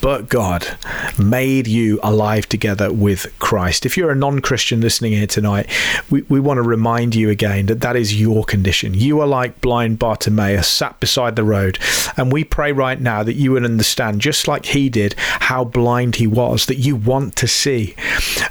But 0.00 0.28
God 0.28 0.76
made 1.18 1.66
you 1.66 1.98
alive 2.02 2.48
together 2.48 2.92
with 2.92 3.36
Christ. 3.38 3.86
If 3.86 3.96
you're 3.96 4.10
a 4.10 4.16
non 4.16 4.40
Christian 4.40 4.80
listening 4.80 5.12
here 5.12 5.26
tonight, 5.26 5.68
we, 6.10 6.22
we 6.22 6.40
want 6.40 6.58
to 6.58 6.62
remind 6.62 7.14
you 7.14 7.30
again 7.30 7.66
that 7.66 7.80
that 7.80 7.96
is 7.96 8.20
your 8.20 8.44
condition. 8.44 8.94
You 8.94 9.20
are 9.20 9.26
like 9.26 9.60
blind 9.60 9.98
Bartimaeus 9.98 10.68
sat 10.68 11.00
beside 11.00 11.36
the 11.36 11.44
road. 11.44 11.78
And 12.16 12.32
we 12.32 12.44
pray 12.44 12.72
right 12.72 13.00
now 13.00 13.22
that 13.22 13.34
you 13.34 13.52
would 13.52 13.64
understand, 13.64 14.20
just 14.20 14.48
like 14.48 14.66
he 14.66 14.88
did, 14.88 15.14
how 15.18 15.64
blind 15.64 16.16
he 16.16 16.26
was, 16.26 16.66
that 16.66 16.76
you 16.76 16.96
want 16.96 17.36
to 17.36 17.48
see. 17.48 17.94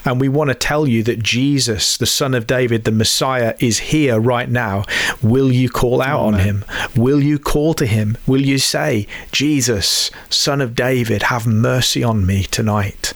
And 0.03 0.19
we 0.19 0.29
want 0.29 0.49
to 0.49 0.55
tell 0.55 0.87
you 0.87 1.03
that 1.03 1.23
Jesus, 1.23 1.97
the 1.97 2.05
Son 2.05 2.33
of 2.33 2.47
David, 2.47 2.83
the 2.83 2.91
Messiah, 2.91 3.55
is 3.59 3.79
here 3.79 4.19
right 4.19 4.49
now. 4.49 4.83
Will 5.21 5.51
you 5.51 5.69
call 5.69 6.01
out 6.01 6.19
Amen. 6.19 6.33
on 6.33 6.39
him? 6.41 6.65
Will 6.95 7.21
you 7.21 7.39
call 7.39 7.73
to 7.75 7.85
him? 7.85 8.17
Will 8.27 8.41
you 8.41 8.57
say, 8.57 9.07
Jesus, 9.31 10.11
Son 10.29 10.61
of 10.61 10.75
David, 10.75 11.14
have 11.23 11.47
mercy 11.47 12.03
on 12.03 12.25
me 12.25 12.43
tonight? 12.43 13.13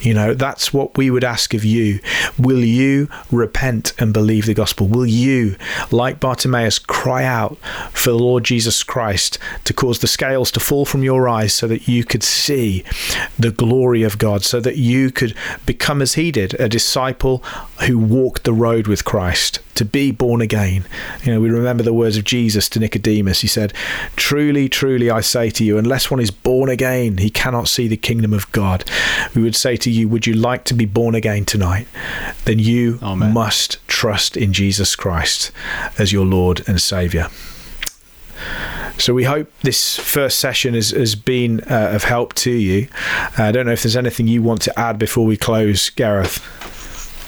You 0.00 0.14
know, 0.14 0.34
that's 0.34 0.72
what 0.72 0.96
we 0.96 1.10
would 1.10 1.24
ask 1.24 1.54
of 1.54 1.64
you. 1.64 2.00
Will 2.38 2.64
you 2.64 3.08
repent 3.30 3.92
and 3.98 4.12
believe 4.12 4.46
the 4.46 4.54
gospel? 4.54 4.86
Will 4.86 5.06
you, 5.06 5.56
like 5.90 6.20
Bartimaeus, 6.20 6.78
cry 6.78 7.24
out 7.24 7.58
for 7.92 8.10
the 8.10 8.18
Lord 8.18 8.44
Jesus 8.44 8.82
Christ 8.82 9.38
to 9.64 9.72
cause 9.72 9.98
the 10.00 10.06
scales 10.06 10.50
to 10.52 10.60
fall 10.60 10.84
from 10.84 11.02
your 11.02 11.28
eyes 11.28 11.52
so 11.52 11.66
that 11.66 11.88
you 11.88 12.04
could 12.04 12.22
see 12.22 12.84
the 13.38 13.50
glory 13.50 14.02
of 14.02 14.18
God, 14.18 14.44
so 14.44 14.60
that 14.60 14.76
you 14.76 15.10
could 15.10 15.34
become 15.66 16.02
as 16.02 16.14
he 16.14 16.30
did, 16.30 16.54
a 16.60 16.68
disciple 16.68 17.38
who 17.86 17.98
walked 17.98 18.44
the 18.44 18.52
road 18.52 18.86
with 18.86 19.04
Christ, 19.04 19.60
to 19.80 19.84
be 19.86 20.10
born 20.10 20.42
again. 20.42 20.84
You 21.24 21.32
know, 21.32 21.40
we 21.40 21.48
remember 21.48 21.82
the 21.82 21.94
words 21.94 22.18
of 22.18 22.24
Jesus 22.24 22.68
to 22.68 22.78
Nicodemus. 22.78 23.40
He 23.40 23.48
said, 23.48 23.72
Truly, 24.14 24.68
truly, 24.68 25.10
I 25.10 25.22
say 25.22 25.48
to 25.50 25.64
you, 25.64 25.78
unless 25.78 26.10
one 26.10 26.20
is 26.20 26.30
born 26.30 26.68
again, 26.68 27.16
he 27.16 27.30
cannot 27.40 27.68
see 27.68 27.88
the 27.88 27.96
kingdom 27.96 28.34
of 28.34 28.52
God. 28.52 28.84
We 29.34 29.40
would 29.40 29.56
say 29.56 29.74
to 29.78 29.90
you, 29.90 30.10
Would 30.10 30.26
you 30.26 30.34
like 30.34 30.64
to 30.64 30.74
be 30.74 30.84
born 30.84 31.14
again 31.14 31.46
tonight? 31.46 31.86
Then 32.44 32.58
you 32.58 32.98
Amen. 33.02 33.32
must 33.32 33.78
trust 33.88 34.36
in 34.36 34.52
Jesus 34.52 34.94
Christ 34.94 35.50
as 35.98 36.12
your 36.12 36.26
Lord 36.26 36.68
and 36.68 36.78
Saviour. 36.78 37.28
So 38.98 39.14
we 39.14 39.24
hope 39.24 39.50
this 39.62 39.96
first 39.96 40.38
session 40.38 40.74
has, 40.74 40.90
has 40.90 41.14
been 41.14 41.60
uh, 41.60 41.92
of 41.94 42.04
help 42.04 42.34
to 42.34 42.50
you. 42.50 42.88
Uh, 43.38 43.44
I 43.44 43.52
don't 43.52 43.64
know 43.64 43.72
if 43.72 43.84
there's 43.84 43.96
anything 43.96 44.28
you 44.28 44.42
want 44.42 44.60
to 44.62 44.78
add 44.78 44.98
before 44.98 45.24
we 45.24 45.38
close, 45.38 45.88
Gareth. 45.88 46.40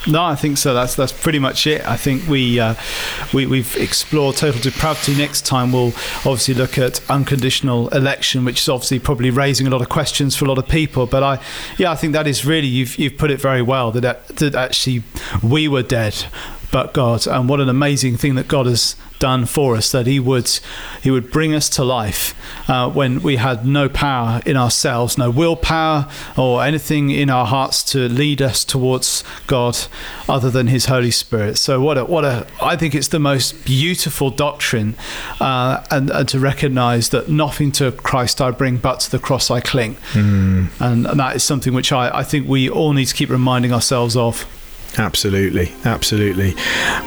No, 0.06 0.24
I 0.24 0.34
think 0.34 0.58
so. 0.58 0.74
That's 0.74 0.96
that's 0.96 1.12
pretty 1.12 1.38
much 1.38 1.66
it. 1.66 1.86
I 1.86 1.96
think 1.96 2.26
we 2.28 2.58
uh, 2.58 2.74
we 3.32 3.46
we've 3.46 3.76
explored 3.76 4.36
total 4.36 4.60
depravity. 4.60 5.14
Next 5.16 5.46
time 5.46 5.72
we'll 5.72 5.94
obviously 6.24 6.54
look 6.54 6.76
at 6.76 7.08
unconditional 7.08 7.88
election, 7.90 8.44
which 8.44 8.60
is 8.62 8.68
obviously 8.68 8.98
probably 8.98 9.30
raising 9.30 9.66
a 9.66 9.70
lot 9.70 9.80
of 9.80 9.88
questions 9.88 10.34
for 10.34 10.44
a 10.44 10.48
lot 10.48 10.58
of 10.58 10.66
people. 10.68 11.06
But 11.06 11.22
I, 11.22 11.38
yeah, 11.78 11.92
I 11.92 11.94
think 11.94 12.14
that 12.14 12.26
is 12.26 12.44
really 12.44 12.66
you've 12.66 12.98
you've 12.98 13.16
put 13.16 13.30
it 13.30 13.40
very 13.40 13.62
well 13.62 13.92
that 13.92 14.26
that 14.28 14.54
actually 14.56 15.04
we 15.42 15.68
were 15.68 15.82
dead 15.82 16.24
but 16.72 16.92
God. 16.92 17.28
And 17.28 17.48
what 17.48 17.60
an 17.60 17.68
amazing 17.68 18.16
thing 18.16 18.34
that 18.34 18.48
God 18.48 18.66
has 18.66 18.96
done 19.20 19.46
for 19.46 19.76
us 19.76 19.92
that 19.92 20.08
He 20.08 20.18
would 20.18 20.58
He 21.00 21.10
would 21.12 21.30
bring 21.30 21.54
us 21.54 21.68
to 21.68 21.84
life 21.84 22.34
uh, 22.68 22.90
when 22.90 23.22
we 23.22 23.36
had 23.36 23.64
no 23.64 23.88
power 23.88 24.40
in 24.44 24.56
ourselves, 24.56 25.16
no 25.16 25.30
willpower 25.30 26.08
or 26.36 26.64
anything 26.64 27.10
in 27.10 27.30
our 27.30 27.46
hearts 27.46 27.84
to 27.92 28.08
lead 28.08 28.42
us 28.42 28.64
towards 28.64 29.22
God 29.46 29.78
other 30.28 30.50
than 30.50 30.66
His 30.66 30.86
Holy 30.86 31.12
Spirit. 31.12 31.56
So 31.58 31.80
what 31.80 31.98
a 31.98 32.04
what 32.04 32.24
a 32.24 32.48
I 32.60 32.74
think 32.74 32.96
it's 32.96 33.08
the 33.08 33.20
most 33.20 33.64
beautiful 33.64 34.30
doctrine, 34.30 34.96
uh, 35.40 35.84
and, 35.90 36.10
and 36.10 36.28
to 36.30 36.40
recognise 36.40 37.10
that 37.10 37.28
nothing 37.28 37.70
to 37.72 37.92
Christ 37.92 38.40
I 38.40 38.50
bring, 38.50 38.78
but 38.78 39.00
to 39.00 39.10
the 39.10 39.20
cross 39.20 39.50
I 39.50 39.60
cling, 39.60 39.94
mm. 40.12 40.68
and, 40.80 41.06
and 41.06 41.20
that 41.20 41.36
is 41.36 41.44
something 41.44 41.74
which 41.74 41.92
I, 41.92 42.18
I 42.18 42.24
think 42.24 42.48
we 42.48 42.68
all 42.68 42.92
need 42.92 43.06
to 43.06 43.14
keep 43.14 43.28
reminding 43.28 43.72
ourselves 43.72 44.16
of. 44.16 44.46
Absolutely, 44.98 45.72
absolutely. 45.84 46.54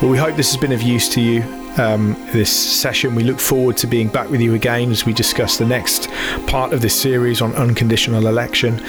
Well, 0.02 0.10
we 0.10 0.18
hope 0.18 0.36
this 0.36 0.52
has 0.52 0.60
been 0.60 0.72
of 0.72 0.82
use 0.82 1.10
to 1.10 1.22
you. 1.22 1.44
Um, 1.78 2.14
this 2.32 2.49
session. 2.49 3.16
We 3.16 3.26
look 3.26 3.38
forward 3.38 3.76
to 3.78 3.88
being 3.88 4.07
back 4.07 4.30
with 4.30 4.40
you 4.40 4.53
again 4.53 4.91
as 4.91 5.06
we 5.06 5.12
discuss 5.12 5.57
the 5.57 5.66
next 5.66 6.10
part 6.48 6.72
of 6.72 6.80
this 6.80 6.98
series 6.98 7.41
on 7.41 7.53
unconditional 7.56 8.28
election. 8.28 8.82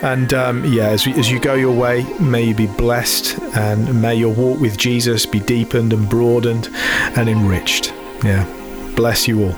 And 0.00 0.32
um, 0.32 0.64
yeah, 0.64 0.90
as, 0.90 1.08
as 1.08 1.28
you 1.28 1.40
go 1.40 1.54
your 1.54 1.74
way, 1.74 2.04
may 2.20 2.44
you 2.44 2.54
be 2.54 2.68
blessed 2.68 3.36
and 3.56 4.00
may 4.00 4.14
your 4.14 4.32
walk 4.32 4.60
with 4.60 4.78
Jesus 4.78 5.26
be 5.26 5.40
deepened 5.40 5.92
and 5.92 6.08
broadened 6.08 6.68
and 7.16 7.28
enriched. 7.28 7.92
Yeah, 8.22 8.44
bless 8.94 9.26
you 9.26 9.46
all. 9.46 9.56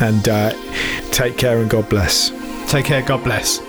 And 0.00 0.26
uh, 0.28 0.52
take 1.10 1.36
care 1.36 1.58
and 1.58 1.68
God 1.68 1.90
bless. 1.90 2.30
Take 2.70 2.86
care, 2.86 3.02
God 3.02 3.22
bless. 3.22 3.60